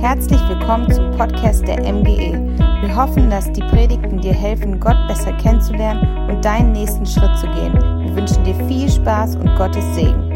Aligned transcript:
Herzlich 0.00 0.40
willkommen 0.48 0.90
zum 0.90 1.10
Podcast 1.10 1.68
der 1.68 1.80
MGE. 1.80 2.32
Wir 2.80 2.96
hoffen, 2.96 3.28
dass 3.28 3.52
die 3.52 3.60
Predigten 3.60 4.18
dir 4.18 4.32
helfen, 4.32 4.80
Gott 4.80 4.96
besser 5.06 5.30
kennenzulernen 5.34 6.30
und 6.30 6.42
deinen 6.42 6.72
nächsten 6.72 7.04
Schritt 7.04 7.36
zu 7.38 7.46
gehen. 7.48 7.74
Wir 7.74 8.16
wünschen 8.16 8.42
dir 8.42 8.54
viel 8.66 8.90
Spaß 8.90 9.36
und 9.36 9.54
Gottes 9.56 9.84
Segen. 9.94 10.30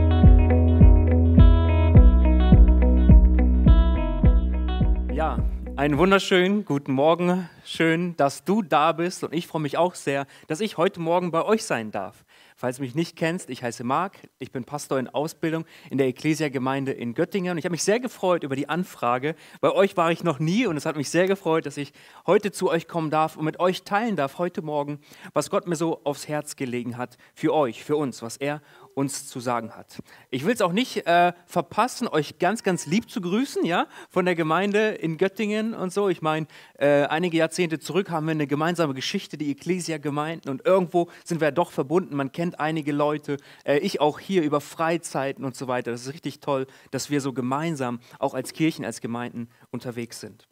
Ja, 5.15 5.39
einen 5.77 5.97
wunderschönen 5.97 6.67
guten 6.67 6.93
Morgen. 6.93 7.49
Schön, 7.65 8.15
dass 8.19 8.45
du 8.45 8.61
da 8.61 8.93
bist 8.93 9.25
und 9.25 9.33
ich 9.33 9.47
freue 9.47 9.63
mich 9.63 9.79
auch 9.79 9.95
sehr, 9.95 10.27
dass 10.47 10.61
ich 10.61 10.77
heute 10.77 11.01
Morgen 11.01 11.31
bei 11.31 11.43
euch 11.43 11.65
sein 11.65 11.91
darf. 11.91 12.27
Falls 12.57 12.77
du 12.77 12.83
mich 12.83 12.95
nicht 12.95 13.17
kennst, 13.17 13.51
ich 13.51 13.65
heiße 13.65 13.83
Marc, 13.83 14.17
ich 14.39 14.53
bin 14.53 14.63
Pastor 14.63 15.01
in 15.01 15.09
Ausbildung 15.09 15.65
in 15.91 15.99
der 15.99 16.07
Ecclesia-Gemeinde 16.07 16.93
in 16.93 17.15
Göttingen 17.15 17.51
und 17.51 17.59
ich 17.59 17.65
habe 17.65 17.73
mich 17.73 17.83
sehr 17.83 17.99
gefreut 17.99 18.45
über 18.45 18.55
die 18.55 18.69
Anfrage. 18.69 19.35
Bei 19.61 19.73
euch 19.73 19.97
war 19.97 20.13
ich 20.13 20.23
noch 20.23 20.39
nie 20.39 20.65
und 20.69 20.77
es 20.77 20.87
hat 20.87 20.97
mich 20.97 21.11
sehr 21.11 21.27
gefreut, 21.27 21.67
dass 21.67 21.77
ich 21.77 21.93
heute 22.29 22.53
zu 22.53 22.71
euch 22.71 22.87
kommen 22.87 23.11
darf 23.11 23.37
und 23.37 23.45
mit 23.45 23.59
euch 23.59 23.83
teilen 23.83 24.15
darf 24.15 24.39
heute 24.39 24.63
Morgen, 24.63 25.01
was 25.33 25.51
Gott 25.51 25.67
mir 25.67 25.75
so 25.75 26.01
aufs 26.05 26.29
Herz 26.29 26.55
gelegen 26.55 26.97
hat 26.97 27.19
für 27.35 27.53
euch, 27.53 27.83
für 27.83 27.97
uns, 27.97 28.23
was 28.23 28.37
er 28.37 28.63
uns 28.95 29.29
zu 29.29 29.41
sagen 29.41 29.75
hat. 29.75 30.03
Ich 30.31 30.45
will 30.45 30.55
es 30.55 30.61
auch 30.61 30.73
nicht 30.73 31.07
äh, 31.07 31.33
verpassen, 31.47 32.09
euch 32.09 32.39
ganz, 32.39 32.63
ganz 32.63 32.87
lieb 32.87 33.11
zu 33.11 33.21
grüßen, 33.21 33.65
ja, 33.65 33.87
von 34.09 34.25
der 34.25 34.35
Gemeinde 34.35 34.91
in 34.91 35.19
Göttingen 35.19 35.75
und 35.75 35.93
so. 35.93 36.09
Ich 36.09 36.23
meine, 36.23 36.47
äh, 36.79 37.05
einige 37.05 37.37
Jahrzehnte 37.37 37.79
zurück 37.79 38.11
haben 38.11 38.27
wir 38.27 38.33
eine 38.33 38.47
gemeinsame 38.47 38.95
Geschichte, 38.95 39.37
die 39.37 39.51
Ecclesia-Gemeinden 39.51 40.51
und 40.51 40.65
irgendwo 40.65 41.09
sind 41.25 41.41
wir 41.41 41.51
doch 41.53 41.71
verbunden. 41.73 42.17
Man 42.17 42.33
kennt 42.33 42.61
einige 42.61 42.93
Leute, 42.93 43.37
äh, 43.65 43.79
ich 43.79 44.01
auch 44.01 44.19
hier 44.19 44.43
über 44.43 44.61
Freizeiten 44.61 45.45
und 45.45 45.57
so 45.57 45.69
weiter. 45.69 45.91
Das 45.91 46.03
ist 46.03 46.13
richtig 46.13 46.41
toll, 46.41 46.67
dass 46.91 47.11
wir 47.11 47.21
so 47.21 47.33
gemeinsam 47.33 48.01
auch 48.19 48.35
als 48.35 48.53
Kirchen, 48.53 48.85
als 48.85 49.01
Gemeinden 49.01 49.49
unterwegs 49.71 50.21
sind. 50.21 50.47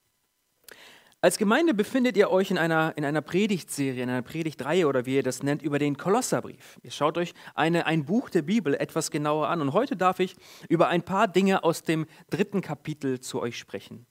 Als 1.24 1.38
Gemeinde 1.38 1.72
befindet 1.72 2.16
ihr 2.16 2.32
euch 2.32 2.50
in 2.50 2.58
einer, 2.58 2.94
in 2.96 3.04
einer 3.04 3.22
Predigtserie, 3.22 4.02
in 4.02 4.10
einer 4.10 4.22
Predigtreihe 4.22 4.88
oder 4.88 5.06
wie 5.06 5.14
ihr 5.14 5.22
das 5.22 5.44
nennt, 5.44 5.62
über 5.62 5.78
den 5.78 5.96
Kolosserbrief. 5.96 6.80
Ihr 6.82 6.90
schaut 6.90 7.16
euch 7.16 7.32
eine, 7.54 7.86
ein 7.86 8.04
Buch 8.04 8.28
der 8.28 8.42
Bibel 8.42 8.74
etwas 8.74 9.12
genauer 9.12 9.46
an 9.46 9.60
und 9.60 9.72
heute 9.72 9.96
darf 9.96 10.18
ich 10.18 10.34
über 10.68 10.88
ein 10.88 11.04
paar 11.04 11.28
Dinge 11.28 11.62
aus 11.62 11.84
dem 11.84 12.06
dritten 12.28 12.60
Kapitel 12.60 13.20
zu 13.20 13.40
euch 13.40 13.56
sprechen. 13.56 14.04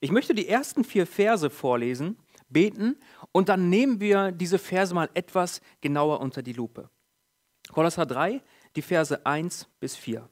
Ich 0.00 0.10
möchte 0.10 0.34
die 0.34 0.48
ersten 0.48 0.82
vier 0.82 1.06
Verse 1.06 1.48
vorlesen, 1.48 2.18
beten 2.48 2.96
und 3.30 3.48
dann 3.48 3.70
nehmen 3.70 4.00
wir 4.00 4.32
diese 4.32 4.58
Verse 4.58 4.92
mal 4.92 5.08
etwas 5.14 5.60
genauer 5.80 6.18
unter 6.18 6.42
die 6.42 6.54
Lupe. 6.54 6.90
Kolosser 7.70 8.04
3, 8.04 8.42
die 8.74 8.82
Verse 8.82 9.24
1 9.24 9.68
bis 9.78 9.94
4. 9.94 10.28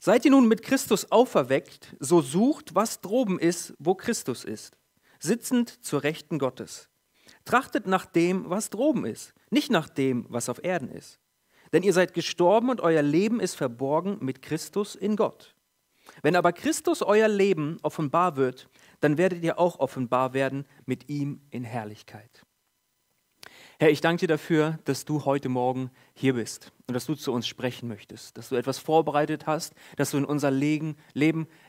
Seid 0.00 0.24
ihr 0.24 0.30
nun 0.30 0.48
mit 0.48 0.62
Christus 0.62 1.12
auferweckt, 1.12 1.94
so 1.98 2.22
sucht, 2.22 2.74
was 2.74 3.02
droben 3.02 3.38
ist, 3.38 3.74
wo 3.78 3.94
Christus 3.96 4.44
ist, 4.44 4.77
sitzend 5.18 5.84
zur 5.84 6.02
Rechten 6.02 6.38
Gottes. 6.38 6.88
Trachtet 7.44 7.86
nach 7.86 8.06
dem, 8.06 8.48
was 8.50 8.70
droben 8.70 9.04
ist, 9.04 9.34
nicht 9.50 9.70
nach 9.70 9.88
dem, 9.88 10.26
was 10.28 10.48
auf 10.48 10.62
Erden 10.62 10.90
ist. 10.90 11.20
Denn 11.72 11.82
ihr 11.82 11.92
seid 11.92 12.14
gestorben 12.14 12.70
und 12.70 12.80
euer 12.80 13.02
Leben 13.02 13.40
ist 13.40 13.54
verborgen 13.54 14.18
mit 14.20 14.42
Christus 14.42 14.94
in 14.94 15.16
Gott. 15.16 15.54
Wenn 16.22 16.36
aber 16.36 16.52
Christus 16.52 17.02
euer 17.02 17.28
Leben 17.28 17.78
offenbar 17.82 18.36
wird, 18.36 18.68
dann 19.00 19.18
werdet 19.18 19.42
ihr 19.42 19.58
auch 19.58 19.78
offenbar 19.78 20.32
werden 20.32 20.66
mit 20.86 21.08
ihm 21.08 21.42
in 21.50 21.64
Herrlichkeit. 21.64 22.44
Herr, 23.80 23.90
ich 23.90 24.00
danke 24.00 24.26
dir 24.26 24.26
dafür, 24.26 24.80
dass 24.86 25.04
du 25.04 25.24
heute 25.24 25.48
Morgen 25.48 25.92
hier 26.12 26.34
bist 26.34 26.72
und 26.88 26.94
dass 26.94 27.06
du 27.06 27.14
zu 27.14 27.32
uns 27.32 27.46
sprechen 27.46 27.88
möchtest, 27.88 28.36
dass 28.36 28.48
du 28.48 28.56
etwas 28.56 28.78
vorbereitet 28.78 29.46
hast, 29.46 29.72
dass 29.96 30.10
du 30.10 30.16
in 30.16 30.24
unser 30.24 30.50
Leben, 30.50 30.96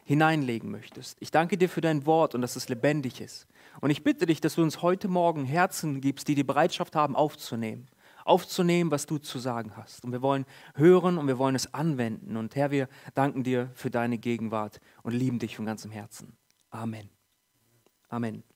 hineinlegen 0.05 0.71
möchtest. 0.71 1.17
Ich 1.19 1.29
danke 1.29 1.55
dir 1.55 1.69
für 1.69 1.81
dein 1.81 2.07
Wort 2.07 2.33
und 2.33 2.41
dass 2.41 2.55
es 2.55 2.67
lebendig 2.67 3.21
ist. 3.21 3.45
Und 3.79 3.91
ich 3.91 4.03
bitte 4.03 4.25
dich, 4.25 4.41
dass 4.41 4.55
du 4.55 4.63
uns 4.63 4.81
heute 4.81 5.07
Morgen 5.07 5.45
Herzen 5.45 6.01
gibst, 6.01 6.27
die 6.27 6.33
die 6.33 6.43
Bereitschaft 6.43 6.95
haben, 6.95 7.15
aufzunehmen. 7.15 7.85
Aufzunehmen, 8.25 8.89
was 8.89 9.05
du 9.05 9.19
zu 9.19 9.37
sagen 9.37 9.77
hast. 9.77 10.03
Und 10.03 10.11
wir 10.11 10.23
wollen 10.23 10.45
hören 10.73 11.19
und 11.19 11.27
wir 11.27 11.37
wollen 11.37 11.55
es 11.55 11.75
anwenden. 11.75 12.37
Und 12.37 12.55
Herr, 12.55 12.71
wir 12.71 12.89
danken 13.13 13.43
dir 13.43 13.69
für 13.75 13.91
deine 13.91 14.17
Gegenwart 14.17 14.81
und 15.03 15.13
lieben 15.13 15.37
dich 15.37 15.55
von 15.55 15.65
ganzem 15.65 15.91
Herzen. 15.91 16.35
Amen. 16.71 17.09
Amen. 18.09 18.48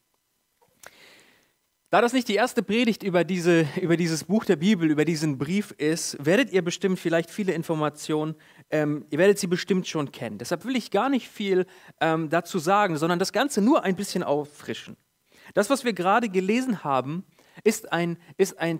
Da 1.94 2.02
das 2.02 2.12
nicht 2.12 2.28
die 2.28 2.34
erste 2.34 2.64
Predigt 2.64 3.04
über, 3.04 3.24
diese, 3.24 3.68
über 3.80 3.98
dieses 3.98 4.24
Buch 4.24 4.46
der 4.46 4.56
Bibel, 4.56 4.90
über 4.90 5.06
diesen 5.06 5.38
Brief 5.38 5.70
ist, 5.78 6.18
werdet 6.20 6.52
ihr 6.52 6.64
bestimmt 6.64 6.98
vielleicht 6.98 7.30
viele 7.30 7.54
Informationen, 7.54 8.34
ähm, 8.72 9.06
ihr 9.12 9.20
werdet 9.20 9.38
sie 9.38 9.46
bestimmt 9.46 9.88
schon 9.88 10.12
kennen. 10.12 10.40
Deshalb 10.40 10.66
will 10.66 10.76
ich 10.76 10.90
gar 10.90 11.08
nicht 11.10 11.30
viel 11.30 11.68
ähm, 12.02 12.32
dazu 12.32 12.58
sagen, 12.58 12.98
sondern 12.98 13.20
das 13.20 13.32
Ganze 13.32 13.62
nur 13.62 13.84
ein 13.84 13.96
bisschen 13.96 14.24
auffrischen. 14.24 14.98
Das, 15.54 15.70
was 15.70 15.86
wir 15.86 15.94
gerade 15.94 16.30
gelesen 16.30 16.84
haben, 16.84 17.26
ist 17.64 17.94
ein, 17.94 18.18
ist 18.38 18.58
ein 18.58 18.80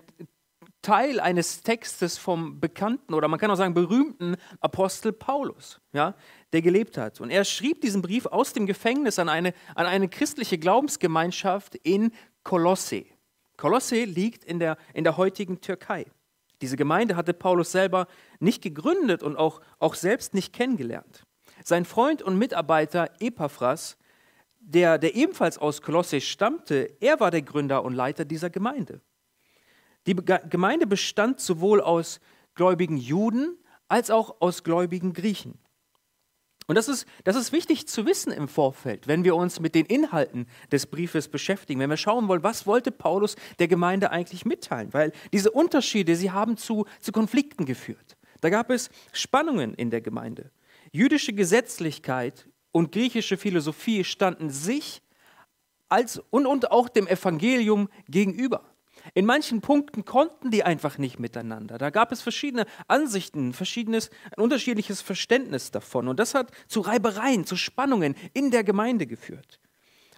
Teil 0.84 1.18
eines 1.18 1.62
Textes 1.62 2.18
vom 2.18 2.60
bekannten 2.60 3.14
oder 3.14 3.26
man 3.26 3.40
kann 3.40 3.50
auch 3.50 3.56
sagen 3.56 3.74
berühmten 3.74 4.36
Apostel 4.60 5.12
Paulus, 5.12 5.80
ja, 5.92 6.14
der 6.52 6.62
gelebt 6.62 6.98
hat. 6.98 7.20
Und 7.20 7.30
er 7.30 7.44
schrieb 7.44 7.80
diesen 7.80 8.02
Brief 8.02 8.26
aus 8.26 8.52
dem 8.52 8.66
Gefängnis 8.66 9.18
an 9.18 9.28
eine, 9.28 9.54
an 9.74 9.86
eine 9.86 10.08
christliche 10.08 10.58
Glaubensgemeinschaft 10.58 11.74
in 11.76 12.12
Kolosse. 12.44 13.06
Kolosse 13.56 14.04
liegt 14.04 14.44
in 14.44 14.58
der, 14.58 14.76
in 14.92 15.04
der 15.04 15.16
heutigen 15.16 15.60
Türkei. 15.60 16.06
Diese 16.60 16.76
Gemeinde 16.76 17.16
hatte 17.16 17.32
Paulus 17.32 17.72
selber 17.72 18.06
nicht 18.38 18.62
gegründet 18.62 19.22
und 19.22 19.36
auch, 19.36 19.60
auch 19.78 19.94
selbst 19.94 20.34
nicht 20.34 20.52
kennengelernt. 20.52 21.24
Sein 21.64 21.86
Freund 21.86 22.22
und 22.22 22.38
Mitarbeiter 22.38 23.10
Epaphras, 23.20 23.96
der, 24.60 24.98
der 24.98 25.14
ebenfalls 25.14 25.56
aus 25.56 25.80
Kolosse 25.80 26.20
stammte, 26.20 26.94
er 27.00 27.20
war 27.20 27.30
der 27.30 27.42
Gründer 27.42 27.84
und 27.84 27.94
Leiter 27.94 28.24
dieser 28.24 28.50
Gemeinde. 28.50 29.00
Die 30.06 30.14
Gemeinde 30.14 30.86
bestand 30.86 31.40
sowohl 31.40 31.80
aus 31.80 32.20
gläubigen 32.54 32.96
Juden 32.96 33.58
als 33.88 34.10
auch 34.10 34.40
aus 34.40 34.64
gläubigen 34.64 35.12
Griechen. 35.12 35.58
Und 36.66 36.76
das 36.76 36.88
ist, 36.88 37.06
das 37.24 37.36
ist 37.36 37.52
wichtig 37.52 37.86
zu 37.88 38.06
wissen 38.06 38.32
im 38.32 38.48
Vorfeld, 38.48 39.06
wenn 39.06 39.22
wir 39.22 39.36
uns 39.36 39.60
mit 39.60 39.74
den 39.74 39.84
Inhalten 39.84 40.46
des 40.72 40.86
Briefes 40.86 41.28
beschäftigen, 41.28 41.78
wenn 41.80 41.90
wir 41.90 41.98
schauen 41.98 42.26
wollen, 42.26 42.42
was 42.42 42.66
wollte 42.66 42.90
Paulus 42.90 43.36
der 43.58 43.68
Gemeinde 43.68 44.10
eigentlich 44.10 44.46
mitteilen, 44.46 44.92
weil 44.94 45.12
diese 45.32 45.50
Unterschiede, 45.50 46.16
sie 46.16 46.30
haben 46.30 46.56
zu, 46.56 46.86
zu 47.00 47.12
Konflikten 47.12 47.66
geführt. 47.66 48.16
Da 48.40 48.48
gab 48.48 48.70
es 48.70 48.88
Spannungen 49.12 49.74
in 49.74 49.90
der 49.90 50.00
Gemeinde. 50.00 50.50
Jüdische 50.90 51.34
Gesetzlichkeit 51.34 52.48
und 52.72 52.92
griechische 52.92 53.36
Philosophie 53.36 54.02
standen 54.02 54.48
sich 54.48 55.02
als, 55.90 56.22
und, 56.30 56.46
und 56.46 56.70
auch 56.70 56.88
dem 56.88 57.06
Evangelium 57.06 57.90
gegenüber. 58.08 58.73
In 59.14 59.26
manchen 59.26 59.60
Punkten 59.60 60.04
konnten 60.04 60.50
die 60.50 60.64
einfach 60.64 60.98
nicht 60.98 61.20
miteinander. 61.20 61.78
Da 61.78 61.90
gab 61.90 62.10
es 62.10 62.20
verschiedene 62.20 62.66
Ansichten, 62.88 63.52
verschiedenes, 63.52 64.10
ein 64.36 64.42
unterschiedliches 64.42 65.00
Verständnis 65.00 65.70
davon. 65.70 66.08
Und 66.08 66.18
das 66.18 66.34
hat 66.34 66.50
zu 66.66 66.80
Reibereien, 66.80 67.46
zu 67.46 67.54
Spannungen 67.54 68.16
in 68.32 68.50
der 68.50 68.64
Gemeinde 68.64 69.06
geführt. 69.06 69.60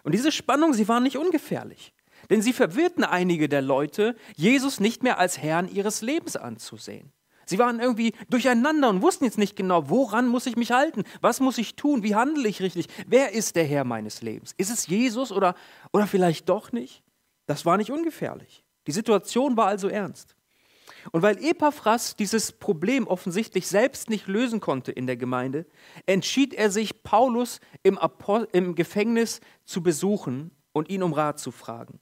Und 0.03 0.13
diese 0.13 0.31
Spannungen, 0.31 0.73
sie 0.73 0.87
waren 0.87 1.03
nicht 1.03 1.17
ungefährlich. 1.17 1.93
Denn 2.31 2.41
sie 2.41 2.53
verwirrten 2.53 3.03
einige 3.03 3.47
der 3.47 3.61
Leute, 3.61 4.15
Jesus 4.35 4.79
nicht 4.79 5.03
mehr 5.03 5.19
als 5.19 5.37
Herrn 5.37 5.69
ihres 5.69 6.01
Lebens 6.01 6.35
anzusehen. 6.35 7.11
Sie 7.45 7.59
waren 7.59 7.79
irgendwie 7.79 8.13
durcheinander 8.29 8.89
und 8.89 9.01
wussten 9.03 9.25
jetzt 9.25 9.37
nicht 9.37 9.55
genau, 9.55 9.89
woran 9.89 10.27
muss 10.27 10.47
ich 10.47 10.57
mich 10.57 10.71
halten? 10.71 11.03
Was 11.21 11.39
muss 11.39 11.57
ich 11.59 11.75
tun? 11.75 12.03
Wie 12.03 12.15
handle 12.15 12.47
ich 12.47 12.61
richtig? 12.61 12.87
Wer 13.05 13.31
ist 13.31 13.55
der 13.55 13.63
Herr 13.63 13.85
meines 13.85 14.21
Lebens? 14.21 14.53
Ist 14.57 14.71
es 14.71 14.87
Jesus 14.87 15.31
oder, 15.31 15.55
oder 15.93 16.07
vielleicht 16.07 16.49
doch 16.49 16.71
nicht? 16.71 17.03
Das 17.45 17.65
war 17.65 17.77
nicht 17.77 17.91
ungefährlich. 17.91 18.65
Die 18.87 18.91
Situation 18.91 19.57
war 19.57 19.67
also 19.67 19.89
ernst. 19.89 20.35
Und 21.11 21.21
weil 21.21 21.43
Epaphras 21.43 22.15
dieses 22.15 22.51
Problem 22.51 23.07
offensichtlich 23.07 23.67
selbst 23.67 24.09
nicht 24.09 24.27
lösen 24.27 24.59
konnte 24.59 24.91
in 24.91 25.07
der 25.07 25.17
Gemeinde, 25.17 25.65
entschied 26.05 26.53
er 26.53 26.69
sich, 26.69 27.03
Paulus 27.03 27.59
im, 27.83 27.99
im, 28.51 28.75
Gefängnis 28.75 29.39
zu 29.63 29.81
besuchen 29.81 30.51
und 30.73 30.89
ihn 30.89 31.03
um 31.03 31.13
Rat 31.13 31.39
zu 31.39 31.51
fragen. 31.51 31.99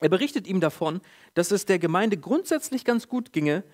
Er 0.00 0.08
berichtet 0.08 0.46
ihm 0.46 0.60
davon, 0.60 1.00
dass 1.34 1.50
es 1.50 1.66
der 1.66 1.78
Gemeinde 1.78 2.16
grundsätzlich 2.16 2.84
ganz 2.84 3.08
gut 3.08 3.32
ginge 3.32 3.64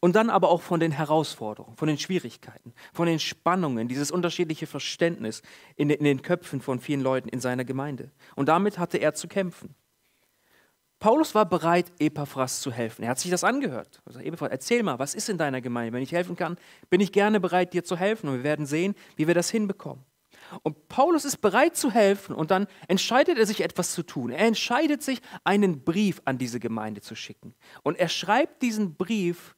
und 0.00 0.14
dann 0.14 0.30
aber 0.30 0.50
auch 0.50 0.62
von 0.62 0.80
den 0.80 0.92
Herausforderungen, 0.92 1.76
von 1.76 1.88
den 1.88 1.98
Schwierigkeiten, 1.98 2.72
von 2.92 3.06
den 3.06 3.18
Spannungen, 3.18 3.88
dieses 3.88 4.10
unterschiedliche 4.10 4.66
Verständnis 4.66 5.42
in 5.76 5.88
den 5.88 6.22
Köpfen 6.22 6.60
von 6.60 6.78
vielen 6.78 7.00
Leuten 7.00 7.28
in 7.28 7.40
seiner 7.40 7.64
Gemeinde. 7.64 8.12
Und 8.36 8.48
damit 8.48 8.78
hatte 8.78 8.98
er 8.98 9.14
zu 9.14 9.28
kämpfen. 9.28 9.74
Paulus 10.98 11.34
war 11.34 11.46
bereit, 11.48 11.92
Epaphras 12.00 12.60
zu 12.60 12.72
helfen. 12.72 13.04
Er 13.04 13.10
hat 13.10 13.20
sich 13.20 13.30
das 13.30 13.44
angehört. 13.44 14.02
Sagt, 14.06 14.24
Epaphras, 14.24 14.50
erzähl 14.50 14.82
mal, 14.82 14.98
was 14.98 15.14
ist 15.14 15.28
in 15.28 15.38
deiner 15.38 15.60
Gemeinde? 15.60 15.92
Wenn 15.92 16.02
ich 16.02 16.12
helfen 16.12 16.34
kann, 16.34 16.56
bin 16.90 17.00
ich 17.00 17.12
gerne 17.12 17.38
bereit, 17.38 17.72
dir 17.72 17.84
zu 17.84 17.96
helfen. 17.96 18.28
Und 18.28 18.36
wir 18.38 18.44
werden 18.44 18.66
sehen, 18.66 18.94
wie 19.16 19.26
wir 19.26 19.34
das 19.34 19.50
hinbekommen. 19.50 20.04
Und 20.62 20.88
Paulus 20.88 21.24
ist 21.24 21.40
bereit 21.40 21.76
zu 21.76 21.90
helfen 21.90 22.34
und 22.34 22.50
dann 22.50 22.66
entscheidet 22.88 23.38
er 23.38 23.46
sich 23.46 23.60
etwas 23.60 23.92
zu 23.92 24.02
tun. 24.02 24.30
Er 24.30 24.46
entscheidet 24.46 25.02
sich, 25.02 25.20
einen 25.44 25.84
Brief 25.84 26.22
an 26.24 26.38
diese 26.38 26.58
Gemeinde 26.58 27.00
zu 27.00 27.14
schicken. 27.14 27.54
Und 27.82 27.98
er 27.98 28.08
schreibt 28.08 28.62
diesen 28.62 28.94
Brief 28.94 29.54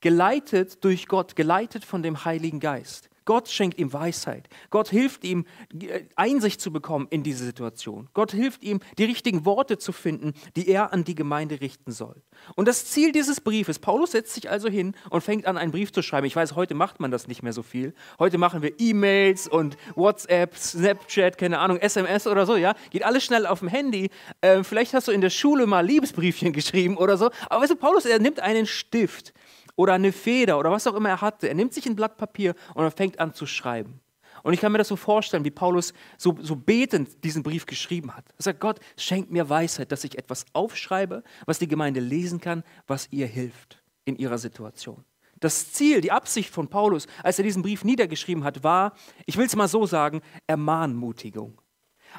geleitet 0.00 0.82
durch 0.84 1.06
Gott, 1.06 1.36
geleitet 1.36 1.84
von 1.84 2.02
dem 2.02 2.24
Heiligen 2.24 2.60
Geist. 2.60 3.08
Gott 3.24 3.48
schenkt 3.48 3.78
ihm 3.78 3.92
Weisheit. 3.92 4.48
Gott 4.70 4.88
hilft 4.88 5.24
ihm, 5.24 5.46
äh, 5.80 6.04
Einsicht 6.16 6.60
zu 6.60 6.72
bekommen 6.72 7.06
in 7.10 7.22
diese 7.22 7.44
Situation. 7.44 8.08
Gott 8.14 8.32
hilft 8.32 8.62
ihm, 8.64 8.80
die 8.98 9.04
richtigen 9.04 9.44
Worte 9.44 9.78
zu 9.78 9.92
finden, 9.92 10.32
die 10.56 10.68
er 10.68 10.92
an 10.92 11.04
die 11.04 11.14
Gemeinde 11.14 11.60
richten 11.60 11.92
soll. 11.92 12.22
Und 12.54 12.68
das 12.68 12.86
Ziel 12.86 13.12
dieses 13.12 13.40
Briefes, 13.40 13.78
Paulus 13.78 14.12
setzt 14.12 14.34
sich 14.34 14.50
also 14.50 14.68
hin 14.68 14.94
und 15.10 15.22
fängt 15.22 15.46
an, 15.46 15.56
einen 15.56 15.72
Brief 15.72 15.92
zu 15.92 16.02
schreiben. 16.02 16.26
Ich 16.26 16.36
weiß, 16.36 16.54
heute 16.56 16.74
macht 16.74 17.00
man 17.00 17.10
das 17.10 17.28
nicht 17.28 17.42
mehr 17.42 17.52
so 17.52 17.62
viel. 17.62 17.94
Heute 18.18 18.38
machen 18.38 18.62
wir 18.62 18.72
E-Mails 18.78 19.48
und 19.48 19.76
WhatsApp, 19.94 20.56
Snapchat, 20.56 21.38
keine 21.38 21.58
Ahnung, 21.58 21.78
SMS 21.78 22.26
oder 22.26 22.46
so, 22.46 22.56
ja. 22.56 22.74
Geht 22.90 23.04
alles 23.04 23.24
schnell 23.24 23.46
auf 23.46 23.60
dem 23.60 23.68
Handy. 23.68 24.10
Äh, 24.40 24.64
vielleicht 24.64 24.94
hast 24.94 25.08
du 25.08 25.12
in 25.12 25.20
der 25.20 25.30
Schule 25.30 25.66
mal 25.66 25.84
Liebesbriefchen 25.84 26.52
geschrieben 26.52 26.96
oder 26.96 27.16
so. 27.16 27.30
Aber 27.48 27.62
weißt 27.62 27.72
du, 27.72 27.76
Paulus, 27.76 28.04
er 28.04 28.18
nimmt 28.18 28.40
einen 28.40 28.66
Stift 28.66 29.32
oder 29.76 29.94
eine 29.94 30.12
Feder 30.12 30.58
oder 30.58 30.70
was 30.70 30.86
auch 30.86 30.94
immer 30.94 31.08
er 31.08 31.20
hatte. 31.20 31.48
Er 31.48 31.54
nimmt 31.54 31.72
sich 31.72 31.86
ein 31.86 31.96
Blatt 31.96 32.16
Papier 32.16 32.54
und 32.74 32.84
er 32.84 32.90
fängt 32.90 33.18
an 33.18 33.34
zu 33.34 33.46
schreiben. 33.46 34.00
Und 34.42 34.54
ich 34.54 34.60
kann 34.60 34.72
mir 34.72 34.78
das 34.78 34.88
so 34.88 34.96
vorstellen, 34.96 35.44
wie 35.44 35.50
Paulus 35.50 35.92
so, 36.18 36.36
so 36.40 36.56
betend 36.56 37.22
diesen 37.22 37.42
Brief 37.42 37.66
geschrieben 37.66 38.16
hat. 38.16 38.24
Er 38.38 38.42
sagt, 38.42 38.60
Gott, 38.60 38.80
schenkt 38.96 39.30
mir 39.30 39.48
Weisheit, 39.48 39.92
dass 39.92 40.04
ich 40.04 40.18
etwas 40.18 40.46
aufschreibe, 40.52 41.22
was 41.46 41.58
die 41.58 41.68
Gemeinde 41.68 42.00
lesen 42.00 42.40
kann, 42.40 42.64
was 42.86 43.08
ihr 43.10 43.26
hilft 43.26 43.82
in 44.04 44.16
ihrer 44.16 44.38
Situation. 44.38 45.04
Das 45.38 45.72
Ziel, 45.72 46.00
die 46.00 46.12
Absicht 46.12 46.50
von 46.50 46.68
Paulus, 46.68 47.06
als 47.22 47.38
er 47.38 47.44
diesen 47.44 47.62
Brief 47.62 47.84
niedergeschrieben 47.84 48.44
hat, 48.44 48.62
war, 48.62 48.94
ich 49.26 49.36
will 49.36 49.46
es 49.46 49.56
mal 49.56 49.68
so 49.68 49.86
sagen, 49.86 50.22
Ermahnmutigung. 50.46 51.60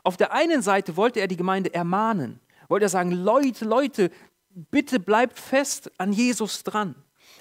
Auf 0.04 0.18
der 0.18 0.34
einen 0.34 0.62
Seite 0.62 0.98
wollte 0.98 1.20
er 1.20 1.28
die 1.28 1.38
Gemeinde 1.38 1.74
ermahnen, 1.74 2.40
wollte 2.68 2.86
er 2.86 2.90
sagen, 2.90 3.12
Leute, 3.12 3.66
Leute, 3.66 4.12
bitte 4.50 5.00
bleibt 5.00 5.40
fest 5.40 5.92
an 5.98 6.12
Jesus 6.12 6.64
dran. 6.64 6.96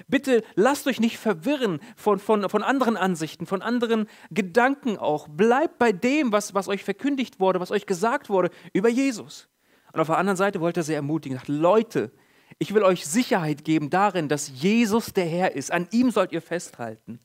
Bitte 0.08 0.42
lasst 0.54 0.86
euch 0.86 1.00
nicht 1.00 1.18
verwirren 1.18 1.80
von, 1.96 2.18
von, 2.18 2.48
von 2.48 2.62
anderen 2.62 2.96
Ansichten, 2.96 3.46
von 3.46 3.62
anderen 3.62 4.08
Gedanken 4.30 4.96
auch. 4.96 5.28
Bleibt 5.28 5.78
bei 5.78 5.92
dem, 5.92 6.32
was, 6.32 6.54
was 6.54 6.68
euch 6.68 6.84
verkündigt 6.84 7.40
wurde, 7.40 7.60
was 7.60 7.70
euch 7.70 7.86
gesagt 7.86 8.28
wurde 8.28 8.50
über 8.72 8.88
Jesus. 8.88 9.48
Und 9.92 10.00
auf 10.00 10.06
der 10.06 10.18
anderen 10.18 10.36
Seite 10.36 10.60
wollte 10.60 10.80
er 10.80 10.84
sie 10.84 10.94
ermutigen, 10.94 11.36
sagt, 11.36 11.48
Leute, 11.48 12.10
ich 12.58 12.74
will 12.74 12.82
euch 12.82 13.06
Sicherheit 13.06 13.64
geben 13.64 13.90
darin, 13.90 14.28
dass 14.28 14.50
Jesus 14.54 15.12
der 15.12 15.26
Herr 15.26 15.54
ist. 15.54 15.72
An 15.72 15.88
ihm 15.90 16.10
sollt 16.10 16.32
ihr 16.32 16.42
festhalten. 16.42 17.20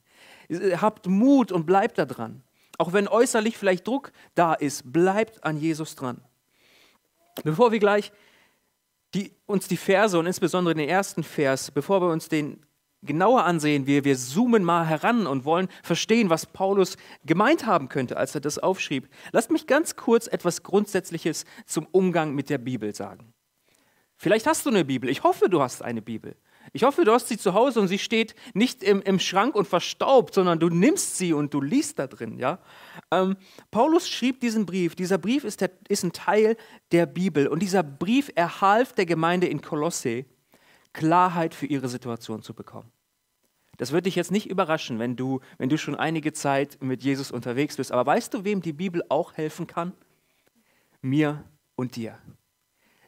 Habt 0.80 1.06
Mut 1.06 1.52
und 1.52 1.66
bleibt 1.66 1.98
da 1.98 2.06
dran. 2.06 2.42
Auch 2.78 2.92
wenn 2.92 3.08
äußerlich 3.08 3.56
vielleicht 3.56 3.86
Druck 3.86 4.12
da 4.34 4.54
ist, 4.54 4.92
bleibt 4.92 5.44
an 5.44 5.56
Jesus 5.58 5.96
dran. 5.96 6.20
Bevor 7.44 7.72
wir 7.72 7.78
gleich 7.78 8.12
die, 9.14 9.32
uns 9.46 9.68
die 9.68 9.76
Verse 9.76 10.18
und 10.18 10.26
insbesondere 10.26 10.74
den 10.74 10.88
ersten 10.88 11.22
Vers, 11.22 11.70
bevor 11.70 12.00
wir 12.02 12.08
uns 12.08 12.28
den 12.28 12.64
genauer 13.02 13.44
ansehen, 13.44 13.86
wir, 13.86 14.04
wir 14.04 14.16
zoomen 14.16 14.64
mal 14.64 14.86
heran 14.86 15.26
und 15.26 15.44
wollen 15.44 15.68
verstehen, 15.82 16.30
was 16.30 16.46
Paulus 16.46 16.96
gemeint 17.24 17.64
haben 17.64 17.88
könnte, 17.88 18.16
als 18.16 18.34
er 18.34 18.40
das 18.40 18.58
aufschrieb. 18.58 19.08
Lasst 19.32 19.50
mich 19.50 19.66
ganz 19.66 19.96
kurz 19.96 20.26
etwas 20.26 20.62
Grundsätzliches 20.62 21.44
zum 21.64 21.86
Umgang 21.92 22.34
mit 22.34 22.50
der 22.50 22.58
Bibel 22.58 22.94
sagen. 22.94 23.32
Vielleicht 24.16 24.46
hast 24.46 24.66
du 24.66 24.70
eine 24.70 24.84
Bibel. 24.84 25.08
Ich 25.08 25.22
hoffe, 25.22 25.48
du 25.48 25.62
hast 25.62 25.80
eine 25.80 26.02
Bibel. 26.02 26.36
Ich 26.72 26.82
hoffe, 26.82 27.04
du 27.04 27.12
hast 27.12 27.28
sie 27.28 27.38
zu 27.38 27.54
Hause 27.54 27.80
und 27.80 27.88
sie 27.88 27.98
steht 27.98 28.34
nicht 28.54 28.82
im, 28.82 29.00
im 29.02 29.18
Schrank 29.18 29.54
und 29.54 29.66
verstaubt, 29.66 30.34
sondern 30.34 30.58
du 30.58 30.68
nimmst 30.68 31.16
sie 31.16 31.32
und 31.32 31.54
du 31.54 31.60
liest 31.60 31.98
da 31.98 32.06
drin. 32.06 32.38
Ja? 32.38 32.58
Ähm, 33.10 33.36
Paulus 33.70 34.08
schrieb 34.08 34.40
diesen 34.40 34.66
Brief. 34.66 34.94
Dieser 34.94 35.18
Brief 35.18 35.44
ist, 35.44 35.60
der, 35.60 35.70
ist 35.88 36.02
ein 36.02 36.12
Teil 36.12 36.56
der 36.92 37.06
Bibel 37.06 37.48
und 37.48 37.60
dieser 37.60 37.82
Brief 37.82 38.30
erhalf 38.34 38.92
der 38.92 39.06
Gemeinde 39.06 39.46
in 39.46 39.60
Kolosse, 39.60 40.24
Klarheit 40.92 41.54
für 41.54 41.66
ihre 41.66 41.88
Situation 41.88 42.42
zu 42.42 42.54
bekommen. 42.54 42.90
Das 43.78 43.92
wird 43.92 44.06
dich 44.06 44.16
jetzt 44.16 44.32
nicht 44.32 44.50
überraschen, 44.50 44.98
wenn 44.98 45.14
du, 45.14 45.40
wenn 45.56 45.68
du 45.68 45.78
schon 45.78 45.94
einige 45.94 46.32
Zeit 46.32 46.82
mit 46.82 47.02
Jesus 47.04 47.30
unterwegs 47.30 47.76
bist. 47.76 47.92
Aber 47.92 48.04
weißt 48.04 48.34
du, 48.34 48.44
wem 48.44 48.60
die 48.60 48.72
Bibel 48.72 49.02
auch 49.08 49.34
helfen 49.34 49.68
kann? 49.68 49.92
Mir 51.00 51.44
und 51.76 51.94
dir. 51.94 52.18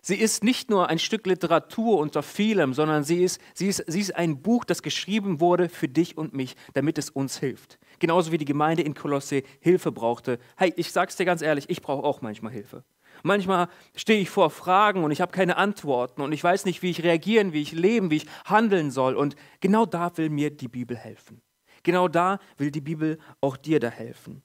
Sie 0.02 0.16
ist 0.16 0.42
nicht 0.42 0.70
nur 0.70 0.88
ein 0.88 0.98
Stück 0.98 1.26
Literatur 1.26 1.98
unter 1.98 2.22
vielem, 2.22 2.72
sondern 2.72 3.04
sie 3.04 3.22
ist, 3.22 3.40
sie, 3.54 3.68
ist, 3.68 3.84
sie 3.86 4.00
ist 4.00 4.16
ein 4.16 4.40
Buch, 4.40 4.64
das 4.64 4.82
geschrieben 4.82 5.40
wurde 5.40 5.68
für 5.68 5.88
dich 5.88 6.16
und 6.16 6.32
mich, 6.32 6.56
damit 6.72 6.96
es 6.96 7.10
uns 7.10 7.38
hilft. 7.38 7.78
Genauso 7.98 8.32
wie 8.32 8.38
die 8.38 8.46
Gemeinde 8.46 8.82
in 8.82 8.94
Kolosse 8.94 9.42
Hilfe 9.60 9.92
brauchte. 9.92 10.38
Hey, 10.56 10.72
ich 10.76 10.92
sag's 10.92 11.16
dir 11.16 11.26
ganz 11.26 11.42
ehrlich, 11.42 11.68
ich 11.68 11.82
brauche 11.82 12.04
auch 12.04 12.22
manchmal 12.22 12.52
Hilfe. 12.52 12.82
Manchmal 13.22 13.68
stehe 13.94 14.20
ich 14.20 14.30
vor 14.30 14.48
Fragen 14.50 15.04
und 15.04 15.10
ich 15.10 15.20
habe 15.20 15.32
keine 15.32 15.56
Antworten 15.56 16.22
und 16.22 16.32
ich 16.32 16.42
weiß 16.42 16.64
nicht, 16.64 16.82
wie 16.82 16.90
ich 16.90 17.02
reagieren, 17.02 17.52
wie 17.52 17.60
ich 17.60 17.72
leben, 17.72 18.10
wie 18.10 18.16
ich 18.16 18.26
handeln 18.46 18.90
soll. 18.90 19.14
Und 19.14 19.36
genau 19.60 19.84
da 19.84 20.16
will 20.16 20.30
mir 20.30 20.50
die 20.50 20.68
Bibel 20.68 20.96
helfen. 20.96 21.42
Genau 21.82 22.08
da 22.08 22.38
will 22.56 22.70
die 22.70 22.80
Bibel 22.80 23.18
auch 23.40 23.56
dir 23.56 23.80
da 23.80 23.88
helfen. 23.88 24.42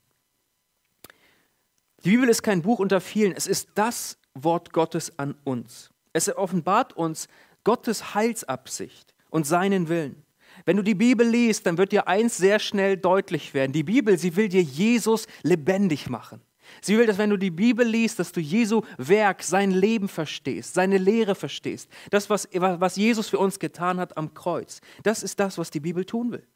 Die 2.03 2.11
Bibel 2.11 2.27
ist 2.27 2.43
kein 2.43 2.61
Buch 2.61 2.79
unter 2.79 3.01
vielen, 3.01 3.31
es 3.31 3.47
ist 3.47 3.69
das 3.75 4.17
Wort 4.35 4.73
Gottes 4.73 5.17
an 5.17 5.35
uns. 5.43 5.89
Es 6.13 6.33
offenbart 6.35 6.93
uns 6.93 7.27
Gottes 7.63 8.13
Heilsabsicht 8.13 9.13
und 9.29 9.47
seinen 9.47 9.89
Willen. 9.89 10.23
Wenn 10.65 10.77
du 10.77 10.83
die 10.83 10.95
Bibel 10.95 11.27
liest, 11.27 11.65
dann 11.65 11.77
wird 11.77 11.91
dir 11.91 12.07
eins 12.07 12.37
sehr 12.37 12.59
schnell 12.59 12.95
deutlich 12.95 13.53
werden. 13.53 13.73
Die 13.73 13.83
Bibel, 13.83 14.17
sie 14.17 14.35
will 14.35 14.47
dir 14.47 14.61
Jesus 14.61 15.27
lebendig 15.43 16.09
machen. 16.09 16.41
Sie 16.81 16.97
will, 16.97 17.05
dass 17.05 17.17
wenn 17.17 17.29
du 17.29 17.37
die 17.37 17.51
Bibel 17.51 17.85
liest, 17.85 18.19
dass 18.19 18.31
du 18.31 18.39
Jesu 18.39 18.81
Werk, 18.97 19.43
sein 19.43 19.71
Leben 19.71 20.07
verstehst, 20.07 20.73
seine 20.73 20.97
Lehre 20.97 21.35
verstehst. 21.35 21.89
Das, 22.09 22.29
was, 22.29 22.47
was 22.53 22.95
Jesus 22.95 23.29
für 23.29 23.37
uns 23.37 23.59
getan 23.59 23.99
hat 23.99 24.17
am 24.17 24.33
Kreuz. 24.33 24.81
Das 25.03 25.23
ist 25.23 25.39
das, 25.39 25.57
was 25.57 25.69
die 25.69 25.79
Bibel 25.79 26.05
tun 26.05 26.31
will. 26.31 26.47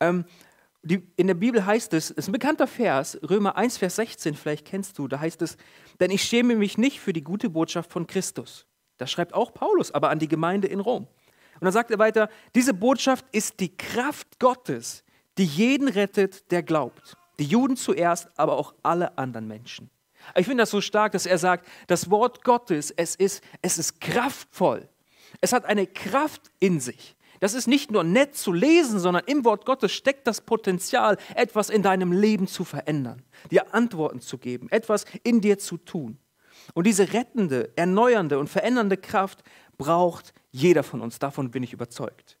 Ähm, 0.00 0.24
die, 0.82 1.02
in 1.16 1.26
der 1.26 1.34
Bibel 1.34 1.64
heißt 1.64 1.92
es, 1.94 2.10
es 2.10 2.16
ist 2.16 2.28
ein 2.28 2.32
bekannter 2.32 2.66
Vers, 2.66 3.18
Römer 3.28 3.56
1, 3.56 3.78
Vers 3.78 3.96
16, 3.96 4.34
vielleicht 4.34 4.64
kennst 4.64 4.98
du, 4.98 5.08
da 5.08 5.20
heißt 5.20 5.42
es, 5.42 5.56
denn 6.00 6.10
ich 6.10 6.22
schäme 6.22 6.54
mich 6.54 6.78
nicht 6.78 7.00
für 7.00 7.12
die 7.12 7.22
gute 7.22 7.50
Botschaft 7.50 7.92
von 7.92 8.06
Christus. 8.06 8.66
Das 8.96 9.10
schreibt 9.10 9.34
auch 9.34 9.52
Paulus, 9.52 9.90
aber 9.90 10.10
an 10.10 10.18
die 10.18 10.28
Gemeinde 10.28 10.68
in 10.68 10.80
Rom. 10.80 11.04
Und 11.54 11.64
dann 11.64 11.72
sagt 11.72 11.90
er 11.90 11.98
weiter, 11.98 12.28
diese 12.54 12.74
Botschaft 12.74 13.26
ist 13.32 13.58
die 13.60 13.76
Kraft 13.76 14.38
Gottes, 14.38 15.04
die 15.38 15.44
jeden 15.44 15.88
rettet, 15.88 16.50
der 16.50 16.62
glaubt. 16.62 17.16
Die 17.38 17.44
Juden 17.44 17.76
zuerst, 17.76 18.28
aber 18.36 18.56
auch 18.56 18.74
alle 18.82 19.16
anderen 19.18 19.46
Menschen. 19.48 19.90
Ich 20.36 20.46
finde 20.46 20.62
das 20.62 20.70
so 20.70 20.80
stark, 20.80 21.12
dass 21.12 21.26
er 21.26 21.38
sagt, 21.38 21.66
das 21.86 22.10
Wort 22.10 22.44
Gottes, 22.44 22.90
es 22.90 23.14
ist, 23.14 23.42
es 23.62 23.78
ist 23.78 24.00
kraftvoll. 24.00 24.88
Es 25.40 25.52
hat 25.52 25.64
eine 25.64 25.86
Kraft 25.86 26.50
in 26.58 26.80
sich. 26.80 27.16
Das 27.40 27.54
ist 27.54 27.68
nicht 27.68 27.90
nur 27.90 28.04
nett 28.04 28.36
zu 28.36 28.52
lesen, 28.52 28.98
sondern 28.98 29.24
im 29.26 29.44
Wort 29.44 29.64
Gottes 29.64 29.92
steckt 29.92 30.26
das 30.26 30.40
Potenzial, 30.40 31.16
etwas 31.34 31.70
in 31.70 31.82
deinem 31.82 32.12
Leben 32.12 32.46
zu 32.46 32.64
verändern, 32.64 33.22
dir 33.50 33.74
Antworten 33.74 34.20
zu 34.20 34.38
geben, 34.38 34.68
etwas 34.70 35.04
in 35.22 35.40
dir 35.40 35.58
zu 35.58 35.76
tun. 35.76 36.18
Und 36.74 36.86
diese 36.86 37.12
rettende, 37.12 37.72
erneuernde 37.76 38.38
und 38.38 38.48
verändernde 38.48 38.96
Kraft 38.96 39.42
braucht 39.76 40.34
jeder 40.50 40.82
von 40.82 41.00
uns, 41.00 41.18
davon 41.18 41.50
bin 41.50 41.62
ich 41.62 41.72
überzeugt. 41.72 42.38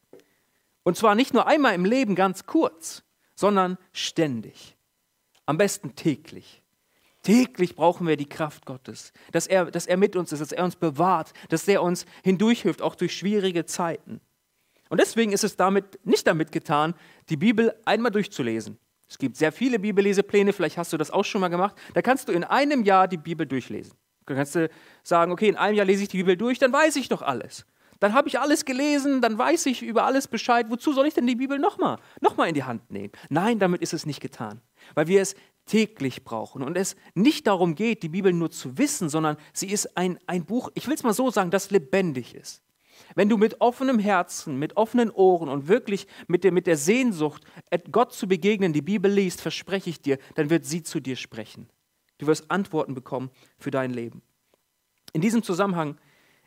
Und 0.82 0.96
zwar 0.96 1.14
nicht 1.14 1.34
nur 1.34 1.46
einmal 1.46 1.74
im 1.74 1.84
Leben 1.84 2.14
ganz 2.14 2.46
kurz, 2.46 3.02
sondern 3.34 3.78
ständig. 3.92 4.76
Am 5.46 5.56
besten 5.56 5.94
täglich. 5.94 6.62
Täglich 7.22 7.74
brauchen 7.74 8.06
wir 8.06 8.16
die 8.16 8.28
Kraft 8.28 8.64
Gottes, 8.64 9.12
dass 9.32 9.46
er, 9.46 9.70
dass 9.70 9.86
er 9.86 9.96
mit 9.96 10.16
uns 10.16 10.32
ist, 10.32 10.40
dass 10.40 10.52
er 10.52 10.64
uns 10.64 10.76
bewahrt, 10.76 11.32
dass 11.48 11.66
er 11.68 11.82
uns 11.82 12.06
hindurchhilft, 12.22 12.80
auch 12.80 12.94
durch 12.94 13.16
schwierige 13.16 13.64
Zeiten. 13.66 14.20
Und 14.88 15.00
deswegen 15.00 15.32
ist 15.32 15.44
es 15.44 15.56
damit 15.56 15.98
nicht 16.04 16.26
damit 16.26 16.52
getan, 16.52 16.94
die 17.28 17.36
Bibel 17.36 17.74
einmal 17.84 18.10
durchzulesen. 18.10 18.78
Es 19.08 19.18
gibt 19.18 19.36
sehr 19.36 19.52
viele 19.52 19.78
Bibellesepläne, 19.78 20.52
vielleicht 20.52 20.76
hast 20.76 20.92
du 20.92 20.96
das 20.96 21.10
auch 21.10 21.24
schon 21.24 21.40
mal 21.40 21.48
gemacht. 21.48 21.76
Da 21.94 22.02
kannst 22.02 22.28
du 22.28 22.32
in 22.32 22.44
einem 22.44 22.84
Jahr 22.84 23.08
die 23.08 23.16
Bibel 23.16 23.46
durchlesen. 23.46 23.94
Dann 24.26 24.36
kannst 24.36 24.54
du 24.54 24.68
sagen, 25.02 25.32
okay, 25.32 25.48
in 25.48 25.56
einem 25.56 25.76
Jahr 25.76 25.86
lese 25.86 26.02
ich 26.02 26.08
die 26.08 26.18
Bibel 26.18 26.36
durch, 26.36 26.58
dann 26.58 26.72
weiß 26.72 26.96
ich 26.96 27.08
doch 27.08 27.22
alles. 27.22 27.64
Dann 28.00 28.12
habe 28.12 28.28
ich 28.28 28.38
alles 28.38 28.64
gelesen, 28.64 29.20
dann 29.20 29.38
weiß 29.38 29.66
ich 29.66 29.82
über 29.82 30.04
alles 30.04 30.28
Bescheid. 30.28 30.66
Wozu 30.68 30.92
soll 30.92 31.06
ich 31.06 31.14
denn 31.14 31.26
die 31.26 31.34
Bibel 31.34 31.58
nochmal 31.58 31.98
noch 32.20 32.36
mal 32.36 32.46
in 32.46 32.54
die 32.54 32.64
Hand 32.64 32.90
nehmen? 32.90 33.12
Nein, 33.28 33.58
damit 33.58 33.82
ist 33.82 33.92
es 33.92 34.06
nicht 34.06 34.20
getan, 34.20 34.60
weil 34.94 35.08
wir 35.08 35.20
es 35.20 35.34
täglich 35.66 36.24
brauchen 36.24 36.62
und 36.62 36.76
es 36.76 36.96
nicht 37.14 37.46
darum 37.46 37.74
geht, 37.74 38.02
die 38.02 38.08
Bibel 38.08 38.32
nur 38.32 38.50
zu 38.50 38.78
wissen, 38.78 39.08
sondern 39.08 39.36
sie 39.52 39.70
ist 39.70 39.96
ein, 39.96 40.18
ein 40.26 40.44
Buch, 40.44 40.70
ich 40.74 40.86
will 40.86 40.94
es 40.94 41.02
mal 41.02 41.12
so 41.12 41.30
sagen, 41.30 41.50
das 41.50 41.70
lebendig 41.70 42.34
ist. 42.34 42.62
Wenn 43.14 43.28
du 43.28 43.36
mit 43.36 43.60
offenem 43.60 43.98
Herzen, 43.98 44.58
mit 44.58 44.76
offenen 44.76 45.10
Ohren 45.10 45.48
und 45.48 45.68
wirklich 45.68 46.06
mit 46.26 46.44
der, 46.44 46.52
mit 46.52 46.66
der 46.66 46.76
Sehnsucht, 46.76 47.44
Gott 47.90 48.12
zu 48.12 48.28
begegnen, 48.28 48.72
die 48.72 48.82
Bibel 48.82 49.10
liest, 49.10 49.40
verspreche 49.40 49.90
ich 49.90 50.00
dir, 50.00 50.18
dann 50.34 50.50
wird 50.50 50.64
sie 50.64 50.82
zu 50.82 51.00
dir 51.00 51.16
sprechen. 51.16 51.68
Du 52.18 52.26
wirst 52.26 52.50
Antworten 52.50 52.94
bekommen 52.94 53.30
für 53.58 53.70
dein 53.70 53.90
Leben. 53.90 54.22
In 55.12 55.20
diesem 55.20 55.42
Zusammenhang 55.42 55.98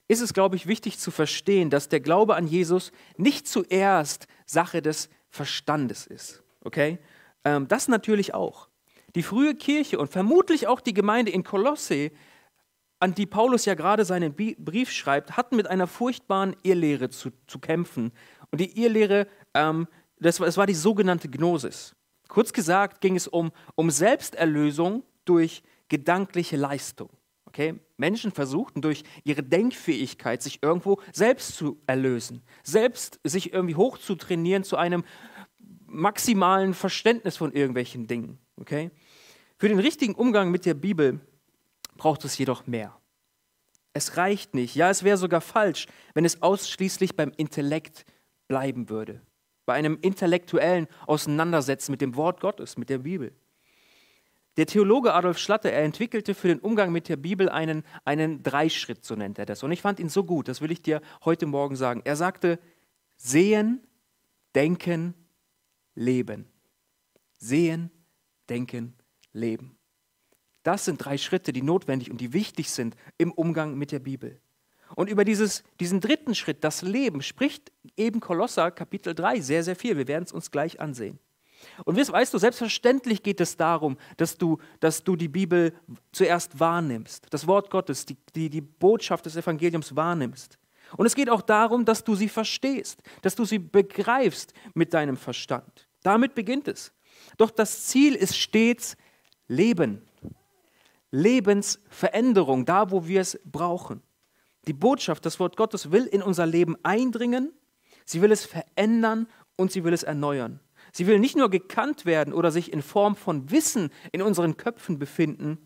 ist 0.07 0.21
es, 0.21 0.33
glaube 0.33 0.55
ich, 0.57 0.67
wichtig 0.67 0.99
zu 0.99 1.09
verstehen, 1.09 1.69
dass 1.69 1.87
der 1.87 2.01
Glaube 2.01 2.35
an 2.35 2.45
Jesus 2.45 2.91
nicht 3.17 3.47
zuerst 3.47 4.27
Sache 4.45 4.81
des 4.81 5.09
Verstandes 5.29 6.05
ist. 6.05 6.43
Okay? 6.61 6.99
Ähm, 7.45 7.67
das 7.67 7.87
natürlich 7.87 8.33
auch. 8.33 8.67
Die 9.15 9.23
frühe 9.23 9.55
Kirche 9.55 9.99
und 9.99 10.09
vermutlich 10.09 10.67
auch 10.67 10.81
die 10.81 10.93
Gemeinde 10.93 11.31
in 11.31 11.43
Kolosse 11.43 12.11
an 13.01 13.15
die 13.15 13.25
Paulus 13.25 13.65
ja 13.65 13.73
gerade 13.73 14.05
seinen 14.05 14.33
Brief 14.35 14.91
schreibt, 14.91 15.35
hatten 15.35 15.55
mit 15.55 15.67
einer 15.67 15.87
furchtbaren 15.87 16.55
Irrlehre 16.61 17.09
zu, 17.09 17.31
zu 17.47 17.57
kämpfen. 17.59 18.11
Und 18.51 18.61
die 18.61 18.79
Irrlehre, 18.79 19.27
ähm, 19.55 19.87
das, 20.19 20.39
war, 20.39 20.45
das 20.45 20.55
war 20.55 20.67
die 20.67 20.75
sogenannte 20.75 21.27
Gnosis. 21.27 21.95
Kurz 22.27 22.53
gesagt 22.53 23.01
ging 23.01 23.15
es 23.15 23.27
um, 23.27 23.51
um 23.73 23.89
Selbsterlösung 23.89 25.03
durch 25.25 25.63
gedankliche 25.89 26.57
Leistung. 26.57 27.09
Okay? 27.45 27.79
Menschen 27.97 28.31
versuchten 28.31 28.81
durch 28.81 29.03
ihre 29.23 29.41
Denkfähigkeit, 29.41 30.43
sich 30.43 30.61
irgendwo 30.61 31.01
selbst 31.11 31.55
zu 31.55 31.81
erlösen, 31.87 32.43
selbst 32.63 33.19
sich 33.23 33.51
irgendwie 33.51 33.75
hochzutrainieren 33.75 34.63
zu 34.63 34.77
einem 34.77 35.03
maximalen 35.87 36.75
Verständnis 36.75 37.35
von 37.35 37.51
irgendwelchen 37.51 38.05
Dingen. 38.05 38.37
Okay? 38.57 38.91
Für 39.57 39.69
den 39.69 39.79
richtigen 39.79 40.13
Umgang 40.13 40.51
mit 40.51 40.67
der 40.67 40.75
Bibel 40.75 41.19
braucht 41.97 42.25
es 42.25 42.37
jedoch 42.37 42.67
mehr. 42.67 42.97
Es 43.93 44.17
reicht 44.17 44.53
nicht, 44.53 44.75
ja, 44.75 44.89
es 44.89 45.03
wäre 45.03 45.17
sogar 45.17 45.41
falsch, 45.41 45.87
wenn 46.13 46.25
es 46.25 46.41
ausschließlich 46.41 47.15
beim 47.15 47.31
Intellekt 47.35 48.05
bleiben 48.47 48.89
würde, 48.89 49.21
bei 49.65 49.73
einem 49.73 49.97
intellektuellen 50.01 50.87
Auseinandersetzen 51.07 51.91
mit 51.91 52.01
dem 52.01 52.15
Wort 52.15 52.39
Gottes, 52.39 52.77
mit 52.77 52.89
der 52.89 52.99
Bibel. 52.99 53.33
Der 54.57 54.65
Theologe 54.65 55.13
Adolf 55.13 55.37
Schlatter, 55.37 55.71
er 55.71 55.83
entwickelte 55.83 56.33
für 56.33 56.49
den 56.49 56.59
Umgang 56.59 56.91
mit 56.91 57.07
der 57.07 57.15
Bibel 57.15 57.49
einen, 57.49 57.83
einen 58.03 58.43
Dreischritt, 58.43 59.05
so 59.05 59.15
nennt 59.15 59.39
er 59.39 59.45
das. 59.45 59.63
Und 59.63 59.71
ich 59.71 59.81
fand 59.81 59.99
ihn 59.99 60.09
so 60.09 60.25
gut, 60.25 60.47
das 60.47 60.59
will 60.61 60.71
ich 60.71 60.81
dir 60.81 61.01
heute 61.23 61.45
Morgen 61.45 61.77
sagen. 61.77 62.01
Er 62.03 62.17
sagte, 62.17 62.59
sehen, 63.15 63.81
denken, 64.53 65.13
leben. 65.95 66.49
Sehen, 67.37 67.91
denken, 68.49 68.93
leben. 69.31 69.77
Das 70.63 70.85
sind 70.85 70.97
drei 70.97 71.17
Schritte, 71.17 71.53
die 71.53 71.63
notwendig 71.63 72.11
und 72.11 72.21
die 72.21 72.33
wichtig 72.33 72.69
sind 72.69 72.95
im 73.17 73.31
Umgang 73.31 73.77
mit 73.77 73.91
der 73.91 73.99
Bibel. 73.99 74.39
Und 74.95 75.09
über 75.09 75.23
dieses, 75.23 75.63
diesen 75.79 76.01
dritten 76.01 76.35
Schritt, 76.35 76.63
das 76.63 76.81
Leben, 76.81 77.21
spricht 77.21 77.71
eben 77.95 78.19
Kolosser 78.19 78.71
Kapitel 78.71 79.15
3 79.15 79.39
sehr, 79.39 79.63
sehr 79.63 79.75
viel. 79.75 79.97
Wir 79.97 80.07
werden 80.07 80.25
es 80.25 80.31
uns 80.31 80.51
gleich 80.51 80.79
ansehen. 80.79 81.19
Und 81.85 81.95
weißt 81.95 82.33
du, 82.33 82.37
selbstverständlich 82.37 83.23
geht 83.23 83.39
es 83.39 83.55
darum, 83.55 83.97
dass 84.17 84.37
du, 84.37 84.57
dass 84.79 85.03
du 85.03 85.15
die 85.15 85.27
Bibel 85.27 85.73
zuerst 86.11 86.59
wahrnimmst, 86.59 87.27
das 87.29 87.45
Wort 87.45 87.69
Gottes, 87.69 88.05
die, 88.05 88.17
die, 88.35 88.49
die 88.49 88.61
Botschaft 88.61 89.25
des 89.25 89.35
Evangeliums 89.35 89.95
wahrnimmst. 89.95 90.57
Und 90.97 91.05
es 91.05 91.15
geht 91.15 91.29
auch 91.29 91.41
darum, 91.41 91.85
dass 91.85 92.03
du 92.03 92.15
sie 92.15 92.29
verstehst, 92.29 93.01
dass 93.21 93.35
du 93.35 93.45
sie 93.45 93.59
begreifst 93.59 94.53
mit 94.73 94.93
deinem 94.93 95.17
Verstand. 95.17 95.87
Damit 96.03 96.35
beginnt 96.35 96.67
es. 96.67 96.91
Doch 97.37 97.51
das 97.51 97.85
Ziel 97.85 98.15
ist 98.15 98.35
stets 98.35 98.97
Leben. 99.47 100.01
Lebensveränderung, 101.11 102.65
da 102.65 102.91
wo 102.91 103.07
wir 103.07 103.21
es 103.21 103.39
brauchen. 103.45 104.01
Die 104.67 104.73
Botschaft, 104.73 105.25
das 105.25 105.39
Wort 105.39 105.57
Gottes 105.57 105.91
will 105.91 106.05
in 106.05 106.21
unser 106.21 106.45
Leben 106.45 106.77
eindringen, 106.83 107.53
sie 108.05 108.21
will 108.21 108.31
es 108.31 108.45
verändern 108.45 109.27
und 109.55 109.71
sie 109.71 109.83
will 109.83 109.93
es 109.93 110.03
erneuern. 110.03 110.59
Sie 110.91 111.07
will 111.07 111.19
nicht 111.19 111.37
nur 111.37 111.49
gekannt 111.49 112.05
werden 112.05 112.33
oder 112.33 112.51
sich 112.51 112.73
in 112.73 112.81
Form 112.81 113.15
von 113.15 113.49
Wissen 113.51 113.91
in 114.11 114.21
unseren 114.21 114.57
Köpfen 114.57 114.99
befinden, 114.99 115.57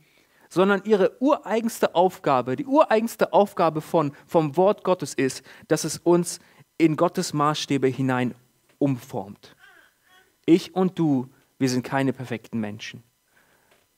sondern 0.50 0.84
ihre 0.86 1.20
ureigenste 1.22 1.96
Aufgabe, 1.96 2.56
die 2.56 2.66
ureigenste 2.66 3.34
Aufgabe 3.34 3.82
von, 3.82 4.14
vom 4.28 4.56
Wort 4.58 4.84
Gottes 4.84 5.14
ist, 5.14 5.44
dass 5.68 5.84
es 5.84 5.98
uns 5.98 6.40
in 6.78 6.96
Gottes 6.96 7.34
Maßstäbe 7.34 7.88
hinein 7.88 8.36
umformt. 8.78 9.56
Ich 10.46 10.76
und 10.76 11.00
du, 11.00 11.28
wir 11.58 11.70
sind 11.70 11.84
keine 11.84 12.14
perfekten 12.14 12.60
Menschen. 12.60 13.04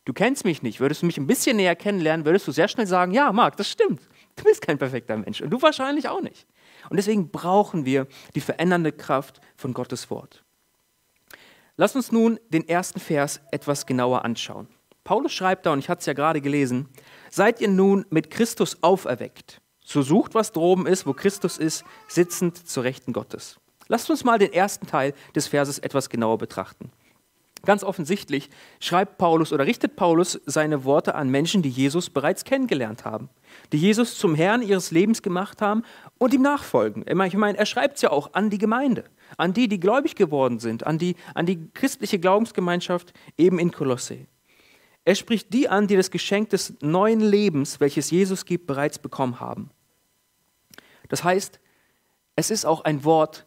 Du 0.07 0.13
kennst 0.13 0.45
mich 0.45 0.61
nicht. 0.61 0.79
Würdest 0.79 1.01
du 1.01 1.05
mich 1.05 1.17
ein 1.17 1.27
bisschen 1.27 1.57
näher 1.57 1.75
kennenlernen, 1.75 2.25
würdest 2.25 2.47
du 2.47 2.53
sehr 2.53 2.69
schnell 2.69 2.87
sagen, 2.87 3.11
ja, 3.11 3.33
Marc, 3.33 3.57
das 3.57 3.69
stimmt. 3.69 4.01
Du 4.37 4.45
bist 4.45 4.61
kein 4.61 4.77
perfekter 4.77 5.17
Mensch 5.17 5.41
und 5.41 5.49
du 5.49 5.61
wahrscheinlich 5.61 6.07
auch 6.07 6.21
nicht. 6.21 6.47
Und 6.89 6.95
deswegen 6.95 7.29
brauchen 7.29 7.83
wir 7.83 8.07
die 8.33 8.39
verändernde 8.39 8.93
Kraft 8.93 9.41
von 9.57 9.73
Gottes 9.73 10.09
Wort. 10.09 10.45
Lass 11.75 11.93
uns 11.93 12.13
nun 12.13 12.39
den 12.47 12.69
ersten 12.69 13.01
Vers 13.01 13.41
etwas 13.51 13.85
genauer 13.85 14.23
anschauen. 14.23 14.69
Paulus 15.03 15.33
schreibt 15.33 15.65
da, 15.65 15.73
und 15.73 15.79
ich 15.79 15.89
hatte 15.89 15.99
es 15.99 16.05
ja 16.05 16.13
gerade 16.13 16.39
gelesen, 16.39 16.87
seid 17.29 17.59
ihr 17.59 17.67
nun 17.67 18.05
mit 18.09 18.29
Christus 18.29 18.81
auferweckt. 18.83 19.59
So 19.83 20.03
sucht, 20.03 20.35
was 20.35 20.53
droben 20.53 20.87
ist, 20.87 21.05
wo 21.05 21.11
Christus 21.11 21.57
ist, 21.57 21.83
sitzend 22.07 22.65
zur 22.65 22.85
Rechten 22.85 23.11
Gottes. 23.11 23.59
Lasst 23.89 24.09
uns 24.09 24.23
mal 24.23 24.39
den 24.39 24.53
ersten 24.53 24.87
Teil 24.87 25.13
des 25.35 25.47
Verses 25.47 25.79
etwas 25.79 26.09
genauer 26.09 26.37
betrachten. 26.37 26.93
Ganz 27.65 27.83
offensichtlich 27.83 28.49
schreibt 28.79 29.17
Paulus 29.17 29.51
oder 29.51 29.65
richtet 29.65 29.95
Paulus 29.95 30.39
seine 30.45 30.83
Worte 30.85 31.15
an 31.15 31.29
Menschen, 31.29 31.61
die 31.61 31.69
Jesus 31.69 32.09
bereits 32.09 32.43
kennengelernt 32.43 33.03
haben, 33.03 33.29
die 33.71 33.77
Jesus 33.77 34.17
zum 34.17 34.35
Herrn 34.35 34.61
ihres 34.61 34.91
Lebens 34.91 35.21
gemacht 35.21 35.61
haben 35.61 35.83
und 36.17 36.33
ihm 36.33 36.41
nachfolgen. 36.41 37.03
Ich 37.07 37.35
meine, 37.35 37.57
er 37.57 37.65
schreibt 37.65 37.95
es 37.95 38.03
ja 38.03 38.11
auch 38.11 38.33
an 38.33 38.49
die 38.49 38.57
Gemeinde, 38.57 39.05
an 39.37 39.53
die, 39.53 39.67
die 39.67 39.79
gläubig 39.79 40.15
geworden 40.15 40.59
sind, 40.59 40.85
an 40.85 40.97
die, 40.97 41.15
an 41.33 41.45
die 41.45 41.69
christliche 41.73 42.19
Glaubensgemeinschaft 42.19 43.13
eben 43.37 43.59
in 43.59 43.71
Kolosse. 43.71 44.27
Er 45.03 45.15
spricht 45.15 45.53
die 45.53 45.69
an, 45.69 45.87
die 45.87 45.95
das 45.95 46.11
Geschenk 46.11 46.49
des 46.49 46.73
neuen 46.81 47.21
Lebens, 47.21 47.79
welches 47.79 48.11
Jesus 48.11 48.45
gibt, 48.45 48.67
bereits 48.67 48.99
bekommen 48.99 49.39
haben. 49.39 49.71
Das 51.07 51.23
heißt, 51.23 51.59
es 52.35 52.51
ist 52.51 52.65
auch 52.65 52.81
ein 52.81 53.03
Wort, 53.03 53.45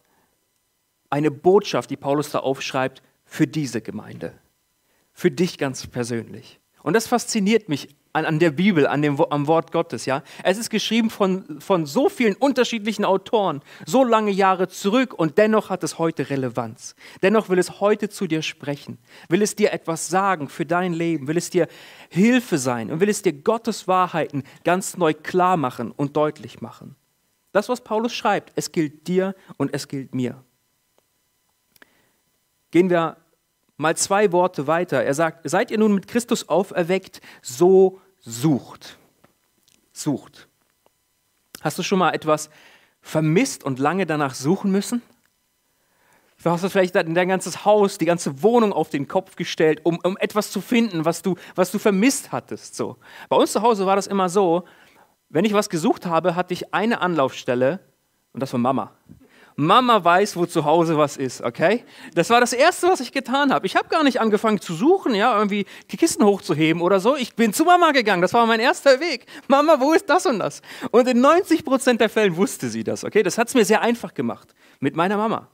eine 1.10 1.30
Botschaft, 1.30 1.90
die 1.90 1.96
Paulus 1.96 2.30
da 2.30 2.38
aufschreibt, 2.38 3.02
für 3.30 3.46
diese 3.46 3.80
Gemeinde, 3.80 4.34
für 5.12 5.30
dich 5.30 5.56
ganz 5.56 5.86
persönlich. 5.86 6.58
Und 6.82 6.94
das 6.94 7.06
fasziniert 7.06 7.68
mich 7.68 7.94
an, 8.12 8.24
an 8.24 8.40
der 8.40 8.50
Bibel, 8.50 8.88
an 8.88 9.02
dem, 9.02 9.20
am 9.20 9.46
Wort 9.46 9.70
Gottes. 9.70 10.04
Ja? 10.04 10.24
Es 10.42 10.58
ist 10.58 10.68
geschrieben 10.68 11.10
von, 11.10 11.60
von 11.60 11.86
so 11.86 12.08
vielen 12.08 12.34
unterschiedlichen 12.34 13.04
Autoren, 13.04 13.62
so 13.86 14.02
lange 14.02 14.32
Jahre 14.32 14.66
zurück 14.66 15.14
und 15.14 15.38
dennoch 15.38 15.70
hat 15.70 15.84
es 15.84 15.96
heute 16.00 16.28
Relevanz. 16.28 16.96
Dennoch 17.22 17.48
will 17.48 17.60
es 17.60 17.78
heute 17.78 18.08
zu 18.08 18.26
dir 18.26 18.42
sprechen, 18.42 18.98
will 19.28 19.42
es 19.42 19.54
dir 19.54 19.72
etwas 19.72 20.08
sagen 20.08 20.48
für 20.48 20.66
dein 20.66 20.92
Leben, 20.92 21.28
will 21.28 21.36
es 21.36 21.50
dir 21.50 21.68
Hilfe 22.08 22.58
sein 22.58 22.90
und 22.90 22.98
will 22.98 23.08
es 23.08 23.22
dir 23.22 23.32
Gottes 23.32 23.86
Wahrheiten 23.86 24.42
ganz 24.64 24.96
neu 24.96 25.14
klar 25.14 25.56
machen 25.56 25.92
und 25.92 26.16
deutlich 26.16 26.60
machen. 26.60 26.96
Das, 27.52 27.68
was 27.68 27.84
Paulus 27.84 28.12
schreibt, 28.12 28.52
es 28.56 28.72
gilt 28.72 29.06
dir 29.06 29.36
und 29.56 29.72
es 29.72 29.86
gilt 29.86 30.16
mir. 30.16 30.42
Gehen 32.70 32.90
wir 32.90 33.16
mal 33.76 33.96
zwei 33.96 34.32
Worte 34.32 34.66
weiter. 34.66 35.02
Er 35.02 35.14
sagt, 35.14 35.48
seid 35.48 35.70
ihr 35.70 35.78
nun 35.78 35.94
mit 35.94 36.06
Christus 36.06 36.48
auferweckt, 36.48 37.20
so 37.42 38.00
sucht. 38.20 38.98
Sucht. 39.92 40.48
Hast 41.60 41.78
du 41.78 41.82
schon 41.82 41.98
mal 41.98 42.12
etwas 42.12 42.50
vermisst 43.00 43.64
und 43.64 43.78
lange 43.78 44.06
danach 44.06 44.34
suchen 44.34 44.70
müssen? 44.70 45.02
Du 46.42 46.50
hast 46.50 46.66
vielleicht 46.70 46.94
dein 46.94 47.14
ganzes 47.14 47.66
Haus, 47.66 47.98
die 47.98 48.06
ganze 48.06 48.42
Wohnung 48.42 48.72
auf 48.72 48.88
den 48.88 49.08
Kopf 49.08 49.36
gestellt, 49.36 49.80
um, 49.84 49.98
um 50.02 50.16
etwas 50.16 50.50
zu 50.50 50.62
finden, 50.62 51.04
was 51.04 51.20
du, 51.20 51.36
was 51.54 51.70
du 51.70 51.78
vermisst 51.78 52.32
hattest. 52.32 52.76
So. 52.76 52.96
Bei 53.28 53.36
uns 53.36 53.52
zu 53.52 53.60
Hause 53.60 53.84
war 53.84 53.96
das 53.96 54.06
immer 54.06 54.30
so, 54.30 54.64
wenn 55.28 55.44
ich 55.44 55.52
was 55.52 55.68
gesucht 55.68 56.06
habe, 56.06 56.36
hatte 56.36 56.54
ich 56.54 56.72
eine 56.72 57.02
Anlaufstelle 57.02 57.80
und 58.32 58.40
das 58.40 58.52
war 58.52 58.60
Mama. 58.60 58.92
Mama 59.56 60.02
weiß, 60.02 60.36
wo 60.36 60.46
zu 60.46 60.64
Hause 60.64 60.96
was 60.96 61.16
ist, 61.16 61.42
okay? 61.42 61.84
Das 62.14 62.30
war 62.30 62.40
das 62.40 62.52
Erste, 62.52 62.88
was 62.88 63.00
ich 63.00 63.12
getan 63.12 63.52
habe. 63.52 63.66
Ich 63.66 63.76
habe 63.76 63.88
gar 63.88 64.02
nicht 64.02 64.20
angefangen 64.20 64.60
zu 64.60 64.74
suchen, 64.74 65.14
ja, 65.14 65.36
irgendwie 65.36 65.66
die 65.90 65.96
Kisten 65.96 66.24
hochzuheben 66.24 66.82
oder 66.82 67.00
so. 67.00 67.16
Ich 67.16 67.34
bin 67.34 67.52
zu 67.52 67.64
Mama 67.64 67.92
gegangen, 67.92 68.22
das 68.22 68.32
war 68.32 68.46
mein 68.46 68.60
erster 68.60 69.00
Weg. 69.00 69.26
Mama, 69.48 69.80
wo 69.80 69.92
ist 69.92 70.08
das 70.08 70.26
und 70.26 70.38
das? 70.38 70.62
Und 70.90 71.08
in 71.08 71.20
90 71.20 71.64
Prozent 71.64 72.00
der 72.00 72.08
Fällen 72.08 72.36
wusste 72.36 72.68
sie 72.68 72.84
das, 72.84 73.04
okay? 73.04 73.22
Das 73.22 73.38
hat 73.38 73.48
es 73.48 73.54
mir 73.54 73.64
sehr 73.64 73.82
einfach 73.82 74.14
gemacht 74.14 74.54
mit 74.78 74.96
meiner 74.96 75.16
Mama. 75.16 75.48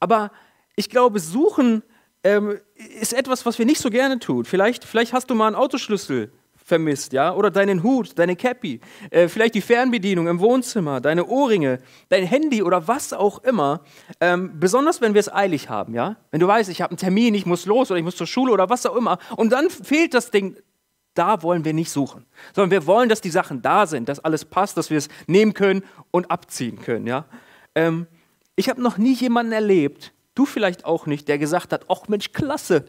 Aber 0.00 0.30
ich 0.76 0.90
glaube, 0.90 1.20
suchen 1.20 1.82
ähm, 2.24 2.58
ist 3.00 3.12
etwas, 3.12 3.46
was 3.46 3.58
wir 3.58 3.66
nicht 3.66 3.80
so 3.80 3.90
gerne 3.90 4.18
tun. 4.18 4.44
Vielleicht, 4.44 4.84
vielleicht 4.84 5.12
hast 5.12 5.30
du 5.30 5.34
mal 5.34 5.46
einen 5.46 5.56
Autoschlüssel 5.56 6.32
vermisst, 6.68 7.12
ja, 7.12 7.34
oder 7.34 7.50
deinen 7.50 7.82
Hut, 7.82 8.18
deine 8.18 8.36
Cappy, 8.36 8.80
äh, 9.10 9.26
vielleicht 9.28 9.54
die 9.54 9.60
Fernbedienung 9.60 10.28
im 10.28 10.38
Wohnzimmer, 10.38 11.00
deine 11.00 11.26
Ohrringe, 11.26 11.80
dein 12.10 12.24
Handy 12.24 12.62
oder 12.62 12.86
was 12.86 13.12
auch 13.12 13.42
immer. 13.42 13.80
Ähm, 14.20 14.60
besonders 14.60 15.00
wenn 15.00 15.14
wir 15.14 15.20
es 15.20 15.32
eilig 15.32 15.68
haben, 15.68 15.94
ja. 15.94 16.16
Wenn 16.30 16.40
du 16.40 16.46
weißt, 16.46 16.70
ich 16.70 16.82
habe 16.82 16.90
einen 16.90 16.98
Termin, 16.98 17.34
ich 17.34 17.46
muss 17.46 17.66
los 17.66 17.90
oder 17.90 17.98
ich 17.98 18.04
muss 18.04 18.16
zur 18.16 18.26
Schule 18.26 18.52
oder 18.52 18.68
was 18.68 18.86
auch 18.86 18.94
immer, 18.94 19.18
und 19.36 19.50
dann 19.50 19.70
fehlt 19.70 20.14
das 20.14 20.30
Ding. 20.30 20.56
Da 21.14 21.42
wollen 21.42 21.64
wir 21.64 21.72
nicht 21.72 21.90
suchen, 21.90 22.26
sondern 22.54 22.70
wir 22.70 22.86
wollen, 22.86 23.08
dass 23.08 23.20
die 23.20 23.30
Sachen 23.30 23.60
da 23.60 23.86
sind, 23.86 24.08
dass 24.08 24.20
alles 24.20 24.44
passt, 24.44 24.76
dass 24.76 24.90
wir 24.90 24.98
es 24.98 25.08
nehmen 25.26 25.52
können 25.52 25.82
und 26.12 26.30
abziehen 26.30 26.80
können, 26.80 27.08
ja. 27.08 27.24
Ähm, 27.74 28.06
ich 28.54 28.68
habe 28.68 28.82
noch 28.82 28.98
nie 28.98 29.14
jemanden 29.14 29.52
erlebt, 29.52 30.12
du 30.34 30.46
vielleicht 30.46 30.84
auch 30.84 31.06
nicht, 31.06 31.26
der 31.26 31.38
gesagt 31.38 31.72
hat, 31.72 31.86
ach 31.88 32.08
Mensch, 32.08 32.32
klasse, 32.32 32.84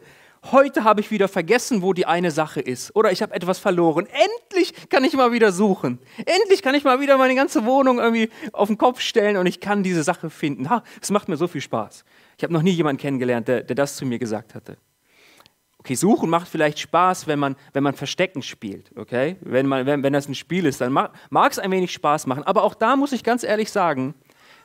heute 0.50 0.84
habe 0.84 1.00
ich 1.00 1.10
wieder 1.10 1.28
vergessen, 1.28 1.82
wo 1.82 1.92
die 1.92 2.06
eine 2.06 2.30
Sache 2.30 2.60
ist. 2.60 2.94
Oder 2.96 3.12
ich 3.12 3.22
habe 3.22 3.34
etwas 3.34 3.58
verloren. 3.58 4.06
Endlich 4.06 4.88
kann 4.88 5.04
ich 5.04 5.14
mal 5.14 5.32
wieder 5.32 5.52
suchen. 5.52 5.98
Endlich 6.18 6.62
kann 6.62 6.74
ich 6.74 6.84
mal 6.84 7.00
wieder 7.00 7.18
meine 7.18 7.34
ganze 7.34 7.64
Wohnung 7.64 7.98
irgendwie 7.98 8.30
auf 8.52 8.68
den 8.68 8.78
Kopf 8.78 9.00
stellen 9.00 9.36
und 9.36 9.46
ich 9.46 9.60
kann 9.60 9.82
diese 9.82 10.02
Sache 10.02 10.30
finden. 10.30 10.68
Es 11.00 11.10
macht 11.10 11.28
mir 11.28 11.36
so 11.36 11.48
viel 11.48 11.60
Spaß. 11.60 12.04
Ich 12.36 12.44
habe 12.44 12.52
noch 12.52 12.62
nie 12.62 12.70
jemanden 12.70 13.00
kennengelernt, 13.00 13.48
der, 13.48 13.62
der 13.62 13.76
das 13.76 13.96
zu 13.96 14.06
mir 14.06 14.18
gesagt 14.18 14.54
hatte. 14.54 14.76
Okay, 15.78 15.94
suchen 15.94 16.28
macht 16.28 16.46
vielleicht 16.48 16.78
Spaß, 16.78 17.26
wenn 17.26 17.38
man, 17.38 17.56
wenn 17.72 17.82
man 17.82 17.94
Verstecken 17.94 18.42
spielt, 18.42 18.90
okay? 18.96 19.36
Wenn, 19.40 19.66
man, 19.66 19.86
wenn, 19.86 20.02
wenn 20.02 20.12
das 20.12 20.28
ein 20.28 20.34
Spiel 20.34 20.66
ist, 20.66 20.82
dann 20.82 20.92
mag 20.92 21.12
es 21.52 21.58
ein 21.58 21.70
wenig 21.70 21.90
Spaß 21.90 22.26
machen. 22.26 22.42
Aber 22.42 22.64
auch 22.64 22.74
da 22.74 22.96
muss 22.96 23.12
ich 23.12 23.24
ganz 23.24 23.44
ehrlich 23.44 23.72
sagen, 23.72 24.14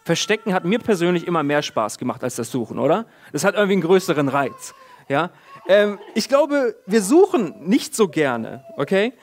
Verstecken 0.04 0.54
hat 0.54 0.66
mir 0.66 0.78
persönlich 0.78 1.26
immer 1.26 1.42
mehr 1.42 1.62
Spaß 1.62 1.98
gemacht 1.98 2.24
als 2.24 2.36
das 2.36 2.52
Suchen, 2.52 2.80
oder? 2.80 3.06
Das 3.32 3.46
hat 3.46 3.56
irgendwie 3.56 3.74
einen 3.74 3.82
größeren 3.82 4.28
Reiz, 4.28 4.76
ja? 5.08 5.32
Ähm, 5.68 6.00
ich 6.14 6.30
glaube, 6.30 6.76
wir 6.86 7.02
suchen 7.02 7.56
nicht 7.68 7.96
so 7.96 8.08
gerne, 8.08 8.64
okay? 8.78 9.14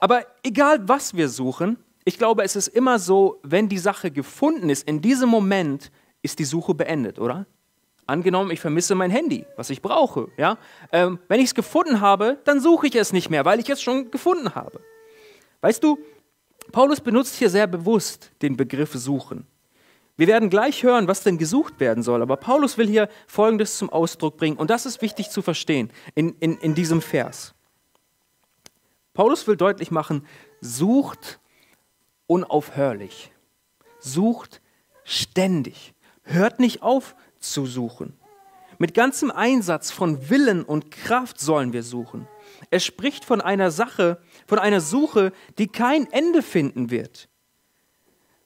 Aber 0.00 0.24
egal, 0.42 0.88
was 0.88 1.14
wir 1.14 1.28
suchen, 1.28 1.78
ich 2.04 2.18
glaube, 2.18 2.42
es 2.42 2.56
ist 2.56 2.68
immer 2.68 2.98
so, 2.98 3.38
wenn 3.42 3.68
die 3.68 3.78
Sache 3.78 4.10
gefunden 4.10 4.70
ist, 4.70 4.88
in 4.88 5.00
diesem 5.00 5.28
Moment 5.28 5.90
ist 6.22 6.38
die 6.38 6.44
Suche 6.44 6.74
beendet, 6.74 7.18
oder? 7.18 7.46
Angenommen, 8.06 8.50
ich 8.50 8.60
vermisse 8.60 8.94
mein 8.94 9.10
Handy, 9.10 9.46
was 9.56 9.70
ich 9.70 9.80
brauche. 9.80 10.28
Ja? 10.36 10.58
Ähm, 10.90 11.18
wenn 11.28 11.40
ich 11.40 11.46
es 11.46 11.54
gefunden 11.54 12.00
habe, 12.00 12.38
dann 12.44 12.60
suche 12.60 12.88
ich 12.88 12.96
es 12.96 13.12
nicht 13.12 13.30
mehr, 13.30 13.44
weil 13.44 13.60
ich 13.60 13.70
es 13.70 13.80
schon 13.80 14.10
gefunden 14.10 14.54
habe. 14.54 14.80
Weißt 15.60 15.84
du, 15.84 15.98
Paulus 16.72 17.00
benutzt 17.00 17.36
hier 17.36 17.50
sehr 17.50 17.66
bewusst 17.66 18.32
den 18.42 18.56
Begriff 18.56 18.92
suchen. 18.94 19.46
Wir 20.20 20.26
werden 20.26 20.50
gleich 20.50 20.82
hören, 20.82 21.08
was 21.08 21.22
denn 21.22 21.38
gesucht 21.38 21.80
werden 21.80 22.02
soll, 22.02 22.20
aber 22.20 22.36
Paulus 22.36 22.76
will 22.76 22.86
hier 22.86 23.08
Folgendes 23.26 23.78
zum 23.78 23.88
Ausdruck 23.88 24.36
bringen 24.36 24.58
und 24.58 24.68
das 24.68 24.84
ist 24.84 25.00
wichtig 25.00 25.30
zu 25.30 25.40
verstehen 25.40 25.90
in, 26.14 26.34
in, 26.40 26.58
in 26.58 26.74
diesem 26.74 27.00
Vers. 27.00 27.54
Paulus 29.14 29.46
will 29.46 29.56
deutlich 29.56 29.90
machen, 29.90 30.26
sucht 30.60 31.40
unaufhörlich, 32.26 33.32
sucht 33.98 34.60
ständig, 35.04 35.94
hört 36.24 36.60
nicht 36.60 36.82
auf 36.82 37.16
zu 37.38 37.64
suchen. 37.64 38.12
Mit 38.76 38.92
ganzem 38.92 39.30
Einsatz 39.30 39.90
von 39.90 40.28
Willen 40.28 40.64
und 40.64 40.90
Kraft 40.90 41.40
sollen 41.40 41.72
wir 41.72 41.82
suchen. 41.82 42.28
Er 42.68 42.80
spricht 42.80 43.24
von 43.24 43.40
einer 43.40 43.70
Sache, 43.70 44.20
von 44.46 44.58
einer 44.58 44.82
Suche, 44.82 45.32
die 45.56 45.68
kein 45.68 46.12
Ende 46.12 46.42
finden 46.42 46.90
wird 46.90 47.29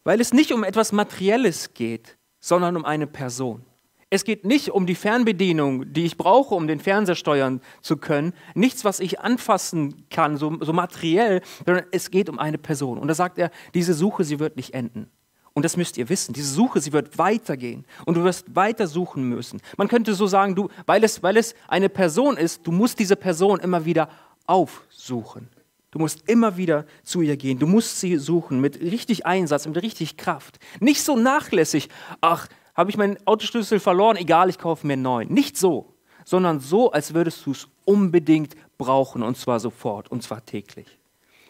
weil 0.05 0.21
es 0.21 0.33
nicht 0.33 0.53
um 0.53 0.63
etwas 0.65 0.93
Materielles 0.93 1.75
geht, 1.75 2.17
sondern 2.41 2.77
um 2.77 2.85
eine 2.85 3.07
Person. 3.07 3.65
Es 4.11 4.23
geht 4.23 4.45
nicht 4.45 4.71
um 4.71 4.87
die 4.87 4.95
Fernbedienung, 4.95 5.93
die 5.93 6.05
ich 6.05 6.17
brauche, 6.17 6.55
um 6.55 6.69
den 6.69 6.79
Fernseher 6.79 7.17
steuern 7.17 7.61
zu 7.81 7.97
können. 7.97 8.33
Nichts, 8.55 8.85
was 8.85 9.01
ich 9.01 9.19
anfassen 9.19 10.07
kann, 10.09 10.37
so, 10.37 10.57
so 10.61 10.73
materiell, 10.73 11.43
sondern 11.67 11.87
es 11.91 12.13
geht 12.13 12.29
um 12.29 12.39
eine 12.39 12.59
Person. 12.59 12.99
Und 12.99 13.09
da 13.09 13.15
sagt 13.15 13.39
er, 13.39 13.51
diese 13.75 13.93
Suche, 13.93 14.23
sie 14.23 14.39
wird 14.39 14.57
nicht 14.57 14.73
enden. 14.73 15.11
Und 15.53 15.65
das 15.65 15.77
müsst 15.77 15.97
ihr 15.97 16.09
wissen. 16.09 16.33
Diese 16.33 16.53
Suche, 16.53 16.81
sie 16.81 16.93
wird 16.93 17.17
weitergehen. 17.19 17.87
Und 18.05 18.17
du 18.17 18.25
wirst 18.25 18.55
weiter 18.55 18.87
suchen 18.87 19.29
müssen. 19.29 19.61
Man 19.77 19.89
könnte 19.89 20.15
so 20.15 20.27
sagen, 20.27 20.55
du, 20.55 20.69
weil, 20.87 21.03
es, 21.03 21.23
weil 21.23 21.37
es 21.37 21.55
eine 21.67 21.89
Person 21.89 22.37
ist, 22.37 22.67
du 22.67 22.73
musst 22.73 22.99
diese 22.99 23.17
Person 23.17 23.61
immer 23.61 23.85
wieder 23.85 24.09
aufsuchen. 24.47 25.49
Du 25.95 26.01
musst 26.01 26.29
immer 26.29 26.57
wieder 26.57 26.87
zu 27.05 27.21
ihr 27.21 27.37
gehen. 27.37 27.61
Du 27.61 27.69
musst 27.69 28.01
sie 28.01 28.17
suchen 28.17 28.61
mit 28.61 28.81
richtig 28.81 29.27
Einsatz, 29.27 29.65
mit 29.65 29.81
richtig 29.81 30.17
Kraft. 30.17 30.59
Nicht 30.81 31.05
so 31.05 31.15
nachlässig, 31.17 31.89
ach, 32.21 32.49
habe 32.75 32.91
ich 32.91 32.97
meinen 32.97 33.17
Autoschlüssel 33.29 33.79
verloren, 33.79 34.17
egal, 34.17 34.51
ich 34.51 34.59
kaufe 34.59 34.89
mir 34.89 34.95
einen 34.95 35.03
neuen. 35.03 35.33
Nicht 35.33 35.57
so, 35.57 35.95
sondern 36.25 36.59
so, 36.59 36.91
als 36.91 37.15
würdest 37.15 37.47
du 37.47 37.53
es 37.53 37.69
unbedingt 37.85 38.57
brauchen 38.77 39.23
und 39.23 39.37
zwar 39.37 39.61
sofort 39.61 40.11
und 40.11 40.25
zwar 40.25 40.45
täglich. 40.45 40.99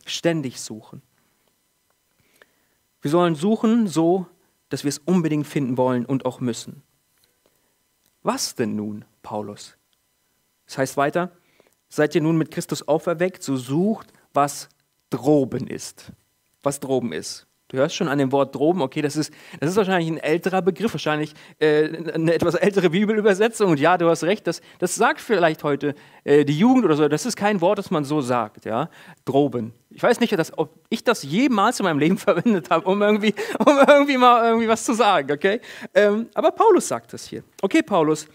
Ständig 0.04 0.60
suchen. 0.60 1.00
Wir 3.00 3.10
sollen 3.10 3.36
suchen 3.36 3.86
so, 3.86 4.26
dass 4.68 4.84
wir 4.84 4.90
es 4.90 4.98
unbedingt 4.98 5.46
finden 5.46 5.78
wollen 5.78 6.04
und 6.04 6.26
auch 6.26 6.40
müssen. 6.40 6.82
Was 8.22 8.54
denn 8.54 8.76
nun, 8.76 9.06
Paulus? 9.22 9.78
Das 10.66 10.76
heißt 10.76 10.98
weiter, 10.98 11.32
seid 11.88 12.14
ihr 12.14 12.20
nun 12.20 12.36
mit 12.36 12.50
Christus 12.50 12.86
auferweckt, 12.86 13.42
so 13.42 13.56
sucht 13.56 14.12
was 14.34 14.68
droben 15.10 15.66
ist. 15.66 16.12
Was 16.62 16.80
droben 16.80 17.12
ist. 17.12 17.46
Du 17.68 17.78
hörst 17.78 17.96
schon 17.96 18.08
an 18.08 18.18
dem 18.18 18.30
Wort 18.30 18.54
droben, 18.54 18.82
okay, 18.82 19.00
das 19.00 19.16
ist, 19.16 19.32
das 19.58 19.70
ist 19.70 19.76
wahrscheinlich 19.76 20.08
ein 20.08 20.18
älterer 20.18 20.60
Begriff, 20.60 20.92
wahrscheinlich 20.92 21.32
äh, 21.58 22.12
eine 22.12 22.34
etwas 22.34 22.54
ältere 22.54 22.90
Bibelübersetzung. 22.90 23.70
Und 23.70 23.80
ja, 23.80 23.96
du 23.96 24.08
hast 24.08 24.22
recht, 24.22 24.46
das, 24.46 24.60
das 24.78 24.94
sagt 24.94 25.20
vielleicht 25.20 25.64
heute 25.64 25.94
äh, 26.24 26.44
die 26.44 26.56
Jugend 26.58 26.84
oder 26.84 26.94
so. 26.94 27.08
Das 27.08 27.24
ist 27.24 27.36
kein 27.36 27.62
Wort, 27.62 27.78
das 27.78 27.90
man 27.90 28.04
so 28.04 28.20
sagt, 28.20 28.66
ja. 28.66 28.90
Droben. 29.24 29.72
Ich 29.88 30.02
weiß 30.02 30.20
nicht, 30.20 30.38
dass, 30.38 30.56
ob 30.58 30.78
ich 30.90 31.04
das 31.04 31.22
jemals 31.22 31.80
in 31.80 31.84
meinem 31.84 31.98
Leben 31.98 32.18
verwendet 32.18 32.68
habe, 32.70 32.86
um 32.86 33.00
irgendwie, 33.00 33.34
um 33.58 33.78
irgendwie 33.78 34.18
mal 34.18 34.44
irgendwie 34.44 34.68
was 34.68 34.84
zu 34.84 34.92
sagen, 34.92 35.32
okay. 35.32 35.60
Ähm, 35.94 36.28
aber 36.34 36.50
Paulus 36.50 36.86
sagt 36.86 37.14
das 37.14 37.26
hier. 37.26 37.42
Okay, 37.62 37.82
Paulus, 37.82 38.28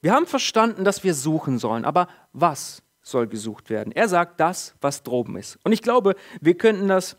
wir 0.00 0.12
haben 0.12 0.26
verstanden, 0.26 0.84
dass 0.84 1.02
wir 1.02 1.14
suchen 1.14 1.58
sollen, 1.58 1.84
aber 1.84 2.06
was? 2.32 2.80
Soll 3.10 3.26
gesucht 3.26 3.70
werden. 3.70 3.92
Er 3.92 4.08
sagt 4.08 4.40
das, 4.40 4.74
was 4.80 5.02
droben 5.02 5.36
ist. 5.36 5.58
Und 5.64 5.72
ich 5.72 5.82
glaube, 5.82 6.14
wir 6.40 6.56
könnten 6.56 6.88
das 6.88 7.16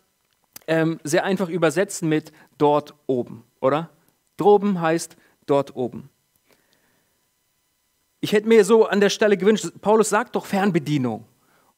ähm, 0.67 0.99
sehr 1.03 1.23
einfach 1.23 1.49
übersetzen 1.49 2.09
mit 2.09 2.31
dort 2.57 2.93
oben, 3.07 3.43
oder? 3.59 3.89
Droben 4.37 4.81
heißt 4.81 5.17
dort 5.45 5.75
oben. 5.75 6.09
Ich 8.21 8.33
hätte 8.33 8.47
mir 8.47 8.63
so 8.63 8.85
an 8.85 9.01
der 9.01 9.09
Stelle 9.09 9.35
gewünscht, 9.37 9.67
Paulus 9.81 10.09
sagt 10.09 10.35
doch 10.35 10.45
Fernbedienung 10.45 11.25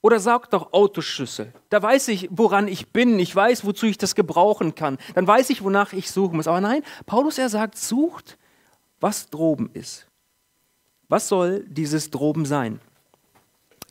oder 0.01 0.19
sagt 0.19 0.53
doch 0.53 0.73
Autoschlüssel. 0.73 1.53
Da 1.69 1.81
weiß 1.81 2.09
ich, 2.09 2.27
woran 2.29 2.67
ich 2.67 2.89
bin. 2.89 3.17
Ich 3.19 3.33
weiß, 3.33 3.65
wozu 3.65 3.85
ich 3.85 3.97
das 3.97 4.15
gebrauchen 4.15 4.75
kann. 4.75 4.97
Dann 5.15 5.25
weiß 5.25 5.49
ich, 5.49 5.63
wonach 5.63 5.93
ich 5.93 6.11
suchen 6.11 6.35
muss. 6.35 6.47
Aber 6.47 6.59
nein, 6.59 6.83
Paulus, 7.05 7.37
er 7.37 7.47
sagt, 7.47 7.77
sucht, 7.77 8.37
was 8.99 9.29
droben 9.29 9.69
ist. 9.73 10.07
Was 11.07 11.29
soll 11.29 11.65
dieses 11.67 12.11
droben 12.11 12.45
sein? 12.45 12.81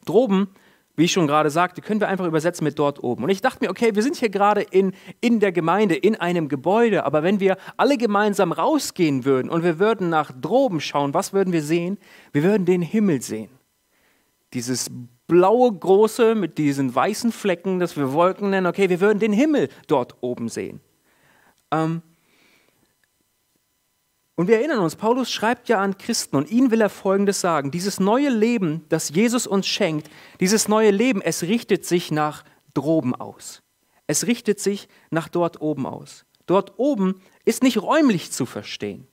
Droben, 0.04 0.48
wie 0.96 1.04
ich 1.04 1.12
schon 1.12 1.26
gerade 1.26 1.50
sagte, 1.50 1.80
können 1.80 2.00
wir 2.00 2.08
einfach 2.08 2.26
übersetzen 2.26 2.64
mit 2.64 2.78
dort 2.78 3.02
oben. 3.02 3.24
Und 3.24 3.30
ich 3.30 3.40
dachte 3.40 3.64
mir, 3.64 3.70
okay, 3.70 3.94
wir 3.94 4.02
sind 4.02 4.16
hier 4.16 4.28
gerade 4.28 4.60
in, 4.60 4.92
in 5.20 5.40
der 5.40 5.52
Gemeinde, 5.52 5.94
in 5.94 6.16
einem 6.16 6.48
Gebäude, 6.48 7.06
aber 7.06 7.22
wenn 7.22 7.40
wir 7.40 7.56
alle 7.76 7.96
gemeinsam 7.96 8.52
rausgehen 8.52 9.24
würden 9.24 9.50
und 9.50 9.64
wir 9.64 9.78
würden 9.78 10.10
nach 10.10 10.32
droben 10.32 10.80
schauen, 10.80 11.14
was 11.14 11.32
würden 11.32 11.52
wir 11.52 11.62
sehen? 11.62 11.98
Wir 12.32 12.42
würden 12.42 12.66
den 12.66 12.82
Himmel 12.82 13.22
sehen. 13.22 13.50
Dieses 14.52 14.90
blaue 15.26 15.72
große 15.72 16.34
mit 16.34 16.58
diesen 16.58 16.94
weißen 16.94 17.32
Flecken, 17.32 17.78
das 17.78 17.96
wir 17.96 18.12
Wolken 18.12 18.50
nennen, 18.50 18.66
okay, 18.66 18.90
wir 18.90 19.00
würden 19.00 19.18
den 19.18 19.32
Himmel 19.32 19.70
dort 19.86 20.16
oben 20.20 20.50
sehen. 20.50 20.80
Ähm, 21.70 22.02
und 24.34 24.48
wir 24.48 24.56
erinnern 24.56 24.78
uns, 24.78 24.96
Paulus 24.96 25.30
schreibt 25.30 25.68
ja 25.68 25.80
an 25.80 25.98
Christen 25.98 26.36
und 26.36 26.50
ihnen 26.50 26.70
will 26.70 26.80
er 26.80 26.88
Folgendes 26.88 27.40
sagen. 27.40 27.70
Dieses 27.70 28.00
neue 28.00 28.30
Leben, 28.30 28.84
das 28.88 29.10
Jesus 29.10 29.46
uns 29.46 29.66
schenkt, 29.66 30.10
dieses 30.40 30.68
neue 30.68 30.90
Leben, 30.90 31.20
es 31.20 31.42
richtet 31.42 31.84
sich 31.84 32.10
nach 32.10 32.44
droben 32.72 33.14
aus. 33.14 33.62
Es 34.06 34.26
richtet 34.26 34.58
sich 34.58 34.88
nach 35.10 35.28
dort 35.28 35.60
oben 35.60 35.86
aus. 35.86 36.24
Dort 36.46 36.78
oben 36.78 37.20
ist 37.44 37.62
nicht 37.62 37.80
räumlich 37.80 38.32
zu 38.32 38.46
verstehen. 38.46 39.06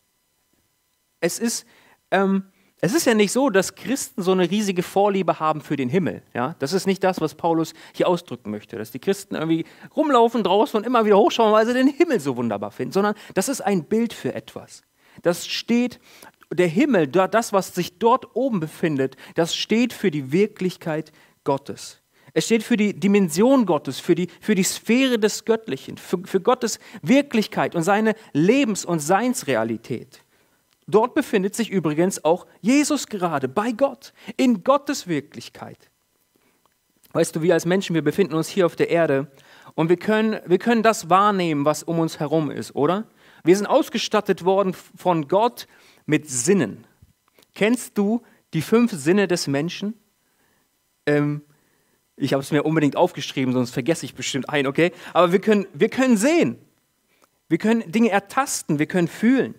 Es 1.19 1.38
ist, 1.38 1.65
ähm, 2.12 2.45
es 2.79 2.93
ist 2.93 3.05
ja 3.05 3.13
nicht 3.13 3.34
so, 3.34 3.49
dass 3.49 3.75
Christen 3.75 4.21
so 4.21 4.32
eine 4.32 4.49
riesige 4.49 4.84
Vorliebe 4.84 5.39
haben 5.41 5.60
für 5.60 5.75
den 5.75 5.89
Himmel. 5.89 6.23
Ja? 6.34 6.55
Das 6.60 6.71
ist 6.71 6.88
nicht 6.88 7.03
das, 7.03 7.19
was 7.19 7.36
Paulus 7.36 7.73
hier 7.93 8.08
ausdrücken 8.08 8.51
möchte, 8.51 8.77
dass 8.77 8.91
die 8.91 8.99
Christen 8.99 9.36
irgendwie 9.36 9.65
rumlaufen 9.97 10.43
draußen 10.43 10.77
und 10.77 10.86
immer 10.86 11.05
wieder 11.05 11.17
hochschauen, 11.17 11.51
weil 11.51 11.65
sie 11.65 11.73
den 11.73 11.88
Himmel 11.88 12.21
so 12.21 12.38
wunderbar 12.38 12.71
finden, 12.71 12.93
sondern 12.93 13.15
das 13.34 13.49
ist 13.49 13.60
ein 13.60 13.84
Bild 13.84 14.13
für 14.13 14.34
etwas. 14.34 14.82
Das 15.21 15.47
steht, 15.47 15.99
der 16.51 16.67
Himmel, 16.67 17.08
das, 17.08 17.53
was 17.53 17.75
sich 17.75 17.99
dort 17.99 18.36
oben 18.36 18.60
befindet, 18.60 19.15
das 19.36 19.55
steht 19.55 19.93
für 19.93 20.12
die 20.12 20.32
Wirklichkeit 20.32 21.12
Gottes. 21.43 22.01
Es 22.34 22.45
steht 22.45 22.63
für 22.63 22.77
die 22.77 22.93
Dimension 22.93 23.65
Gottes, 23.65 23.99
für 23.99 24.15
die, 24.15 24.27
für 24.39 24.55
die 24.55 24.63
Sphäre 24.63 25.17
des 25.19 25.45
Göttlichen, 25.45 25.97
für, 25.97 26.19
für 26.25 26.39
Gottes 26.39 26.79
Wirklichkeit 27.01 27.75
und 27.75 27.84
seine 27.84 28.13
Lebens- 28.34 28.86
und 28.86 28.99
Seinsrealität. 28.99 30.23
Dort 30.88 31.13
befindet 31.13 31.55
sich 31.55 31.69
übrigens 31.69 32.23
auch 32.23 32.47
Jesus 32.62 33.08
gerade, 33.08 33.47
bei 33.47 33.71
Gott, 33.71 34.13
in 34.38 34.63
Gottes 34.63 35.08
Wirklichkeit. 35.08 35.89
Weißt 37.12 37.36
du, 37.36 37.41
wir 37.41 37.53
als 37.55 37.65
Menschen, 37.65 37.95
wir 37.95 38.03
befinden 38.03 38.36
uns 38.36 38.47
hier 38.47 38.65
auf 38.65 38.75
der 38.75 38.89
Erde 38.89 39.32
und 39.75 39.89
wir 39.89 39.97
können, 39.97 40.39
wir 40.45 40.60
können 40.60 40.84
das 40.84 41.10
wahrnehmen, 41.10 41.65
was 41.65 41.84
um 41.84 41.99
uns 41.99 42.19
herum 42.19 42.51
ist, 42.51 42.75
oder? 42.75 43.08
Wir 43.43 43.56
sind 43.56 43.67
ausgestattet 43.67 44.45
worden 44.45 44.73
von 44.73 45.28
Gott 45.28 45.67
mit 46.06 46.30
Sinnen. 46.30 46.86
Kennst 47.56 47.97
du 47.97 48.21
die 48.54 48.62
fünf 48.62 48.91
Sinne 48.91 49.28
des 49.28 49.47
Menschen? 49.47 49.93
Ähm, 51.06 51.41
ich 52.15 52.34
habe 52.34 52.43
es 52.43 52.52
mir 52.52 52.63
unbedingt 52.63 52.95
aufgeschrieben, 52.95 53.54
sonst 53.54 53.71
vergesse 53.71 54.06
ich 54.06 54.13
bestimmt 54.13 54.49
einen, 54.49 54.67
okay? 54.67 54.91
Aber 55.13 55.32
wir 55.32 55.39
können, 55.39 55.67
wir 55.73 55.89
können 55.89 56.17
sehen. 56.17 56.58
Wir 57.47 57.58
können 57.58 57.91
Dinge 57.91 58.10
ertasten, 58.10 58.78
wir 58.78 58.86
können 58.86 59.08
fühlen. 59.08 59.56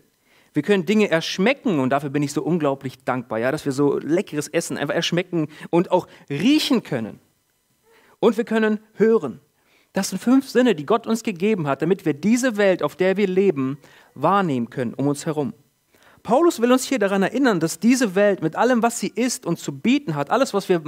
Wir 0.53 0.62
können 0.62 0.85
Dinge 0.85 1.09
erschmecken 1.09 1.79
und 1.79 1.90
dafür 1.90 2.11
bin 2.11 2.23
ich 2.23 2.33
so 2.33 2.43
unglaublich 2.43 3.05
dankbar, 3.05 3.38
ja, 3.38 3.53
dass 3.53 3.64
wir 3.64 3.73
so 3.73 3.99
leckeres 3.99 4.49
Essen 4.49 4.77
einfach 4.77 4.95
erschmecken 4.95 5.49
und 5.71 5.90
auch 5.90 6.09
riechen 6.29 6.83
können. 6.83 7.21
Und 8.19 8.37
wir 8.37 8.45
können 8.45 8.81
hören. 8.95 9.40
Das 9.92 10.11
sind 10.11 10.20
fünf 10.20 10.48
Sinne, 10.48 10.74
die 10.74 10.87
Gott 10.87 11.07
uns 11.07 11.22
gegeben 11.22 11.66
hat, 11.66 11.83
damit 11.83 12.05
wir 12.05 12.14
diese 12.14 12.57
Welt, 12.57 12.83
auf 12.83 12.94
der 12.94 13.16
wir 13.16 13.26
leben, 13.26 13.79
wahrnehmen 14.14 14.70
können 14.70 14.94
um 14.94 15.09
uns 15.09 15.26
herum. 15.26 15.53
Paulus 16.22 16.61
will 16.61 16.70
uns 16.70 16.85
hier 16.85 16.98
daran 16.98 17.22
erinnern, 17.22 17.61
dass 17.61 17.81
diese 17.81 18.14
Welt 18.14 18.42
mit 18.42 18.55
allem, 18.55 18.83
was 18.83 19.00
sie 19.00 19.09
ist 19.09 19.46
und 19.46 19.59
zu 19.59 19.79
bieten 19.79 20.14
hat, 20.14 20.31
alles, 20.31 20.53
was 20.53 20.68
wir 20.68 20.85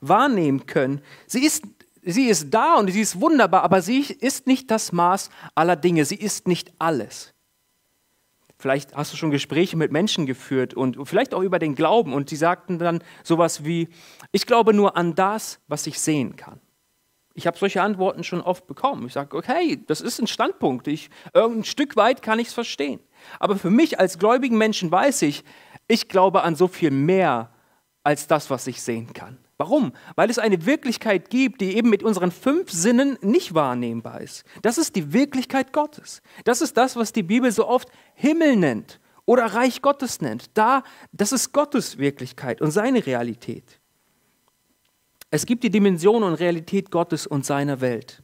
wahrnehmen 0.00 0.66
können, 0.66 1.00
sie 1.26 1.44
ist, 1.44 1.64
sie 2.02 2.26
ist 2.26 2.52
da 2.52 2.76
und 2.76 2.90
sie 2.90 3.00
ist 3.00 3.20
wunderbar, 3.20 3.62
aber 3.62 3.82
sie 3.82 4.00
ist 4.00 4.46
nicht 4.46 4.70
das 4.70 4.92
Maß 4.92 5.30
aller 5.54 5.76
Dinge, 5.76 6.04
sie 6.04 6.16
ist 6.16 6.48
nicht 6.48 6.72
alles. 6.78 7.32
Vielleicht 8.58 8.96
hast 8.96 9.12
du 9.12 9.16
schon 9.16 9.30
Gespräche 9.30 9.76
mit 9.76 9.92
Menschen 9.92 10.26
geführt 10.26 10.74
und 10.74 10.96
vielleicht 11.06 11.34
auch 11.34 11.42
über 11.42 11.58
den 11.58 11.74
Glauben 11.74 12.12
und 12.12 12.30
die 12.30 12.36
sagten 12.36 12.78
dann 12.78 13.02
sowas 13.22 13.64
wie, 13.64 13.88
ich 14.32 14.46
glaube 14.46 14.74
nur 14.74 14.96
an 14.96 15.14
das, 15.14 15.60
was 15.68 15.86
ich 15.86 16.00
sehen 16.00 16.34
kann. 16.36 16.60
Ich 17.34 17.46
habe 17.48 17.58
solche 17.58 17.82
Antworten 17.82 18.22
schon 18.22 18.40
oft 18.40 18.66
bekommen. 18.66 19.06
Ich 19.06 19.12
sage, 19.12 19.36
okay, 19.36 19.82
das 19.86 20.00
ist 20.00 20.20
ein 20.20 20.28
Standpunkt. 20.28 20.86
Ich, 20.86 21.10
ein 21.32 21.64
Stück 21.64 21.96
weit 21.96 22.22
kann 22.22 22.38
ich 22.38 22.48
es 22.48 22.54
verstehen. 22.54 23.00
Aber 23.40 23.56
für 23.56 23.70
mich 23.70 23.98
als 23.98 24.18
gläubigen 24.18 24.56
Menschen 24.56 24.90
weiß 24.90 25.22
ich, 25.22 25.42
ich 25.88 26.08
glaube 26.08 26.42
an 26.42 26.54
so 26.54 26.68
viel 26.68 26.92
mehr 26.92 27.50
als 28.04 28.28
das, 28.28 28.50
was 28.50 28.66
ich 28.68 28.80
sehen 28.80 29.12
kann. 29.12 29.38
Warum? 29.56 29.92
Weil 30.16 30.30
es 30.30 30.38
eine 30.38 30.66
Wirklichkeit 30.66 31.30
gibt, 31.30 31.60
die 31.60 31.76
eben 31.76 31.88
mit 31.90 32.02
unseren 32.02 32.30
fünf 32.30 32.70
Sinnen 32.70 33.18
nicht 33.20 33.54
wahrnehmbar 33.54 34.20
ist. 34.20 34.44
Das 34.62 34.78
ist 34.78 34.96
die 34.96 35.12
Wirklichkeit 35.12 35.72
Gottes. 35.72 36.22
Das 36.44 36.60
ist 36.60 36.76
das, 36.76 36.96
was 36.96 37.12
die 37.12 37.22
Bibel 37.22 37.50
so 37.52 37.66
oft 37.66 37.88
Himmel 38.14 38.56
nennt 38.56 39.00
oder 39.26 39.46
Reich 39.46 39.80
Gottes 39.80 40.20
nennt. 40.20 40.56
Da, 40.56 40.82
das 41.12 41.32
ist 41.32 41.52
Gottes 41.52 41.98
Wirklichkeit 41.98 42.60
und 42.60 42.72
seine 42.72 43.06
Realität. 43.06 43.80
Es 45.34 45.46
gibt 45.46 45.64
die 45.64 45.70
Dimension 45.70 46.22
und 46.22 46.34
Realität 46.34 46.92
Gottes 46.92 47.26
und 47.26 47.44
seiner 47.44 47.80
Welt. 47.80 48.22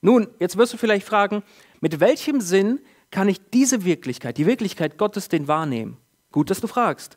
Nun, 0.00 0.26
jetzt 0.40 0.56
wirst 0.56 0.72
du 0.72 0.76
vielleicht 0.76 1.06
fragen, 1.06 1.44
mit 1.80 2.00
welchem 2.00 2.40
Sinn 2.40 2.80
kann 3.12 3.28
ich 3.28 3.38
diese 3.50 3.84
Wirklichkeit, 3.84 4.38
die 4.38 4.46
Wirklichkeit 4.46 4.98
Gottes, 4.98 5.28
denn 5.28 5.46
wahrnehmen? 5.46 5.98
Gut, 6.32 6.50
dass 6.50 6.60
du 6.60 6.66
fragst. 6.66 7.16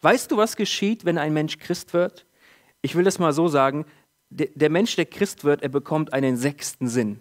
Weißt 0.00 0.32
du, 0.32 0.36
was 0.36 0.56
geschieht, 0.56 1.04
wenn 1.04 1.16
ein 1.16 1.32
Mensch 1.32 1.58
Christ 1.58 1.94
wird? 1.94 2.26
Ich 2.80 2.96
will 2.96 3.04
das 3.04 3.20
mal 3.20 3.32
so 3.32 3.46
sagen, 3.46 3.86
der, 4.30 4.68
Mensch, 4.68 4.96
der 4.96 5.06
Christ 5.06 5.44
wird, 5.44 5.62
er 5.62 5.68
bekommt 5.68 6.12
einen 6.12 6.36
sechsten 6.36 6.88
Sinn. 6.88 7.20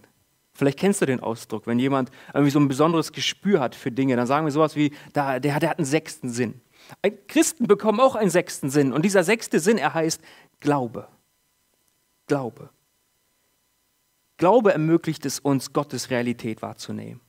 Vielleicht 0.56 0.80
kennst 0.80 1.04
du 1.04 1.06
den 1.06 1.19
Ausdruck, 1.19 1.67
wenn 1.67 1.78
jemand 1.78 2.10
irgendwie 2.34 2.50
so 2.50 2.60
ein 2.60 2.69
besonderes 2.69 3.12
Gespür 3.12 3.60
hat 3.60 3.76
für 3.76 3.91
Dinge, 3.91 4.15
dann 4.15 4.26
sagen 4.26 4.47
wir 4.47 4.52
sowas 4.52 4.76
wie, 4.76 4.95
der 5.13 5.54
hat 5.54 5.78
einen 5.78 5.86
sechsten 5.86 6.32
Sinn. 6.32 6.60
Christen 7.28 7.67
bekommen 7.67 8.00
auch 8.00 8.15
einen 8.15 8.32
sechsten 8.32 8.71
Sinn 8.71 8.91
und 8.91 9.06
dieser 9.06 9.24
sechste 9.24 9.60
Sinn, 9.60 9.78
er 9.78 9.93
heißt 9.93 10.24
Glaube. 10.60 11.08
Glaube. 12.31 12.69
Glaube 14.37 14.71
ermöglicht 14.71 15.25
es 15.25 15.41
uns, 15.41 15.73
Gottes 15.73 16.09
Realität 16.11 16.61
wahrzunehmen. 16.61 17.19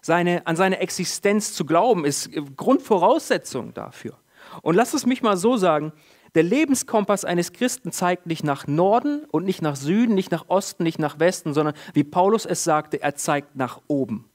Seine, 0.00 0.46
an 0.46 0.54
seine 0.54 0.78
Existenz 0.78 1.54
zu 1.54 1.66
glauben, 1.66 2.04
ist 2.04 2.30
Grundvoraussetzung 2.56 3.74
dafür. 3.74 4.16
Und 4.62 4.76
lass 4.76 4.94
es 4.94 5.06
mich 5.06 5.22
mal 5.22 5.36
so 5.36 5.56
sagen, 5.56 5.92
der 6.36 6.44
Lebenskompass 6.44 7.24
eines 7.24 7.52
Christen 7.52 7.90
zeigt 7.90 8.26
nicht 8.26 8.44
nach 8.44 8.68
Norden 8.68 9.24
und 9.24 9.44
nicht 9.44 9.60
nach 9.60 9.74
Süden, 9.74 10.14
nicht 10.14 10.30
nach 10.30 10.48
Osten, 10.48 10.84
nicht 10.84 11.00
nach 11.00 11.18
Westen, 11.18 11.52
sondern 11.52 11.74
wie 11.92 12.04
Paulus 12.04 12.46
es 12.46 12.62
sagte, 12.62 13.02
er 13.02 13.16
zeigt 13.16 13.56
nach 13.56 13.82
oben. 13.88 14.30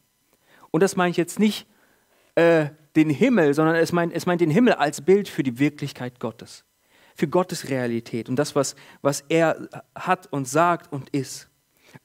Und 0.70 0.84
das 0.84 0.98
meine 0.98 1.12
ich 1.12 1.18
jetzt 1.18 1.40
nicht 1.40 1.66
äh, 2.36 2.72
den 2.98 3.10
Himmel, 3.10 3.54
sondern 3.54 3.78
es 3.78 3.94
meint, 3.94 4.12
es 4.14 4.26
meint 4.26 4.42
den 4.42 4.52
Himmel 4.52 4.74
als 4.74 5.00
Bild 5.00 5.30
für 5.30 5.44
die 5.44 5.60
Wirklichkeit 5.60 6.20
Gottes, 6.20 6.66
für 7.20 7.28
Gottes 7.28 7.70
Realität 7.70 8.30
und 8.30 8.38
das, 8.38 8.56
was, 8.56 8.76
was 9.02 9.24
er 9.30 9.70
hat 9.94 10.32
und 10.32 10.48
sagt 10.48 10.92
und 10.92 11.10
ist. 11.10 11.50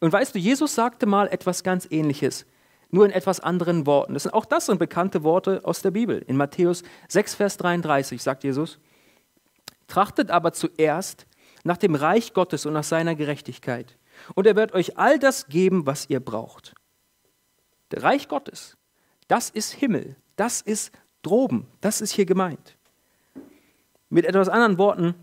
Und 0.01 0.13
weißt 0.13 0.35
du, 0.35 0.39
Jesus 0.39 0.75
sagte 0.75 1.07
mal 1.07 1.29
etwas 1.29 1.63
ganz 1.63 1.87
Ähnliches, 1.91 2.47
nur 2.91 3.05
in 3.05 3.13
etwas 3.13 3.41
anderen 3.41 3.87
Worten. 3.87 4.15
Das 4.15 4.25
sind, 4.25 4.35
auch 4.35 4.45
das 4.45 4.67
sind 4.67 4.79
bekannte 4.79 5.23
Worte 5.23 5.61
aus 5.65 5.83
der 5.83 5.91
Bibel. 5.91 6.19
In 6.27 6.37
Matthäus 6.37 6.83
6, 7.09 7.35
Vers 7.35 7.57
33 7.57 8.23
sagt 8.23 8.45
Jesus, 8.45 8.79
Trachtet 9.87 10.31
aber 10.31 10.53
zuerst 10.53 11.27
nach 11.63 11.77
dem 11.77 11.95
Reich 11.95 12.33
Gottes 12.35 12.67
und 12.67 12.73
nach 12.73 12.85
seiner 12.85 13.15
Gerechtigkeit. 13.15 13.99
Und 14.35 14.47
er 14.47 14.57
wird 14.57 14.73
euch 14.73 14.99
all 14.99 15.19
das 15.19 15.47
geben, 15.47 15.87
was 15.87 16.09
ihr 16.09 16.21
braucht. 16.21 16.75
Der 17.91 18.03
Reich 18.03 18.29
Gottes, 18.29 18.77
das 19.29 19.51
ist 19.51 19.73
Himmel, 19.73 20.17
das 20.37 20.61
ist 20.61 20.93
droben, 21.23 21.69
das 21.81 22.01
ist 22.01 22.13
hier 22.13 22.27
gemeint. 22.27 22.77
Mit 24.09 24.25
etwas 24.25 24.49
anderen 24.49 24.79
Worten 24.79 25.15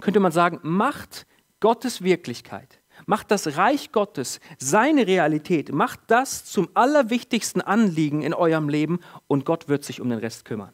könnte 0.00 0.20
man 0.20 0.32
sagen, 0.32 0.60
macht 0.62 1.26
Gottes 1.60 2.02
Wirklichkeit, 2.02 2.80
macht 3.06 3.30
das 3.30 3.56
Reich 3.56 3.92
Gottes, 3.92 4.40
seine 4.58 5.06
Realität, 5.06 5.72
macht 5.72 6.00
das 6.06 6.44
zum 6.44 6.68
allerwichtigsten 6.74 7.60
Anliegen 7.60 8.22
in 8.22 8.34
eurem 8.34 8.68
Leben 8.68 9.00
und 9.26 9.44
Gott 9.44 9.68
wird 9.68 9.84
sich 9.84 10.00
um 10.00 10.08
den 10.08 10.18
Rest 10.18 10.44
kümmern. 10.44 10.72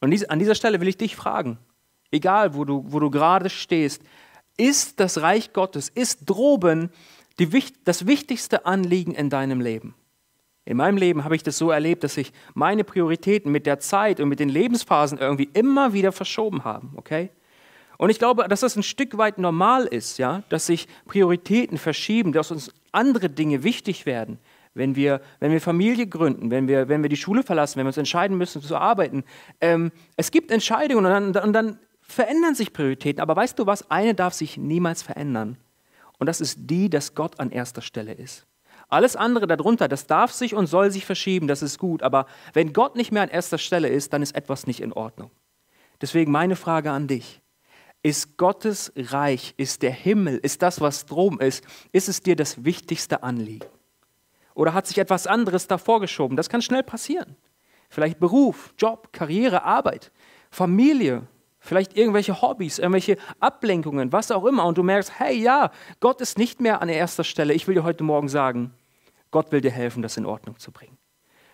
Und 0.00 0.30
an 0.30 0.38
dieser 0.38 0.54
Stelle 0.54 0.80
will 0.80 0.88
ich 0.88 0.98
dich 0.98 1.16
fragen, 1.16 1.58
egal 2.10 2.54
wo 2.54 2.64
du, 2.64 2.84
wo 2.86 3.00
du 3.00 3.10
gerade 3.10 3.50
stehst, 3.50 4.02
ist 4.56 5.00
das 5.00 5.20
Reich 5.20 5.52
Gottes, 5.52 5.88
ist 5.88 6.20
droben 6.26 6.90
die, 7.38 7.48
das 7.84 8.06
wichtigste 8.06 8.66
Anliegen 8.66 9.14
in 9.14 9.30
deinem 9.30 9.60
Leben. 9.60 9.94
In 10.66 10.76
meinem 10.76 10.98
Leben 10.98 11.22
habe 11.22 11.36
ich 11.36 11.44
das 11.44 11.56
so 11.56 11.70
erlebt, 11.70 12.02
dass 12.02 12.14
sich 12.14 12.32
meine 12.54 12.82
Prioritäten 12.82 13.52
mit 13.52 13.66
der 13.66 13.78
Zeit 13.78 14.18
und 14.18 14.28
mit 14.28 14.40
den 14.40 14.48
Lebensphasen 14.48 15.16
irgendwie 15.16 15.48
immer 15.52 15.92
wieder 15.92 16.10
verschoben 16.10 16.64
haben, 16.64 16.92
okay? 16.96 17.30
Und 17.98 18.10
ich 18.10 18.18
glaube, 18.18 18.46
dass 18.48 18.60
das 18.60 18.76
ein 18.76 18.82
Stück 18.82 19.16
weit 19.16 19.38
normal 19.38 19.84
ist, 19.84 20.18
ja, 20.18 20.42
dass 20.48 20.66
sich 20.66 20.88
Prioritäten 21.06 21.78
verschieben, 21.78 22.32
dass 22.32 22.50
uns 22.50 22.74
andere 22.90 23.30
Dinge 23.30 23.62
wichtig 23.62 24.06
werden, 24.06 24.38
wenn 24.74 24.96
wir, 24.96 25.20
wenn 25.38 25.52
wir 25.52 25.60
Familie 25.60 26.08
gründen, 26.08 26.50
wenn 26.50 26.66
wir, 26.66 26.88
wenn 26.88 27.00
wir 27.02 27.08
die 27.08 27.16
Schule 27.16 27.44
verlassen, 27.44 27.78
wenn 27.78 27.86
wir 27.86 27.90
uns 27.90 27.96
entscheiden 27.96 28.36
müssen 28.36 28.60
zu 28.60 28.76
arbeiten. 28.76 29.22
Ähm, 29.60 29.92
es 30.16 30.32
gibt 30.32 30.50
Entscheidungen 30.50 31.06
und 31.06 31.34
dann, 31.34 31.44
und 31.44 31.52
dann 31.52 31.78
verändern 32.02 32.56
sich 32.56 32.72
Prioritäten, 32.72 33.22
aber 33.22 33.36
weißt 33.36 33.56
du 33.56 33.66
was? 33.66 33.88
Eine 33.88 34.14
darf 34.14 34.34
sich 34.34 34.56
niemals 34.56 35.02
verändern. 35.02 35.58
Und 36.18 36.26
das 36.26 36.40
ist 36.40 36.58
die, 36.62 36.90
dass 36.90 37.14
Gott 37.14 37.38
an 37.38 37.50
erster 37.50 37.82
Stelle 37.82 38.12
ist. 38.12 38.46
Alles 38.88 39.16
andere 39.16 39.46
darunter, 39.46 39.88
das 39.88 40.06
darf 40.06 40.32
sich 40.32 40.54
und 40.54 40.66
soll 40.66 40.90
sich 40.90 41.06
verschieben, 41.06 41.48
das 41.48 41.62
ist 41.62 41.78
gut. 41.78 42.02
Aber 42.02 42.26
wenn 42.52 42.72
Gott 42.72 42.94
nicht 42.94 43.10
mehr 43.10 43.22
an 43.22 43.28
erster 43.28 43.58
Stelle 43.58 43.88
ist, 43.88 44.12
dann 44.12 44.22
ist 44.22 44.34
etwas 44.34 44.66
nicht 44.66 44.80
in 44.80 44.92
Ordnung. 44.92 45.30
Deswegen 46.00 46.30
meine 46.30 46.56
Frage 46.56 46.90
an 46.90 47.08
dich. 47.08 47.40
Ist 48.02 48.36
Gottes 48.36 48.92
Reich, 48.94 49.54
ist 49.56 49.82
der 49.82 49.90
Himmel, 49.90 50.36
ist 50.36 50.62
das, 50.62 50.80
was 50.80 51.06
drum 51.06 51.40
ist, 51.40 51.64
ist 51.90 52.08
es 52.08 52.20
dir 52.20 52.36
das 52.36 52.64
wichtigste 52.64 53.24
Anliegen? 53.24 53.66
Oder 54.54 54.74
hat 54.74 54.86
sich 54.86 54.98
etwas 54.98 55.26
anderes 55.26 55.66
davor 55.66 56.00
geschoben? 56.00 56.36
Das 56.36 56.48
kann 56.48 56.62
schnell 56.62 56.84
passieren. 56.84 57.36
Vielleicht 57.88 58.20
Beruf, 58.20 58.72
Job, 58.78 59.12
Karriere, 59.12 59.64
Arbeit, 59.64 60.12
Familie, 60.50 61.26
vielleicht 61.66 61.96
irgendwelche 61.96 62.40
Hobbys, 62.40 62.78
irgendwelche 62.78 63.16
Ablenkungen, 63.40 64.12
was 64.12 64.30
auch 64.30 64.44
immer. 64.44 64.64
Und 64.64 64.78
du 64.78 64.82
merkst, 64.82 65.18
hey 65.18 65.36
ja, 65.36 65.70
Gott 66.00 66.20
ist 66.20 66.38
nicht 66.38 66.60
mehr 66.60 66.80
an 66.82 66.88
erster 66.88 67.24
Stelle. 67.24 67.54
Ich 67.54 67.66
will 67.66 67.74
dir 67.74 67.84
heute 67.84 68.04
Morgen 68.04 68.28
sagen, 68.28 68.72
Gott 69.30 69.52
will 69.52 69.60
dir 69.60 69.70
helfen, 69.70 70.02
das 70.02 70.16
in 70.16 70.26
Ordnung 70.26 70.58
zu 70.58 70.72
bringen. 70.72 70.96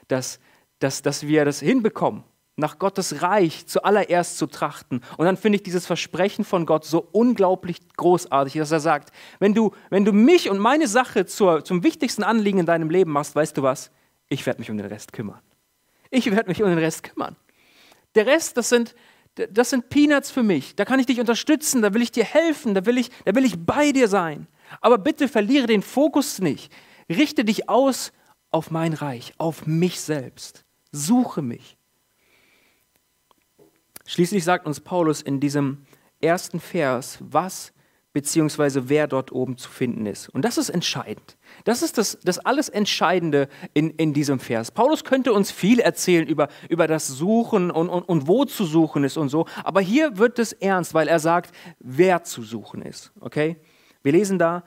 Dass, 0.09 0.39
dass, 0.79 1.03
dass 1.03 1.27
wir 1.27 1.45
das 1.45 1.61
hinbekommen, 1.61 2.25
nach 2.57 2.79
Gottes 2.79 3.23
Reich 3.23 3.67
zuallererst 3.67 4.37
zu 4.37 4.47
trachten. 4.47 5.01
Und 5.17 5.25
dann 5.25 5.37
finde 5.37 5.57
ich 5.57 5.63
dieses 5.63 5.87
Versprechen 5.87 6.45
von 6.45 6.67
Gott 6.67 6.85
so 6.85 7.07
unglaublich 7.13 7.79
großartig, 7.97 8.55
dass 8.55 8.71
er 8.71 8.81
sagt, 8.81 9.11
wenn 9.39 9.55
du, 9.55 9.73
wenn 9.91 10.05
du 10.05 10.13
mich 10.13 10.51
und 10.51 10.59
meine 10.59 10.87
Sache 10.87 11.25
zur, 11.27 11.65
zum 11.65 11.83
wichtigsten 11.83 12.23
Anliegen 12.23 12.59
in 12.59 12.67
deinem 12.67 12.91
Leben 12.91 13.11
machst, 13.11 13.35
weißt 13.35 13.57
du 13.57 13.63
was? 13.63 13.91
Ich 14.29 14.45
werde 14.47 14.61
mich 14.61 14.71
um 14.71 14.77
den 14.77 14.87
Rest 14.87 15.13
kümmern. 15.13 15.41
Ich 16.11 16.31
werde 16.31 16.49
mich 16.49 16.63
um 16.63 16.69
den 16.69 16.79
Rest 16.79 17.03
kümmern. 17.03 17.37
Der 18.15 18.27
Rest, 18.27 18.57
das 18.59 18.69
sind, 18.69 18.95
das 19.35 19.71
sind 19.71 19.89
Peanuts 19.89 20.31
für 20.31 20.43
mich. 20.43 20.77
Da 20.77 20.85
kann 20.85 21.01
ich 21.01 21.07
dich 21.07 21.21
unterstützen, 21.21 21.83
da 21.83 21.95
will 21.95 22.03
ich 22.03 22.13
dir 22.13 22.25
helfen, 22.25 22.75
da 22.75 22.85
will 22.87 22.99
ich, 22.99 23.11
da 23.25 23.35
will 23.35 23.45
ich 23.45 23.65
bei 23.65 23.93
dir 23.93 24.09
sein. 24.09 24.47
Aber 24.81 24.99
bitte 24.99 25.29
verliere 25.29 25.67
den 25.67 25.83
Fokus 25.83 26.39
nicht. 26.39 26.73
Richte 27.09 27.45
dich 27.45 27.69
aus 27.69 28.13
auf 28.51 28.71
mein 28.71 28.93
Reich, 28.93 29.33
auf 29.39 29.67
mich 29.67 30.01
selbst. 30.01 30.65
Suche 30.93 31.43
mich. 31.43 31.77
Schließlich 34.07 34.45
sagt 34.45 34.67
uns 34.67 34.81
Paulus 34.81 35.23
in 35.23 35.41
diesem 35.41 35.87
ersten 36.21 36.61
Vers, 36.61 37.19
was 37.21 37.73
beziehungsweise 38.13 38.89
wer 38.89 39.07
dort 39.07 39.33
oben 39.33 39.57
zu 39.57 39.71
finden 39.71 40.07
ist. 40.07 40.29
Und 40.29 40.45
das 40.45 40.59
ist 40.59 40.69
entscheidend. 40.69 41.37
Das 41.65 41.83
ist 41.83 41.97
das, 41.97 42.19
das 42.23 42.39
alles 42.39 42.69
Entscheidende 42.69 43.49
in, 43.73 43.91
in 43.91 44.13
diesem 44.13 44.39
Vers. 44.39 44.71
Paulus 44.71 45.05
könnte 45.05 45.33
uns 45.33 45.51
viel 45.51 45.81
erzählen 45.81 46.27
über, 46.27 46.49
über 46.69 46.87
das 46.87 47.09
Suchen 47.09 47.71
und, 47.71 47.89
und, 47.89 48.03
und 48.03 48.27
wo 48.27 48.45
zu 48.45 48.65
suchen 48.65 49.05
ist 49.05 49.17
und 49.17 49.31
so, 49.31 49.47
aber 49.65 49.81
hier 49.81 50.19
wird 50.19 50.39
es 50.39 50.53
ernst, 50.53 50.93
weil 50.93 51.09
er 51.09 51.21
sagt, 51.21 51.55
wer 51.79 52.23
zu 52.23 52.43
suchen 52.43 52.83
ist. 52.83 53.13
Okay? 53.21 53.57
Wir 54.03 54.13
lesen 54.13 54.39
da, 54.39 54.63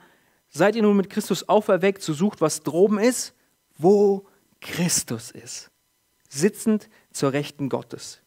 seid 0.48 0.74
ihr 0.74 0.82
nun 0.82 0.96
mit 0.96 1.10
Christus 1.10 1.48
auferweckt, 1.48 2.02
so 2.02 2.12
sucht, 2.12 2.40
was 2.40 2.62
droben 2.62 2.98
ist, 2.98 3.34
wo 3.78 4.26
Christus 4.60 5.30
ist, 5.30 5.70
sitzend 6.28 6.88
zur 7.12 7.32
Rechten 7.32 7.68
Gottes. 7.68 8.22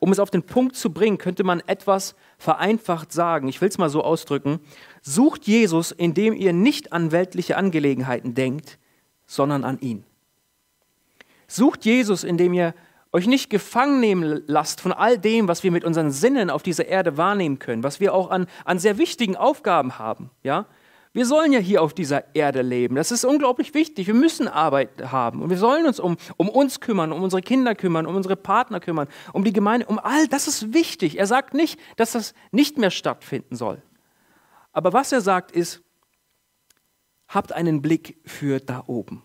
Um 0.00 0.12
es 0.12 0.18
auf 0.18 0.30
den 0.30 0.42
Punkt 0.42 0.76
zu 0.76 0.92
bringen, 0.92 1.18
könnte 1.18 1.44
man 1.44 1.60
etwas 1.66 2.14
vereinfacht 2.38 3.12
sagen, 3.12 3.48
ich 3.48 3.60
will 3.60 3.68
es 3.68 3.78
mal 3.78 3.88
so 3.88 4.02
ausdrücken, 4.02 4.60
sucht 5.02 5.46
Jesus, 5.46 5.90
indem 5.92 6.34
ihr 6.34 6.52
nicht 6.52 6.92
an 6.92 7.12
weltliche 7.12 7.56
Angelegenheiten 7.56 8.34
denkt, 8.34 8.78
sondern 9.26 9.64
an 9.64 9.80
ihn. 9.80 10.04
Sucht 11.46 11.84
Jesus, 11.84 12.24
indem 12.24 12.52
ihr 12.52 12.74
euch 13.12 13.26
nicht 13.26 13.48
gefangen 13.48 14.00
nehmen 14.00 14.42
lasst 14.46 14.80
von 14.80 14.92
all 14.92 15.18
dem, 15.18 15.48
was 15.48 15.62
wir 15.62 15.70
mit 15.70 15.84
unseren 15.84 16.10
Sinnen 16.10 16.50
auf 16.50 16.62
dieser 16.62 16.86
Erde 16.86 17.16
wahrnehmen 17.16 17.58
können, 17.58 17.82
was 17.82 18.00
wir 18.00 18.14
auch 18.14 18.30
an, 18.30 18.46
an 18.64 18.78
sehr 18.78 18.98
wichtigen 18.98 19.36
Aufgaben 19.36 19.98
haben. 19.98 20.30
Ja? 20.42 20.66
Wir 21.18 21.26
sollen 21.26 21.52
ja 21.52 21.58
hier 21.58 21.82
auf 21.82 21.94
dieser 21.94 22.32
Erde 22.36 22.62
leben. 22.62 22.94
Das 22.94 23.10
ist 23.10 23.24
unglaublich 23.24 23.74
wichtig. 23.74 24.06
Wir 24.06 24.14
müssen 24.14 24.46
Arbeit 24.46 25.10
haben 25.10 25.42
und 25.42 25.50
wir 25.50 25.58
sollen 25.58 25.84
uns 25.84 25.98
um, 25.98 26.16
um 26.36 26.48
uns 26.48 26.78
kümmern, 26.78 27.10
um 27.10 27.24
unsere 27.24 27.42
Kinder 27.42 27.74
kümmern, 27.74 28.06
um 28.06 28.14
unsere 28.14 28.36
Partner 28.36 28.78
kümmern, 28.78 29.08
um 29.32 29.42
die 29.42 29.52
Gemeinde, 29.52 29.86
um 29.86 29.98
all 29.98 30.28
das 30.28 30.46
ist 30.46 30.72
wichtig. 30.72 31.18
Er 31.18 31.26
sagt 31.26 31.54
nicht, 31.54 31.80
dass 31.96 32.12
das 32.12 32.34
nicht 32.52 32.78
mehr 32.78 32.92
stattfinden 32.92 33.56
soll. 33.56 33.82
Aber 34.70 34.92
was 34.92 35.10
er 35.10 35.20
sagt 35.20 35.50
ist, 35.50 35.82
habt 37.26 37.50
einen 37.50 37.82
Blick 37.82 38.20
für 38.24 38.60
da 38.60 38.84
oben. 38.86 39.24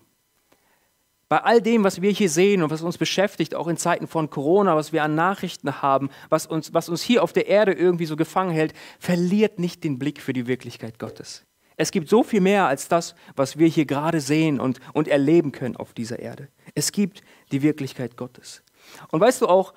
Bei 1.28 1.44
all 1.44 1.62
dem, 1.62 1.84
was 1.84 2.02
wir 2.02 2.10
hier 2.10 2.28
sehen 2.28 2.64
und 2.64 2.70
was 2.70 2.82
uns 2.82 2.98
beschäftigt, 2.98 3.54
auch 3.54 3.68
in 3.68 3.76
Zeiten 3.76 4.08
von 4.08 4.30
Corona, 4.30 4.74
was 4.74 4.92
wir 4.92 5.04
an 5.04 5.14
Nachrichten 5.14 5.80
haben, 5.80 6.10
was 6.28 6.46
uns, 6.46 6.74
was 6.74 6.88
uns 6.88 7.02
hier 7.02 7.22
auf 7.22 7.32
der 7.32 7.46
Erde 7.46 7.72
irgendwie 7.72 8.06
so 8.06 8.16
gefangen 8.16 8.50
hält, 8.50 8.74
verliert 8.98 9.60
nicht 9.60 9.84
den 9.84 10.00
Blick 10.00 10.20
für 10.20 10.32
die 10.32 10.48
Wirklichkeit 10.48 10.98
Gottes. 10.98 11.46
Es 11.76 11.90
gibt 11.90 12.08
so 12.08 12.22
viel 12.22 12.40
mehr 12.40 12.66
als 12.66 12.88
das, 12.88 13.14
was 13.36 13.58
wir 13.58 13.66
hier 13.66 13.86
gerade 13.86 14.20
sehen 14.20 14.60
und, 14.60 14.80
und 14.92 15.08
erleben 15.08 15.52
können 15.52 15.76
auf 15.76 15.92
dieser 15.92 16.18
Erde. 16.18 16.48
Es 16.74 16.92
gibt 16.92 17.22
die 17.52 17.62
Wirklichkeit 17.62 18.16
Gottes. 18.16 18.62
Und 19.10 19.20
weißt 19.20 19.42
du 19.42 19.48
auch, 19.48 19.74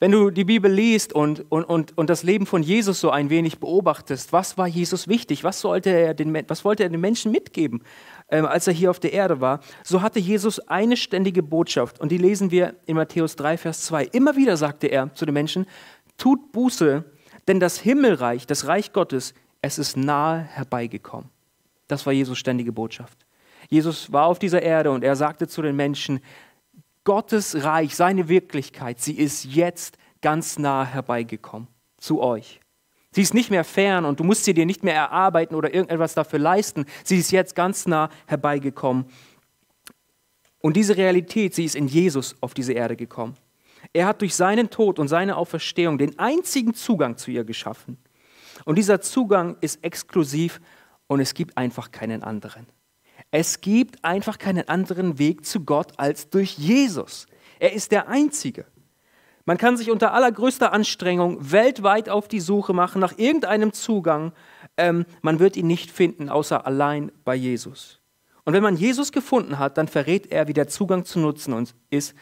wenn 0.00 0.10
du 0.10 0.30
die 0.30 0.44
Bibel 0.44 0.70
liest 0.70 1.12
und, 1.12 1.50
und, 1.50 1.64
und, 1.64 1.96
und 1.96 2.10
das 2.10 2.24
Leben 2.24 2.46
von 2.46 2.62
Jesus 2.62 3.00
so 3.00 3.10
ein 3.10 3.30
wenig 3.30 3.58
beobachtest, 3.58 4.32
was 4.32 4.58
war 4.58 4.66
Jesus 4.66 5.08
wichtig? 5.08 5.44
Was, 5.44 5.60
sollte 5.60 5.90
er 5.90 6.14
den, 6.14 6.34
was 6.48 6.64
wollte 6.64 6.82
er 6.82 6.90
den 6.90 7.00
Menschen 7.00 7.32
mitgeben, 7.32 7.82
ähm, 8.28 8.44
als 8.44 8.66
er 8.66 8.74
hier 8.74 8.90
auf 8.90 9.00
der 9.00 9.12
Erde 9.12 9.40
war? 9.40 9.60
So 9.82 10.02
hatte 10.02 10.18
Jesus 10.18 10.58
eine 10.58 10.96
ständige 10.96 11.42
Botschaft 11.42 12.00
und 12.00 12.10
die 12.10 12.18
lesen 12.18 12.50
wir 12.50 12.74
in 12.86 12.96
Matthäus 12.96 13.36
3, 13.36 13.56
Vers 13.56 13.82
2. 13.82 14.06
Immer 14.06 14.36
wieder 14.36 14.56
sagte 14.56 14.88
er 14.88 15.14
zu 15.14 15.24
den 15.24 15.32
Menschen, 15.32 15.64
tut 16.18 16.52
Buße, 16.52 17.04
denn 17.46 17.60
das 17.60 17.78
Himmelreich, 17.78 18.46
das 18.46 18.66
Reich 18.66 18.92
Gottes, 18.92 19.32
es 19.64 19.78
ist 19.78 19.96
nahe 19.96 20.40
herbeigekommen. 20.40 21.30
Das 21.88 22.04
war 22.04 22.12
Jesus 22.12 22.38
ständige 22.38 22.70
Botschaft. 22.70 23.24
Jesus 23.70 24.12
war 24.12 24.26
auf 24.26 24.38
dieser 24.38 24.60
Erde 24.60 24.90
und 24.90 25.02
er 25.02 25.16
sagte 25.16 25.48
zu 25.48 25.62
den 25.62 25.74
Menschen, 25.74 26.20
Gottes 27.04 27.64
Reich, 27.64 27.96
seine 27.96 28.28
Wirklichkeit, 28.28 29.00
sie 29.00 29.14
ist 29.14 29.44
jetzt 29.44 29.96
ganz 30.20 30.58
nah 30.58 30.84
herbeigekommen 30.84 31.68
zu 31.96 32.20
euch. 32.20 32.60
Sie 33.10 33.22
ist 33.22 33.32
nicht 33.32 33.50
mehr 33.50 33.64
fern 33.64 34.04
und 34.04 34.20
du 34.20 34.24
musst 34.24 34.44
sie 34.44 34.52
dir 34.52 34.66
nicht 34.66 34.84
mehr 34.84 34.96
erarbeiten 34.96 35.54
oder 35.54 35.72
irgendetwas 35.72 36.12
dafür 36.12 36.40
leisten. 36.40 36.84
Sie 37.02 37.16
ist 37.16 37.30
jetzt 37.30 37.54
ganz 37.54 37.86
nah 37.86 38.10
herbeigekommen. 38.26 39.06
Und 40.60 40.76
diese 40.76 40.98
Realität, 40.98 41.54
sie 41.54 41.64
ist 41.64 41.74
in 41.74 41.88
Jesus 41.88 42.36
auf 42.42 42.52
diese 42.52 42.74
Erde 42.74 42.96
gekommen. 42.96 43.36
Er 43.94 44.06
hat 44.06 44.20
durch 44.20 44.34
seinen 44.34 44.68
Tod 44.68 44.98
und 44.98 45.08
seine 45.08 45.36
Auferstehung 45.36 45.96
den 45.96 46.18
einzigen 46.18 46.74
Zugang 46.74 47.16
zu 47.16 47.30
ihr 47.30 47.44
geschaffen. 47.44 47.96
Und 48.64 48.76
dieser 48.76 49.00
Zugang 49.00 49.56
ist 49.60 49.82
exklusiv 49.84 50.60
und 51.06 51.20
es 51.20 51.34
gibt 51.34 51.56
einfach 51.56 51.90
keinen 51.90 52.22
anderen. 52.22 52.66
Es 53.30 53.60
gibt 53.60 54.04
einfach 54.04 54.38
keinen 54.38 54.68
anderen 54.68 55.18
Weg 55.18 55.44
zu 55.44 55.64
Gott 55.64 55.92
als 55.98 56.30
durch 56.30 56.56
Jesus. 56.56 57.26
Er 57.58 57.72
ist 57.72 57.92
der 57.92 58.08
Einzige. 58.08 58.66
Man 59.44 59.58
kann 59.58 59.76
sich 59.76 59.90
unter 59.90 60.12
allergrößter 60.12 60.72
Anstrengung 60.72 61.52
weltweit 61.52 62.08
auf 62.08 62.28
die 62.28 62.40
Suche 62.40 62.72
machen 62.72 63.00
nach 63.00 63.18
irgendeinem 63.18 63.72
Zugang. 63.72 64.32
Ähm, 64.76 65.04
man 65.20 65.38
wird 65.38 65.56
ihn 65.56 65.66
nicht 65.66 65.90
finden, 65.90 66.28
außer 66.28 66.66
allein 66.66 67.12
bei 67.24 67.34
Jesus. 67.34 68.00
Und 68.44 68.54
wenn 68.54 68.62
man 68.62 68.76
Jesus 68.76 69.12
gefunden 69.12 69.58
hat, 69.58 69.78
dann 69.78 69.88
verrät 69.88 70.30
er, 70.30 70.48
wie 70.48 70.52
der 70.52 70.68
Zugang 70.68 71.04
zu 71.04 71.18
nutzen 71.18 71.68
ist. 71.90 72.14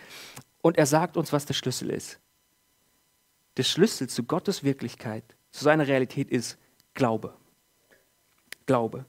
Und 0.62 0.78
er 0.78 0.86
sagt 0.86 1.16
uns, 1.16 1.32
was 1.32 1.46
der 1.46 1.54
Schlüssel 1.54 1.90
ist. 1.90 2.20
Der 3.56 3.64
Schlüssel 3.64 4.08
zu 4.08 4.24
Gottes 4.24 4.64
Wirklichkeit, 4.64 5.24
zu 5.52 5.64
seiner 5.64 5.86
Realität 5.86 6.30
ist 6.30 6.58
Glaube. 6.94 7.34
Glaube. 8.66 9.04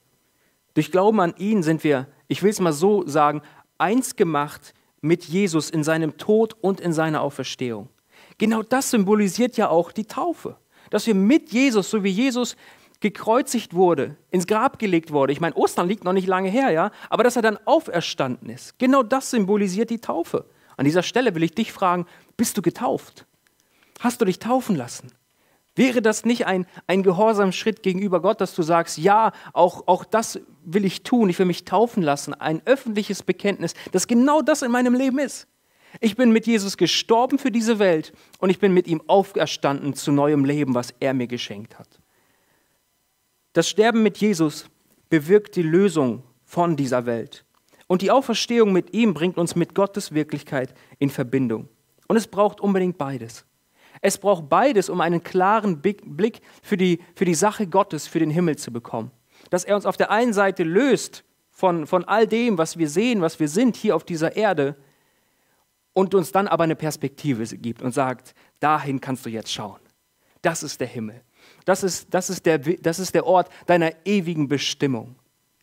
Durch 0.73 0.91
Glauben 0.91 1.19
an 1.19 1.33
ihn 1.37 1.63
sind 1.63 1.83
wir, 1.83 2.07
ich 2.27 2.43
will 2.43 2.49
es 2.49 2.59
mal 2.59 2.73
so 2.73 3.07
sagen, 3.07 3.41
eins 3.77 4.15
gemacht 4.15 4.73
mit 5.01 5.25
Jesus 5.25 5.69
in 5.69 5.83
seinem 5.83 6.17
Tod 6.17 6.55
und 6.61 6.79
in 6.79 6.93
seiner 6.93 7.21
Auferstehung. 7.21 7.89
Genau 8.37 8.63
das 8.63 8.91
symbolisiert 8.91 9.57
ja 9.57 9.69
auch 9.69 9.91
die 9.91 10.05
Taufe. 10.05 10.57
Dass 10.89 11.07
wir 11.07 11.15
mit 11.15 11.51
Jesus, 11.51 11.89
so 11.89 12.03
wie 12.03 12.09
Jesus 12.09 12.55
gekreuzigt 12.99 13.73
wurde, 13.73 14.15
ins 14.31 14.47
Grab 14.47 14.79
gelegt 14.79 15.11
wurde. 15.11 15.33
Ich 15.33 15.41
meine, 15.41 15.55
Ostern 15.55 15.87
liegt 15.87 16.03
noch 16.03 16.13
nicht 16.13 16.27
lange 16.27 16.49
her, 16.49 16.71
ja, 16.71 16.91
aber 17.09 17.23
dass 17.23 17.35
er 17.35 17.41
dann 17.41 17.59
auferstanden 17.65 18.49
ist. 18.49 18.79
Genau 18.79 19.03
das 19.03 19.29
symbolisiert 19.29 19.89
die 19.89 19.99
Taufe. 19.99 20.45
An 20.77 20.85
dieser 20.85 21.03
Stelle 21.03 21.35
will 21.35 21.43
ich 21.43 21.53
dich 21.53 21.71
fragen, 21.71 22.05
bist 22.37 22.57
du 22.57 22.61
getauft? 22.61 23.25
Hast 23.99 24.21
du 24.21 24.25
dich 24.25 24.39
taufen 24.39 24.75
lassen? 24.75 25.11
Wäre 25.75 26.01
das 26.03 26.23
nicht 26.23 26.45
ein, 26.45 26.67
ein 26.85 27.01
gehorsamer 27.01 27.51
Schritt 27.51 27.81
gegenüber 27.81 28.21
Gott, 28.21 28.41
dass 28.41 28.53
du 28.53 28.61
sagst, 28.61 28.97
ja, 28.99 29.31
auch, 29.53 29.87
auch 29.87 30.05
das 30.05 30.39
will 30.63 30.85
ich 30.85 31.01
tun, 31.01 31.29
ich 31.29 31.39
will 31.39 31.47
mich 31.47 31.65
taufen 31.65 32.03
lassen, 32.03 32.33
ein 32.33 32.61
öffentliches 32.65 33.23
Bekenntnis, 33.23 33.73
dass 33.91 34.07
genau 34.07 34.41
das 34.41 34.61
in 34.61 34.71
meinem 34.71 34.93
Leben 34.93 35.17
ist. 35.17 35.47
Ich 35.99 36.15
bin 36.15 36.31
mit 36.31 36.47
Jesus 36.47 36.77
gestorben 36.77 37.37
für 37.37 37.51
diese 37.51 37.79
Welt 37.79 38.13
und 38.39 38.49
ich 38.49 38.59
bin 38.59 38.73
mit 38.73 38.87
ihm 38.87 39.01
auferstanden 39.07 39.93
zu 39.93 40.11
neuem 40.11 40.45
Leben, 40.45 40.75
was 40.75 40.93
er 40.99 41.13
mir 41.13 41.27
geschenkt 41.27 41.77
hat. 41.77 41.99
Das 43.53 43.69
Sterben 43.69 44.01
mit 44.01 44.17
Jesus 44.17 44.67
bewirkt 45.09 45.55
die 45.55 45.63
Lösung 45.63 46.23
von 46.43 46.75
dieser 46.75 47.05
Welt. 47.05 47.45
Und 47.87 48.01
die 48.01 48.09
Auferstehung 48.11 48.73
mit 48.73 48.93
ihm 48.93 49.13
bringt 49.13 49.37
uns 49.37 49.55
mit 49.55 49.75
Gottes 49.75 50.13
Wirklichkeit 50.13 50.73
in 50.97 51.11
Verbindung. 51.11 51.69
Und 52.07 52.17
es 52.17 52.27
braucht 52.27 52.61
unbedingt 52.61 52.97
beides. 52.97 53.45
Es 54.05 54.17
braucht 54.17 54.49
beides, 54.49 54.89
um 54.89 54.99
einen 54.99 55.23
klaren 55.23 55.81
Blick 55.81 56.41
für 56.61 56.75
die, 56.75 56.99
für 57.15 57.23
die 57.23 57.35
Sache 57.35 57.67
Gottes, 57.67 58.05
für 58.05 58.19
den 58.19 58.29
Himmel 58.29 58.57
zu 58.57 58.69
bekommen. 58.69 59.11
Dass 59.49 59.63
er 59.63 59.77
uns 59.77 59.85
auf 59.85 59.95
der 59.95 60.11
einen 60.11 60.33
Seite 60.33 60.63
löst 60.63 61.23
von, 61.51 61.87
von 61.87 62.03
all 62.03 62.27
dem, 62.27 62.57
was 62.57 62.77
wir 62.77 62.89
sehen, 62.89 63.21
was 63.21 63.39
wir 63.39 63.47
sind 63.47 63.77
hier 63.77 63.95
auf 63.95 64.03
dieser 64.03 64.35
Erde, 64.35 64.75
und 65.93 66.13
uns 66.15 66.33
dann 66.33 66.49
aber 66.49 66.65
eine 66.65 66.75
Perspektive 66.75 67.45
gibt 67.55 67.81
und 67.81 67.93
sagt, 67.93 68.33
dahin 68.59 68.99
kannst 68.99 69.25
du 69.25 69.29
jetzt 69.29 69.53
schauen. 69.53 69.79
Das 70.41 70.63
ist 70.63 70.81
der 70.81 70.87
Himmel. 70.87 71.21
Das 71.63 71.81
ist, 71.81 72.13
das 72.13 72.29
ist, 72.29 72.45
der, 72.45 72.57
das 72.57 72.99
ist 72.99 73.15
der 73.15 73.25
Ort 73.25 73.49
deiner 73.67 73.93
ewigen 74.03 74.49
Bestimmung. 74.49 75.15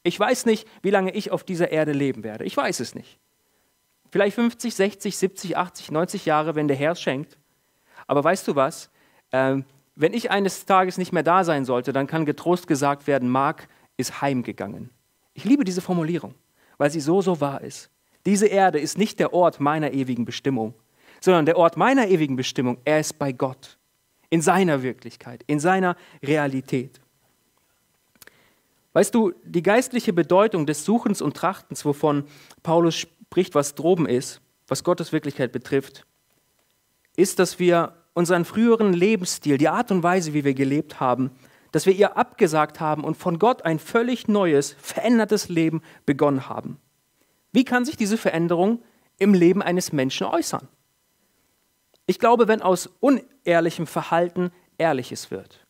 Ich 0.02 0.18
weiß 0.18 0.46
nicht, 0.46 0.66
wie 0.80 0.90
lange 0.90 1.10
ich 1.12 1.30
auf 1.30 1.44
dieser 1.44 1.72
Erde 1.72 1.92
leben 1.92 2.24
werde. 2.24 2.44
Ich 2.44 2.56
weiß 2.56 2.80
es 2.80 2.94
nicht. 2.94 3.18
Vielleicht 4.10 4.36
50, 4.36 4.74
60, 4.74 5.16
70, 5.18 5.56
80, 5.58 5.90
90 5.90 6.24
Jahre, 6.24 6.54
wenn 6.54 6.68
der 6.68 6.76
Herr 6.78 6.92
es 6.92 7.02
schenkt. 7.02 7.36
Aber 8.10 8.24
weißt 8.24 8.48
du 8.48 8.56
was? 8.56 8.90
Ähm, 9.30 9.64
wenn 9.94 10.14
ich 10.14 10.32
eines 10.32 10.66
Tages 10.66 10.98
nicht 10.98 11.12
mehr 11.12 11.22
da 11.22 11.44
sein 11.44 11.64
sollte, 11.64 11.92
dann 11.92 12.08
kann 12.08 12.24
getrost 12.24 12.66
gesagt 12.66 13.06
werden, 13.06 13.28
Mark 13.28 13.68
ist 13.96 14.20
heimgegangen. 14.20 14.90
Ich 15.32 15.44
liebe 15.44 15.62
diese 15.62 15.80
Formulierung, 15.80 16.34
weil 16.76 16.90
sie 16.90 16.98
so, 16.98 17.22
so 17.22 17.40
wahr 17.40 17.60
ist. 17.60 17.88
Diese 18.26 18.48
Erde 18.48 18.80
ist 18.80 18.98
nicht 18.98 19.20
der 19.20 19.32
Ort 19.32 19.60
meiner 19.60 19.92
ewigen 19.92 20.24
Bestimmung, 20.24 20.74
sondern 21.20 21.46
der 21.46 21.56
Ort 21.56 21.76
meiner 21.76 22.08
ewigen 22.08 22.34
Bestimmung, 22.34 22.78
er 22.84 22.98
ist 22.98 23.16
bei 23.16 23.30
Gott, 23.30 23.78
in 24.28 24.42
seiner 24.42 24.82
Wirklichkeit, 24.82 25.44
in 25.46 25.60
seiner 25.60 25.94
Realität. 26.20 27.00
Weißt 28.92 29.14
du, 29.14 29.34
die 29.44 29.62
geistliche 29.62 30.12
Bedeutung 30.12 30.66
des 30.66 30.84
Suchens 30.84 31.22
und 31.22 31.36
Trachtens, 31.36 31.84
wovon 31.84 32.24
Paulus 32.64 32.96
spricht, 32.96 33.54
was 33.54 33.76
droben 33.76 34.06
ist, 34.06 34.40
was 34.66 34.82
Gottes 34.82 35.12
Wirklichkeit 35.12 35.52
betrifft, 35.52 36.04
ist, 37.16 37.38
dass 37.38 37.58
wir 37.58 37.94
unseren 38.20 38.44
früheren 38.44 38.92
Lebensstil, 38.92 39.58
die 39.58 39.68
Art 39.68 39.90
und 39.90 40.02
Weise, 40.02 40.34
wie 40.34 40.44
wir 40.44 40.54
gelebt 40.54 41.00
haben, 41.00 41.30
dass 41.72 41.86
wir 41.86 41.94
ihr 41.94 42.16
abgesagt 42.16 42.78
haben 42.78 43.02
und 43.02 43.16
von 43.16 43.38
Gott 43.38 43.64
ein 43.64 43.78
völlig 43.78 44.28
neues, 44.28 44.76
verändertes 44.80 45.48
Leben 45.48 45.82
begonnen 46.06 46.48
haben. 46.48 46.76
Wie 47.52 47.64
kann 47.64 47.84
sich 47.84 47.96
diese 47.96 48.18
Veränderung 48.18 48.82
im 49.18 49.34
Leben 49.34 49.62
eines 49.62 49.92
Menschen 49.92 50.26
äußern? 50.26 50.68
Ich 52.06 52.18
glaube, 52.18 52.46
wenn 52.46 52.62
aus 52.62 52.90
unehrlichem 53.00 53.86
Verhalten 53.86 54.50
Ehrliches 54.78 55.30
wird. 55.30 55.66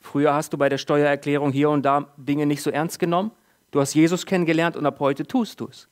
Früher 0.00 0.34
hast 0.34 0.52
du 0.52 0.58
bei 0.58 0.68
der 0.68 0.78
Steuererklärung 0.78 1.52
hier 1.52 1.70
und 1.70 1.82
da 1.82 2.12
Dinge 2.16 2.46
nicht 2.46 2.62
so 2.62 2.70
ernst 2.70 2.98
genommen. 2.98 3.30
Du 3.70 3.80
hast 3.80 3.94
Jesus 3.94 4.26
kennengelernt 4.26 4.76
und 4.76 4.86
ab 4.86 4.98
heute 5.00 5.26
tust 5.26 5.60
du 5.60 5.68
es. 5.68 5.88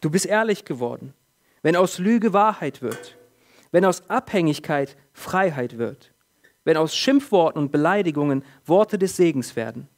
Du 0.00 0.10
bist 0.10 0.26
ehrlich 0.26 0.64
geworden. 0.64 1.12
Wenn 1.62 1.76
aus 1.76 1.98
Lüge 1.98 2.32
Wahrheit 2.32 2.82
wird, 2.82 3.18
wenn 3.72 3.84
aus 3.84 4.08
Abhängigkeit 4.08 4.96
Freiheit 5.12 5.78
wird, 5.78 6.12
wenn 6.64 6.76
aus 6.76 6.94
Schimpfworten 6.94 7.60
und 7.60 7.72
Beleidigungen 7.72 8.44
Worte 8.66 8.98
des 8.98 9.16
Segens 9.16 9.56
werden, 9.56 9.88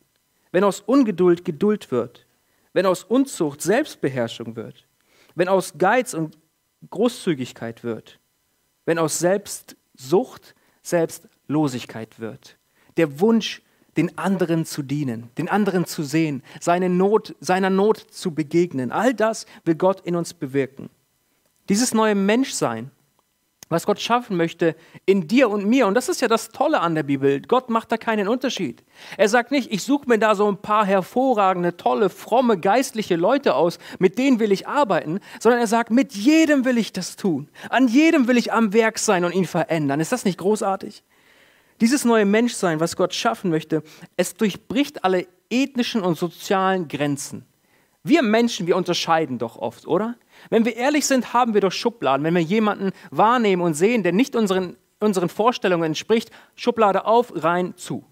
wenn 0.50 0.64
aus 0.64 0.80
Ungeduld 0.80 1.44
Geduld 1.44 1.90
wird, 1.90 2.26
wenn 2.72 2.86
aus 2.86 3.04
Unzucht 3.04 3.62
Selbstbeherrschung 3.62 4.56
wird, 4.56 4.86
wenn 5.34 5.48
aus 5.48 5.74
Geiz 5.78 6.14
und 6.14 6.38
Großzügigkeit 6.90 7.84
wird, 7.84 8.18
wenn 8.84 8.98
aus 8.98 9.18
Selbstsucht 9.18 10.54
Selbstlosigkeit 10.82 12.18
wird. 12.18 12.56
Der 12.96 13.20
Wunsch, 13.20 13.62
den 13.96 14.16
anderen 14.18 14.64
zu 14.64 14.82
dienen, 14.82 15.30
den 15.38 15.48
anderen 15.48 15.86
zu 15.86 16.02
sehen, 16.02 16.42
seine 16.60 16.88
Not, 16.88 17.34
seiner 17.40 17.70
Not 17.70 17.98
zu 17.98 18.34
begegnen, 18.34 18.90
all 18.90 19.14
das 19.14 19.46
will 19.64 19.74
Gott 19.74 20.00
in 20.00 20.16
uns 20.16 20.34
bewirken. 20.34 20.90
Dieses 21.68 21.94
neue 21.94 22.14
Menschsein 22.14 22.90
was 23.72 23.86
Gott 23.86 24.00
schaffen 24.00 24.36
möchte 24.36 24.76
in 25.06 25.28
dir 25.28 25.50
und 25.50 25.66
mir. 25.66 25.86
Und 25.86 25.94
das 25.94 26.08
ist 26.08 26.20
ja 26.20 26.28
das 26.28 26.50
Tolle 26.50 26.80
an 26.80 26.94
der 26.94 27.02
Bibel. 27.02 27.40
Gott 27.40 27.70
macht 27.70 27.90
da 27.92 27.96
keinen 27.96 28.28
Unterschied. 28.28 28.82
Er 29.16 29.28
sagt 29.28 29.50
nicht, 29.50 29.72
ich 29.72 29.82
suche 29.82 30.08
mir 30.08 30.18
da 30.18 30.34
so 30.34 30.48
ein 30.48 30.58
paar 30.58 30.86
hervorragende, 30.86 31.76
tolle, 31.76 32.10
fromme, 32.10 32.58
geistliche 32.58 33.16
Leute 33.16 33.54
aus, 33.54 33.78
mit 33.98 34.18
denen 34.18 34.38
will 34.38 34.52
ich 34.52 34.68
arbeiten, 34.68 35.20
sondern 35.40 35.60
er 35.60 35.66
sagt, 35.66 35.90
mit 35.90 36.12
jedem 36.14 36.64
will 36.64 36.78
ich 36.78 36.92
das 36.92 37.16
tun. 37.16 37.48
An 37.68 37.88
jedem 37.88 38.28
will 38.28 38.36
ich 38.36 38.52
am 38.52 38.72
Werk 38.72 38.98
sein 38.98 39.24
und 39.24 39.34
ihn 39.34 39.46
verändern. 39.46 40.00
Ist 40.00 40.12
das 40.12 40.24
nicht 40.24 40.38
großartig? 40.38 41.02
Dieses 41.80 42.04
neue 42.04 42.24
Menschsein, 42.24 42.80
was 42.80 42.96
Gott 42.96 43.14
schaffen 43.14 43.50
möchte, 43.50 43.82
es 44.16 44.34
durchbricht 44.34 45.04
alle 45.04 45.26
ethnischen 45.50 46.02
und 46.02 46.16
sozialen 46.16 46.88
Grenzen. 46.88 47.44
Wir 48.04 48.22
Menschen, 48.22 48.66
wir 48.66 48.76
unterscheiden 48.76 49.38
doch 49.38 49.56
oft, 49.56 49.86
oder? 49.86 50.16
Wenn 50.50 50.64
wir 50.64 50.76
ehrlich 50.76 51.06
sind, 51.06 51.32
haben 51.32 51.54
wir 51.54 51.60
doch 51.60 51.70
Schubladen. 51.70 52.24
Wenn 52.24 52.34
wir 52.34 52.42
jemanden 52.42 52.90
wahrnehmen 53.10 53.62
und 53.62 53.74
sehen, 53.74 54.02
der 54.02 54.12
nicht 54.12 54.34
unseren, 54.34 54.76
unseren 54.98 55.28
Vorstellungen 55.28 55.84
entspricht, 55.84 56.30
Schublade 56.56 57.04
auf, 57.04 57.32
rein, 57.44 57.74
zu. 57.76 58.04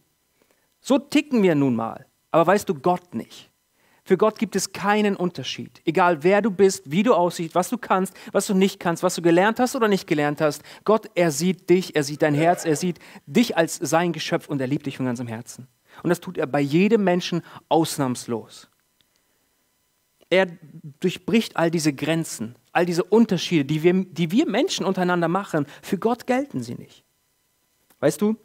So 0.80 0.98
ticken 0.98 1.42
wir 1.42 1.56
nun 1.56 1.74
mal. 1.74 2.06
Aber 2.30 2.46
weißt 2.46 2.68
du 2.68 2.74
Gott 2.74 3.14
nicht? 3.14 3.50
Für 4.04 4.16
Gott 4.16 4.38
gibt 4.38 4.54
es 4.56 4.72
keinen 4.72 5.16
Unterschied. 5.16 5.82
Egal 5.84 6.22
wer 6.22 6.40
du 6.40 6.50
bist, 6.50 6.90
wie 6.90 7.02
du 7.02 7.14
aussiehst, 7.14 7.54
was 7.54 7.68
du 7.68 7.76
kannst, 7.76 8.14
was 8.32 8.46
du 8.46 8.54
nicht 8.54 8.80
kannst, 8.80 9.02
was 9.02 9.16
du 9.16 9.22
gelernt 9.22 9.58
hast 9.60 9.74
oder 9.74 9.88
nicht 9.88 10.06
gelernt 10.06 10.40
hast. 10.40 10.62
Gott, 10.84 11.10
er 11.14 11.32
sieht 11.32 11.68
dich, 11.68 11.96
er 11.96 12.04
sieht 12.04 12.22
dein 12.22 12.34
Herz, 12.34 12.64
er 12.64 12.76
sieht 12.76 12.98
dich 13.26 13.56
als 13.56 13.76
sein 13.76 14.12
Geschöpf 14.12 14.48
und 14.48 14.60
er 14.60 14.66
liebt 14.68 14.86
dich 14.86 14.96
von 14.96 15.06
ganzem 15.06 15.26
Herzen. 15.26 15.66
Und 16.02 16.10
das 16.10 16.20
tut 16.20 16.38
er 16.38 16.46
bei 16.46 16.60
jedem 16.60 17.04
Menschen 17.04 17.42
ausnahmslos 17.68 18.70
er 20.30 20.46
durchbricht 21.00 21.56
all 21.56 21.70
diese 21.70 21.92
Grenzen, 21.92 22.54
all 22.72 22.86
diese 22.86 23.04
Unterschiede, 23.04 23.64
die 23.64 23.82
wir, 23.82 24.04
die 24.04 24.30
wir 24.30 24.46
Menschen 24.48 24.86
untereinander 24.86 25.28
machen. 25.28 25.66
Für 25.82 25.98
Gott 25.98 26.26
gelten 26.26 26.62
sie 26.62 26.76
nicht. 26.76 27.04
Weißt 27.98 28.20
du, 28.20 28.36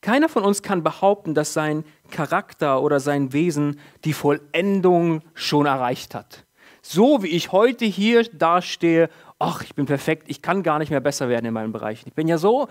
keiner 0.00 0.28
von 0.28 0.44
uns 0.44 0.62
kann 0.62 0.82
behaupten, 0.82 1.34
dass 1.34 1.52
sein 1.52 1.84
Charakter 2.10 2.82
oder 2.82 3.00
sein 3.00 3.32
Wesen 3.32 3.80
die 4.04 4.12
Vollendung 4.12 5.22
schon 5.34 5.66
erreicht 5.66 6.14
hat. 6.14 6.44
So 6.82 7.22
wie 7.22 7.28
ich 7.28 7.52
heute 7.52 7.86
hier 7.86 8.24
dastehe, 8.24 9.08
ach, 9.38 9.62
ich 9.62 9.74
bin 9.74 9.86
perfekt, 9.86 10.24
ich 10.28 10.42
kann 10.42 10.62
gar 10.62 10.78
nicht 10.78 10.90
mehr 10.90 11.00
besser 11.00 11.30
werden 11.30 11.46
in 11.46 11.54
meinem 11.54 11.72
Bereich. 11.72 12.02
Ich 12.06 12.12
bin 12.12 12.28
ja 12.28 12.36
so 12.36 12.68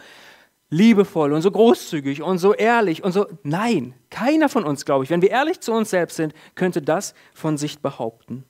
liebevoll 0.74 1.34
und 1.34 1.42
so 1.42 1.52
großzügig 1.52 2.22
und 2.22 2.40
so 2.40 2.54
ehrlich 2.54 3.04
und 3.04 3.12
so. 3.12 3.28
Nein, 3.44 3.94
keiner 4.10 4.50
von 4.50 4.64
uns, 4.64 4.86
glaube 4.86 5.04
ich, 5.04 5.10
wenn 5.10 5.22
wir 5.22 5.30
ehrlich 5.30 5.60
zu 5.62 5.72
uns 5.72 5.90
selbst 5.90 6.18
sind, 6.18 6.34
könnte 6.56 6.82
das 6.82 7.14
von 7.34 7.58
sich 7.58 7.80
behaupten. 7.80 8.44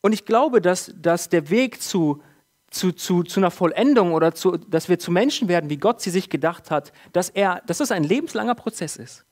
Und 0.00 0.12
ich 0.12 0.24
glaube, 0.24 0.60
dass, 0.60 0.92
dass 0.96 1.28
der 1.28 1.50
Weg 1.50 1.82
zu, 1.82 2.22
zu, 2.70 2.92
zu, 2.92 3.22
zu 3.22 3.40
einer 3.40 3.50
Vollendung 3.50 4.12
oder 4.12 4.34
zu, 4.34 4.56
dass 4.56 4.88
wir 4.88 4.98
zu 4.98 5.10
Menschen 5.10 5.48
werden, 5.48 5.70
wie 5.70 5.76
Gott 5.76 6.00
sie 6.00 6.10
sich 6.10 6.30
gedacht 6.30 6.70
hat, 6.70 6.92
dass, 7.12 7.30
er, 7.30 7.62
dass 7.66 7.78
das 7.78 7.90
ein 7.90 8.04
lebenslanger 8.04 8.54
Prozess 8.54 8.96
ist. 8.96 9.24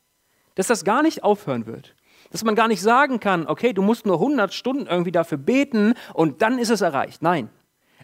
Dass 0.54 0.66
das 0.66 0.84
gar 0.84 1.02
nicht 1.02 1.24
aufhören 1.24 1.66
wird. 1.66 1.94
Dass 2.30 2.44
man 2.44 2.54
gar 2.54 2.68
nicht 2.68 2.80
sagen 2.80 3.20
kann, 3.20 3.46
okay, 3.46 3.72
du 3.72 3.82
musst 3.82 4.06
nur 4.06 4.16
100 4.16 4.52
Stunden 4.54 4.86
irgendwie 4.86 5.12
dafür 5.12 5.38
beten 5.38 5.94
und 6.14 6.40
dann 6.42 6.58
ist 6.58 6.70
es 6.70 6.80
erreicht. 6.80 7.22
Nein. 7.22 7.50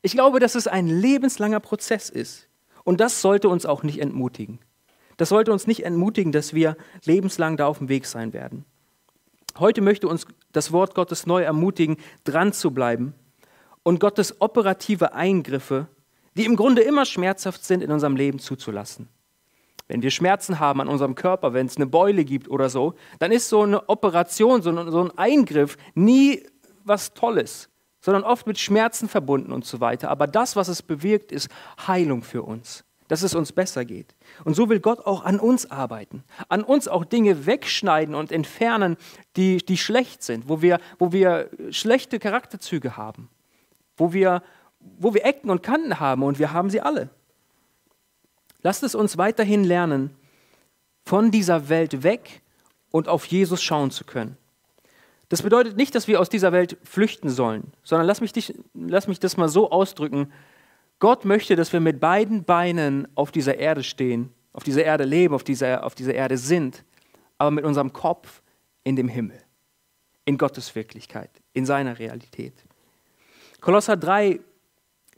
Ich 0.02 0.12
glaube, 0.12 0.38
dass 0.38 0.54
es 0.54 0.68
ein 0.68 0.86
lebenslanger 0.86 1.60
Prozess 1.60 2.10
ist. 2.10 2.47
Und 2.88 3.00
das 3.00 3.20
sollte 3.20 3.50
uns 3.50 3.66
auch 3.66 3.82
nicht 3.82 3.98
entmutigen. 3.98 4.60
Das 5.18 5.28
sollte 5.28 5.52
uns 5.52 5.66
nicht 5.66 5.84
entmutigen, 5.84 6.32
dass 6.32 6.54
wir 6.54 6.74
lebenslang 7.04 7.58
da 7.58 7.66
auf 7.66 7.76
dem 7.76 7.90
Weg 7.90 8.06
sein 8.06 8.32
werden. 8.32 8.64
Heute 9.58 9.82
möchte 9.82 10.08
uns 10.08 10.26
das 10.52 10.72
Wort 10.72 10.94
Gottes 10.94 11.26
neu 11.26 11.42
ermutigen, 11.42 11.98
dran 12.24 12.54
zu 12.54 12.70
bleiben 12.70 13.12
und 13.82 14.00
Gottes 14.00 14.40
operative 14.40 15.12
Eingriffe, 15.12 15.88
die 16.34 16.46
im 16.46 16.56
Grunde 16.56 16.80
immer 16.80 17.04
schmerzhaft 17.04 17.62
sind, 17.62 17.82
in 17.82 17.90
unserem 17.90 18.16
Leben 18.16 18.38
zuzulassen. 18.38 19.10
Wenn 19.86 20.00
wir 20.00 20.10
Schmerzen 20.10 20.58
haben 20.58 20.80
an 20.80 20.88
unserem 20.88 21.14
Körper, 21.14 21.52
wenn 21.52 21.66
es 21.66 21.76
eine 21.76 21.86
Beule 21.86 22.24
gibt 22.24 22.48
oder 22.48 22.70
so, 22.70 22.94
dann 23.18 23.32
ist 23.32 23.50
so 23.50 23.64
eine 23.64 23.86
Operation, 23.90 24.62
so 24.62 24.70
ein 24.70 25.18
Eingriff 25.18 25.76
nie 25.94 26.42
was 26.84 27.12
Tolles 27.12 27.68
sondern 28.00 28.22
oft 28.22 28.46
mit 28.46 28.58
Schmerzen 28.58 29.08
verbunden 29.08 29.52
und 29.52 29.64
so 29.64 29.80
weiter. 29.80 30.10
Aber 30.10 30.26
das, 30.26 30.56
was 30.56 30.68
es 30.68 30.82
bewirkt, 30.82 31.32
ist 31.32 31.48
Heilung 31.86 32.22
für 32.22 32.42
uns, 32.42 32.84
dass 33.08 33.22
es 33.22 33.34
uns 33.34 33.52
besser 33.52 33.84
geht. 33.84 34.14
Und 34.44 34.54
so 34.54 34.68
will 34.68 34.80
Gott 34.80 35.04
auch 35.06 35.24
an 35.24 35.40
uns 35.40 35.70
arbeiten, 35.70 36.24
an 36.48 36.62
uns 36.62 36.88
auch 36.88 37.04
Dinge 37.04 37.46
wegschneiden 37.46 38.14
und 38.14 38.30
entfernen, 38.30 38.96
die, 39.36 39.58
die 39.58 39.78
schlecht 39.78 40.22
sind, 40.22 40.48
wo 40.48 40.62
wir, 40.62 40.78
wo 40.98 41.12
wir 41.12 41.50
schlechte 41.70 42.18
Charakterzüge 42.18 42.96
haben, 42.96 43.28
wo 43.96 44.12
wir, 44.12 44.42
wo 44.98 45.14
wir 45.14 45.24
Ecken 45.24 45.50
und 45.50 45.62
Kanten 45.62 45.98
haben 45.98 46.22
und 46.22 46.38
wir 46.38 46.52
haben 46.52 46.70
sie 46.70 46.80
alle. 46.80 47.10
Lasst 48.62 48.82
es 48.82 48.94
uns 48.94 49.18
weiterhin 49.18 49.64
lernen, 49.64 50.14
von 51.04 51.30
dieser 51.30 51.70
Welt 51.70 52.02
weg 52.02 52.42
und 52.90 53.08
auf 53.08 53.24
Jesus 53.24 53.62
schauen 53.62 53.90
zu 53.90 54.04
können. 54.04 54.36
Das 55.28 55.42
bedeutet 55.42 55.76
nicht, 55.76 55.94
dass 55.94 56.08
wir 56.08 56.20
aus 56.20 56.30
dieser 56.30 56.52
Welt 56.52 56.78
flüchten 56.82 57.28
sollen, 57.28 57.72
sondern 57.82 58.06
lass 58.06 58.20
mich, 58.20 58.32
dich, 58.32 58.54
lass 58.74 59.08
mich 59.08 59.20
das 59.20 59.36
mal 59.36 59.48
so 59.48 59.70
ausdrücken. 59.70 60.32
Gott 61.00 61.24
möchte, 61.24 61.54
dass 61.54 61.72
wir 61.72 61.80
mit 61.80 62.00
beiden 62.00 62.44
Beinen 62.44 63.06
auf 63.14 63.30
dieser 63.30 63.58
Erde 63.58 63.82
stehen, 63.82 64.32
auf 64.52 64.64
dieser 64.64 64.84
Erde 64.84 65.04
leben, 65.04 65.34
auf 65.34 65.44
dieser, 65.44 65.84
auf 65.84 65.94
dieser 65.94 66.14
Erde 66.14 66.38
sind, 66.38 66.84
aber 67.36 67.50
mit 67.50 67.64
unserem 67.64 67.92
Kopf 67.92 68.42
in 68.84 68.96
dem 68.96 69.08
Himmel, 69.08 69.38
in 70.24 70.38
Gottes 70.38 70.74
Wirklichkeit, 70.74 71.30
in 71.52 71.66
seiner 71.66 71.98
Realität. 71.98 72.54
Kolosser 73.60 73.96
3 73.96 74.40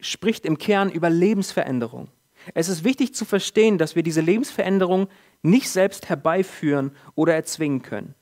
spricht 0.00 0.44
im 0.44 0.58
Kern 0.58 0.90
über 0.90 1.08
Lebensveränderung. 1.08 2.08
Es 2.54 2.68
ist 2.68 2.84
wichtig 2.84 3.14
zu 3.14 3.24
verstehen, 3.24 3.78
dass 3.78 3.94
wir 3.94 4.02
diese 4.02 4.22
Lebensveränderung 4.22 5.08
nicht 5.42 5.70
selbst 5.70 6.08
herbeiführen 6.08 6.92
oder 7.14 7.34
erzwingen 7.34 7.82
können. 7.82 8.14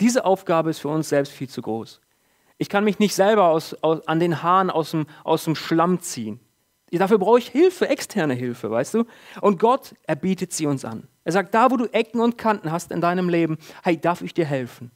Diese 0.00 0.24
Aufgabe 0.24 0.70
ist 0.70 0.80
für 0.80 0.88
uns 0.88 1.08
selbst 1.08 1.32
viel 1.32 1.48
zu 1.48 1.62
groß. 1.62 2.00
Ich 2.58 2.68
kann 2.68 2.84
mich 2.84 2.98
nicht 2.98 3.14
selber 3.14 3.48
aus, 3.48 3.74
aus, 3.82 4.06
an 4.06 4.20
den 4.20 4.42
Haaren 4.42 4.70
aus 4.70 4.92
dem, 4.92 5.06
aus 5.24 5.44
dem 5.44 5.54
Schlamm 5.54 6.00
ziehen. 6.00 6.40
Dafür 6.90 7.18
brauche 7.18 7.40
ich 7.40 7.48
Hilfe, 7.48 7.88
externe 7.88 8.34
Hilfe, 8.34 8.70
weißt 8.70 8.94
du? 8.94 9.04
Und 9.40 9.58
Gott, 9.58 9.96
er 10.04 10.14
bietet 10.14 10.52
sie 10.52 10.66
uns 10.66 10.84
an. 10.84 11.08
Er 11.24 11.32
sagt, 11.32 11.52
da 11.52 11.70
wo 11.72 11.76
du 11.76 11.86
Ecken 11.86 12.20
und 12.20 12.38
Kanten 12.38 12.70
hast 12.70 12.92
in 12.92 13.00
deinem 13.00 13.28
Leben, 13.28 13.58
hey, 13.82 14.00
darf 14.00 14.22
ich 14.22 14.32
dir 14.32 14.44
helfen? 14.44 14.92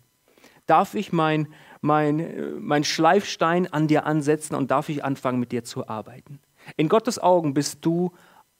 Darf 0.66 0.94
ich 0.94 1.12
mein, 1.12 1.48
mein, 1.80 2.54
mein 2.61 2.84
Schleifstein 2.84 3.72
an 3.72 3.88
dir 3.88 4.06
ansetzen 4.06 4.54
und 4.54 4.70
darf 4.70 4.88
ich 4.90 5.04
anfangen, 5.04 5.40
mit 5.40 5.50
dir 5.50 5.64
zu 5.64 5.88
arbeiten? 5.88 6.38
In 6.76 6.88
Gottes 6.88 7.18
Augen 7.18 7.52
bist 7.52 7.78
du 7.84 8.12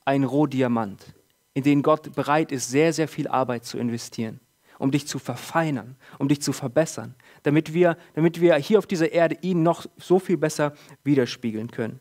ein 0.05 0.25
Rohdiamant, 0.25 1.15
in 1.55 1.63
den 1.63 1.83
Gott 1.83 2.15
bereit 2.17 2.51
ist, 2.51 2.71
sehr, 2.71 2.93
sehr 2.93 3.07
viel 3.07 3.29
Arbeit 3.29 3.65
zu 3.65 3.79
investieren 3.79 4.41
um 4.79 4.91
dich 4.91 5.07
zu 5.07 5.19
verfeinern, 5.19 5.97
um 6.19 6.29
dich 6.29 6.41
zu 6.41 6.53
verbessern, 6.53 7.15
damit 7.43 7.75
wir, 7.75 7.97
damit 8.15 8.41
wir 8.41 8.55
hier 8.57 8.79
auf 8.79 8.87
dieser 8.87 9.13
Erde 9.13 9.37
ihn 9.43 9.63
noch 9.63 9.87
so 9.97 10.19
viel 10.19 10.37
besser 10.37 10.75
widerspiegeln 11.05 11.71
können. 11.71 12.01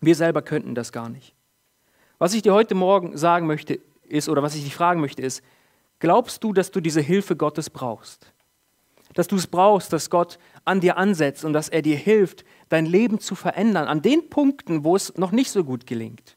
Wir 0.00 0.14
selber 0.14 0.42
könnten 0.42 0.74
das 0.74 0.92
gar 0.92 1.08
nicht. 1.08 1.34
Was 2.18 2.34
ich 2.34 2.42
dir 2.42 2.54
heute 2.54 2.74
Morgen 2.74 3.16
sagen 3.16 3.46
möchte, 3.46 3.80
ist, 4.04 4.28
oder 4.28 4.42
was 4.42 4.54
ich 4.54 4.64
dich 4.64 4.74
fragen 4.74 5.00
möchte, 5.00 5.22
ist, 5.22 5.42
glaubst 5.98 6.42
du, 6.44 6.52
dass 6.52 6.70
du 6.70 6.80
diese 6.80 7.00
Hilfe 7.00 7.36
Gottes 7.36 7.70
brauchst? 7.70 8.32
Dass 9.14 9.28
du 9.28 9.36
es 9.36 9.46
brauchst, 9.46 9.92
dass 9.92 10.10
Gott 10.10 10.38
an 10.64 10.80
dir 10.80 10.96
ansetzt 10.96 11.44
und 11.44 11.52
dass 11.52 11.68
er 11.68 11.82
dir 11.82 11.96
hilft, 11.96 12.44
dein 12.68 12.86
Leben 12.86 13.20
zu 13.20 13.34
verändern, 13.34 13.88
an 13.88 14.02
den 14.02 14.30
Punkten, 14.30 14.84
wo 14.84 14.96
es 14.96 15.16
noch 15.16 15.32
nicht 15.32 15.50
so 15.50 15.64
gut 15.64 15.86
gelingt. 15.86 16.36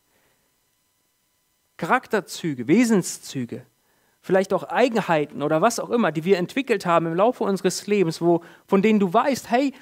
Charakterzüge, 1.77 2.67
Wesenszüge, 2.67 3.65
vielleicht 4.23 4.53
auch 4.53 4.63
Eigenheiten 4.63 5.43
oder 5.43 5.61
was 5.61 5.79
auch 5.79 5.89
immer, 5.89 6.13
die 6.13 6.23
wir 6.23 6.37
entwickelt 6.37 6.85
haben 6.85 7.07
im 7.07 7.13
Laufe 7.13 7.43
unseres 7.43 7.85
Lebens, 7.87 8.21
wo, 8.21 8.41
von 8.65 8.81
denen 8.81 8.99
du 8.99 9.13
weißt, 9.13 9.51
hey, 9.51 9.73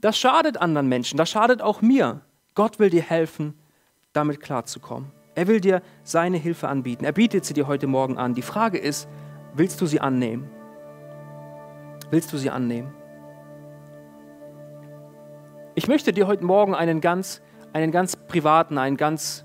das 0.00 0.18
schadet 0.18 0.60
anderen 0.60 0.88
Menschen, 0.88 1.16
das 1.16 1.30
schadet 1.30 1.62
auch 1.62 1.82
mir. 1.82 2.20
Gott 2.56 2.80
will 2.80 2.90
dir 2.90 3.02
helfen, 3.02 3.54
damit 4.12 4.40
klarzukommen. 4.40 5.12
Er 5.36 5.46
will 5.46 5.60
dir 5.60 5.82
seine 6.02 6.36
Hilfe 6.36 6.66
anbieten. 6.66 7.04
Er 7.04 7.12
bietet 7.12 7.44
sie 7.44 7.54
dir 7.54 7.68
heute 7.68 7.86
Morgen 7.86 8.18
an. 8.18 8.34
Die 8.34 8.42
Frage 8.42 8.76
ist, 8.76 9.08
willst 9.54 9.80
du 9.80 9.86
sie 9.86 10.00
annehmen? 10.00 10.50
Willst 12.10 12.32
du 12.32 12.38
sie 12.38 12.50
annehmen? 12.50 12.92
Ich 15.76 15.86
möchte 15.86 16.12
dir 16.12 16.26
heute 16.26 16.44
Morgen 16.44 16.74
einen 16.74 17.00
ganz, 17.00 17.40
einen 17.72 17.92
ganz 17.92 18.16
privaten, 18.16 18.78
einen 18.78 18.96
ganz, 18.96 19.44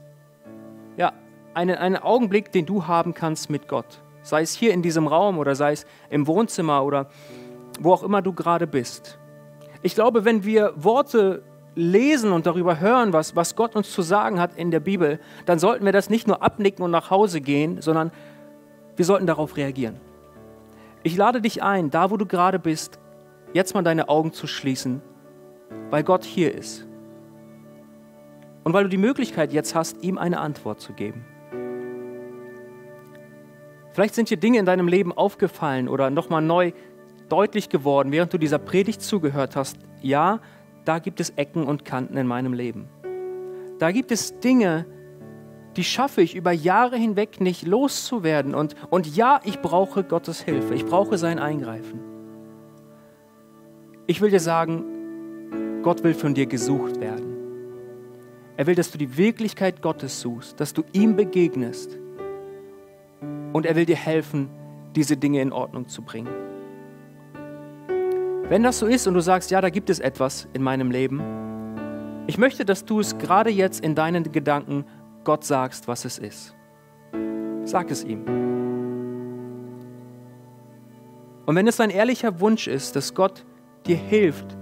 ja, 0.97 1.13
einen, 1.53 1.78
einen 1.78 1.97
Augenblick, 1.97 2.51
den 2.51 2.66
du 2.66 2.88
haben 2.88 3.13
kannst 3.13 3.51
mit 3.51 3.68
Gott 3.68 4.01
sei 4.22 4.41
es 4.41 4.53
hier 4.53 4.74
in 4.74 4.82
diesem 4.82 5.07
Raum 5.07 5.38
oder 5.38 5.55
sei 5.55 5.74
es 5.74 5.86
im 6.09 6.28
Wohnzimmer 6.28 6.84
oder 6.84 7.07
wo 7.80 7.93
auch 7.93 8.03
immer 8.03 8.22
du 8.22 8.34
gerade 8.34 8.67
bist. 8.67 9.19
Ich 9.82 9.95
glaube, 9.95 10.26
wenn 10.26 10.43
wir 10.43 10.74
Worte 10.76 11.43
lesen 11.74 12.32
und 12.32 12.45
darüber 12.45 12.80
hören, 12.80 13.13
was, 13.13 13.36
was 13.36 13.55
Gott 13.55 13.76
uns 13.76 13.91
zu 13.91 14.01
sagen 14.01 14.39
hat 14.39 14.55
in 14.55 14.72
der 14.72 14.82
Bibel, 14.82 15.19
dann 15.45 15.57
sollten 15.57 15.86
wir 15.86 15.91
das 15.91 16.09
nicht 16.09 16.28
nur 16.28 16.43
abnicken 16.43 16.84
und 16.84 16.91
nach 16.91 17.09
Hause 17.09 17.41
gehen, 17.41 17.82
sondern 17.82 18.11
wir 18.95 19.05
sollten 19.05 19.26
darauf 19.26 19.57
reagieren. 19.57 19.99
Ich 21.03 21.15
lade 21.17 21.41
dich 21.41 21.63
ein, 21.63 21.89
da 21.89 22.11
wo 22.11 22.17
du 22.17 22.26
gerade 22.26 22.59
bist, 22.59 22.99
jetzt 23.53 23.74
mal 23.74 23.84
deine 23.84 24.09
Augen 24.09 24.34
zu 24.34 24.47
schließen, 24.47 25.01
weil 25.89 26.03
Gott 26.03 26.24
hier 26.24 26.53
ist. 26.53 26.86
und 28.63 28.74
weil 28.74 28.84
du 28.84 28.89
die 28.89 28.97
Möglichkeit 28.97 29.53
jetzt 29.53 29.74
hast, 29.74 30.03
ihm 30.03 30.17
eine 30.17 30.39
Antwort 30.39 30.80
zu 30.80 30.93
geben. 30.93 31.26
Vielleicht 33.94 34.16
sind 34.16 34.30
dir 34.30 34.38
Dinge 34.38 34.60
in 34.60 34.66
deinem 34.66 34.88
Leben 34.88 35.12
aufgefallen 35.12 35.88
oder 35.89 36.10
nochmal 36.10 36.42
neu 36.42 36.72
deutlich 37.30 37.70
geworden, 37.70 38.12
während 38.12 38.34
du 38.34 38.38
dieser 38.38 38.60
Predigt 38.60 39.02
zugehört 39.02 39.56
hast. 39.56 39.78
Ja, 40.02 40.39
da 40.86 41.00
gibt 41.00 41.20
es 41.20 41.32
Ecken 41.32 41.64
und 41.64 41.86
Kanten 41.86 42.18
in 42.18 42.28
meinem 42.28 42.54
Leben. 42.54 42.89
Da 43.80 43.92
gibt 43.92 44.12
es 44.12 44.39
Dinge, 44.39 44.86
die 45.78 45.84
schaffe 45.84 46.22
ich 46.22 46.36
über 46.36 46.52
Jahre 46.52 46.98
hinweg 46.98 47.39
nicht 47.39 47.66
loszuwerden. 47.66 48.54
Und, 48.54 48.76
und 48.89 49.16
ja, 49.16 49.39
ich 49.44 49.62
brauche 49.62 50.04
Gottes 50.04 50.42
Hilfe, 50.42 50.74
ich 50.74 50.86
brauche 50.86 51.18
sein 51.18 51.39
Eingreifen. 51.39 52.00
Ich 54.08 54.20
will 54.22 54.30
dir 54.30 54.39
sagen, 54.39 55.82
Gott 55.84 56.04
will 56.04 56.14
von 56.14 56.34
dir 56.34 56.46
gesucht 56.46 57.00
werden. 57.00 57.32
Er 58.58 58.68
will, 58.68 58.76
dass 58.76 58.92
du 58.92 58.98
die 58.98 59.18
Wirklichkeit 59.18 59.82
Gottes 59.82 60.20
suchst, 60.20 60.60
dass 60.60 60.74
du 60.74 60.84
ihm 60.92 61.16
begegnest. 61.16 61.98
Und 63.54 63.66
er 63.66 63.76
will 63.76 63.86
dir 63.86 63.95
helfen, 63.95 64.49
diese 64.95 65.18
Dinge 65.18 65.41
in 65.41 65.52
Ordnung 65.52 65.88
zu 65.88 66.02
bringen. 66.02 66.30
Wenn 68.49 68.64
das 68.64 68.80
so 68.80 68.86
ist 68.86 69.08
und 69.08 69.14
du 69.14 69.22
sagst, 69.22 69.52
ja, 69.52 69.62
da 69.62 69.70
gibt 69.70 69.89
es 69.89 69.99
etwas 69.99 70.47
in 70.54 70.62
meinem 70.62 70.91
Leben, 70.91 71.22
ich 72.28 72.38
möchte, 72.38 72.66
dass 72.66 72.86
du 72.86 72.99
es 72.99 73.18
gerade 73.18 73.49
jetzt 73.49 73.84
in 73.84 73.95
deinen 73.95 74.32
Gedanken 74.32 74.86
Gott 75.24 75.43
sagst, 75.43 75.88
was 75.88 76.06
es 76.06 76.18
ist. 76.18 76.56
Sag 77.64 77.91
es 77.91 78.04
ihm. 78.04 78.26
Und 81.45 81.56
wenn 81.56 81.68
es 81.68 81.80
ein 81.80 81.89
ehrlicher 81.89 82.39
Wunsch 82.39 82.68
ist, 82.68 82.95
dass 82.95 83.14
Gott 83.14 83.45
dir 83.86 83.97
hilft, 83.97 84.58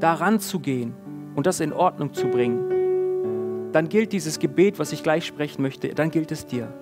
daran 0.00 0.40
zu 0.40 0.60
gehen 0.60 0.94
und 1.34 1.46
das 1.46 1.60
in 1.60 1.72
Ordnung 1.72 2.12
zu 2.12 2.26
bringen, 2.28 3.72
dann 3.72 3.88
gilt 3.88 4.12
dieses 4.12 4.38
Gebet, 4.38 4.78
was 4.78 4.92
ich 4.92 5.02
gleich 5.02 5.26
sprechen 5.26 5.62
möchte, 5.62 5.88
dann 5.90 6.10
gilt 6.10 6.32
es 6.32 6.46
dir. 6.46 6.72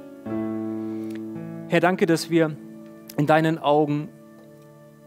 Herr, 1.68 1.80
danke, 1.80 2.06
dass 2.06 2.30
wir 2.30 2.56
in 3.16 3.26
deinen 3.26 3.58
Augen 3.58 4.08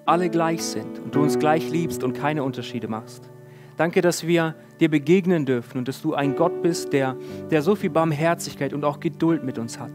alle 0.05 0.30
gleich 0.30 0.62
sind 0.62 0.99
und 0.99 1.16
du 1.16 1.22
uns 1.22 1.39
gleich 1.39 1.70
liebst 1.70 2.03
und 2.03 2.14
keine 2.14 2.43
Unterschiede 2.43 2.89
machst. 2.89 3.30
Danke, 3.78 4.01
dass 4.01 4.28
wir 4.28 4.55
dir 4.82 4.89
begegnen 4.89 5.45
dürfen 5.45 5.78
und 5.78 5.88
dass 5.88 6.01
du 6.01 6.16
ein 6.16 6.36
Gott 6.36 6.62
bist, 6.62 6.91
der, 6.91 7.16
der 7.49 7.62
so 7.62 7.76
viel 7.76 7.89
Barmherzigkeit 7.89 8.74
und 8.74 8.84
auch 8.84 8.99
Geduld 8.99 9.43
mit 9.43 9.57
uns 9.57 9.80
hat. 9.80 9.91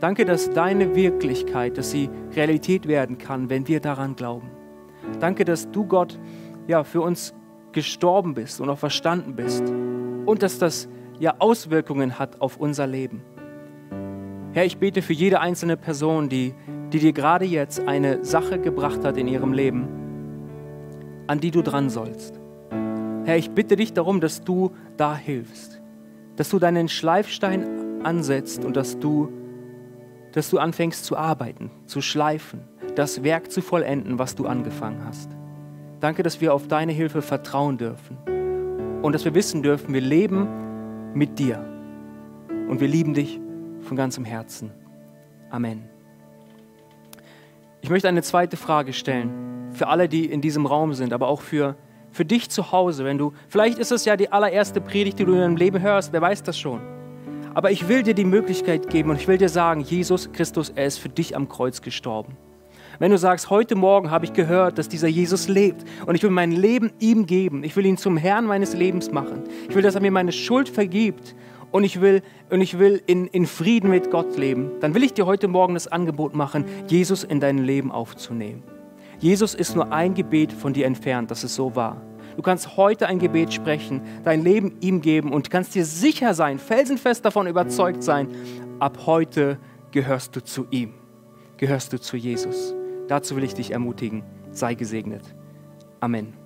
Danke, 0.00 0.24
dass 0.24 0.50
deine 0.50 0.96
Wirklichkeit, 0.96 1.78
dass 1.78 1.92
sie 1.92 2.10
Realität 2.34 2.88
werden 2.88 3.16
kann, 3.16 3.48
wenn 3.48 3.68
wir 3.68 3.78
daran 3.78 4.16
glauben. 4.16 4.50
Danke, 5.20 5.44
dass 5.44 5.70
du 5.70 5.86
Gott 5.86 6.18
ja 6.66 6.82
für 6.82 7.02
uns 7.02 7.34
gestorben 7.70 8.34
bist 8.34 8.60
und 8.60 8.68
auch 8.68 8.78
verstanden 8.78 9.36
bist 9.36 9.62
und 10.26 10.42
dass 10.42 10.58
das 10.58 10.88
ja 11.20 11.36
Auswirkungen 11.38 12.18
hat 12.18 12.40
auf 12.40 12.56
unser 12.56 12.88
Leben. 12.88 13.22
Herr, 14.54 14.64
ich 14.64 14.78
bete 14.78 15.02
für 15.02 15.14
jede 15.14 15.40
einzelne 15.40 15.76
Person, 15.76 16.28
die, 16.28 16.54
die 16.92 17.00
dir 17.00 17.12
gerade 17.12 17.44
jetzt 17.44 17.80
eine 17.88 18.24
Sache 18.24 18.60
gebracht 18.60 19.04
hat 19.04 19.16
in 19.16 19.26
ihrem 19.26 19.52
Leben, 19.52 19.88
an 21.26 21.40
die 21.40 21.50
du 21.50 21.60
dran 21.60 21.90
sollst. 21.90 22.38
Herr, 23.24 23.36
ich 23.36 23.50
bitte 23.50 23.74
dich 23.74 23.94
darum, 23.94 24.20
dass 24.20 24.44
du 24.44 24.70
da 24.96 25.16
hilfst, 25.16 25.82
dass 26.36 26.50
du 26.50 26.60
deinen 26.60 26.86
Schleifstein 26.86 28.04
ansetzt 28.04 28.64
und 28.64 28.76
dass 28.76 29.00
du, 29.00 29.28
dass 30.30 30.50
du 30.50 30.58
anfängst 30.58 31.04
zu 31.04 31.16
arbeiten, 31.16 31.72
zu 31.86 32.00
schleifen, 32.00 32.60
das 32.94 33.24
Werk 33.24 33.50
zu 33.50 33.60
vollenden, 33.60 34.20
was 34.20 34.36
du 34.36 34.46
angefangen 34.46 35.04
hast. 35.04 35.32
Danke, 35.98 36.22
dass 36.22 36.40
wir 36.40 36.54
auf 36.54 36.68
deine 36.68 36.92
Hilfe 36.92 37.22
vertrauen 37.22 37.76
dürfen 37.76 38.18
und 39.02 39.16
dass 39.16 39.24
wir 39.24 39.34
wissen 39.34 39.64
dürfen, 39.64 39.92
wir 39.92 40.00
leben 40.00 40.46
mit 41.12 41.40
dir 41.40 41.58
und 42.68 42.80
wir 42.80 42.86
lieben 42.86 43.14
dich 43.14 43.40
von 43.84 43.96
ganzem 43.96 44.24
Herzen. 44.24 44.72
Amen. 45.50 45.88
Ich 47.80 47.90
möchte 47.90 48.08
eine 48.08 48.22
zweite 48.22 48.56
Frage 48.56 48.92
stellen 48.92 49.70
für 49.72 49.88
alle, 49.88 50.08
die 50.08 50.26
in 50.26 50.40
diesem 50.40 50.66
Raum 50.66 50.94
sind, 50.94 51.12
aber 51.12 51.28
auch 51.28 51.40
für 51.40 51.76
für 52.14 52.24
dich 52.24 52.48
zu 52.48 52.70
Hause, 52.70 53.04
wenn 53.04 53.18
du, 53.18 53.32
vielleicht 53.48 53.78
ist 53.78 53.90
es 53.90 54.04
ja 54.04 54.16
die 54.16 54.30
allererste 54.30 54.80
Predigt, 54.80 55.18
die 55.18 55.24
du 55.24 55.32
in 55.32 55.40
deinem 55.40 55.56
Leben 55.56 55.82
hörst, 55.82 56.12
wer 56.12 56.22
weiß 56.22 56.44
das 56.44 56.56
schon. 56.56 56.80
Aber 57.54 57.72
ich 57.72 57.88
will 57.88 58.04
dir 58.04 58.14
die 58.14 58.24
Möglichkeit 58.24 58.88
geben 58.88 59.10
und 59.10 59.16
ich 59.16 59.26
will 59.26 59.36
dir 59.36 59.48
sagen, 59.48 59.80
Jesus 59.80 60.30
Christus, 60.32 60.70
er 60.70 60.86
ist 60.86 60.98
für 60.98 61.08
dich 61.08 61.34
am 61.34 61.48
Kreuz 61.48 61.82
gestorben. 61.82 62.36
Wenn 63.00 63.10
du 63.10 63.18
sagst, 63.18 63.50
heute 63.50 63.74
Morgen 63.74 64.12
habe 64.12 64.24
ich 64.24 64.32
gehört, 64.32 64.78
dass 64.78 64.88
dieser 64.88 65.08
Jesus 65.08 65.48
lebt 65.48 65.84
und 66.06 66.14
ich 66.14 66.22
will 66.22 66.30
mein 66.30 66.52
Leben 66.52 66.92
ihm 67.00 67.26
geben, 67.26 67.64
ich 67.64 67.74
will 67.74 67.84
ihn 67.84 67.96
zum 67.96 68.16
Herrn 68.16 68.46
meines 68.46 68.74
Lebens 68.74 69.10
machen, 69.10 69.42
ich 69.68 69.74
will, 69.74 69.82
dass 69.82 69.96
er 69.96 70.00
mir 70.00 70.12
meine 70.12 70.30
Schuld 70.30 70.68
vergibt 70.68 71.34
und 71.74 71.82
ich 71.82 72.00
will, 72.00 72.22
und 72.50 72.60
ich 72.60 72.78
will 72.78 73.02
in, 73.04 73.26
in 73.26 73.46
Frieden 73.46 73.90
mit 73.90 74.12
Gott 74.12 74.36
leben, 74.36 74.70
dann 74.78 74.94
will 74.94 75.02
ich 75.02 75.12
dir 75.12 75.26
heute 75.26 75.48
Morgen 75.48 75.74
das 75.74 75.88
Angebot 75.88 76.32
machen, 76.32 76.64
Jesus 76.86 77.24
in 77.24 77.40
dein 77.40 77.58
Leben 77.58 77.90
aufzunehmen. 77.90 78.62
Jesus 79.18 79.56
ist 79.56 79.74
nur 79.74 79.92
ein 79.92 80.14
Gebet 80.14 80.52
von 80.52 80.72
dir 80.72 80.86
entfernt, 80.86 81.32
dass 81.32 81.42
es 81.42 81.56
so 81.56 81.74
war. 81.74 82.00
Du 82.36 82.42
kannst 82.42 82.76
heute 82.76 83.08
ein 83.08 83.18
Gebet 83.18 83.52
sprechen, 83.52 84.02
dein 84.22 84.44
Leben 84.44 84.76
ihm 84.82 85.00
geben 85.00 85.32
und 85.32 85.50
kannst 85.50 85.74
dir 85.74 85.84
sicher 85.84 86.32
sein, 86.32 86.60
felsenfest 86.60 87.24
davon 87.24 87.48
überzeugt 87.48 88.04
sein, 88.04 88.28
ab 88.78 89.00
heute 89.06 89.58
gehörst 89.90 90.36
du 90.36 90.44
zu 90.44 90.68
ihm, 90.70 90.94
gehörst 91.56 91.92
du 91.92 92.00
zu 92.00 92.16
Jesus. 92.16 92.72
Dazu 93.08 93.34
will 93.34 93.42
ich 93.42 93.54
dich 93.54 93.72
ermutigen. 93.72 94.22
Sei 94.52 94.74
gesegnet. 94.74 95.22
Amen. 95.98 96.43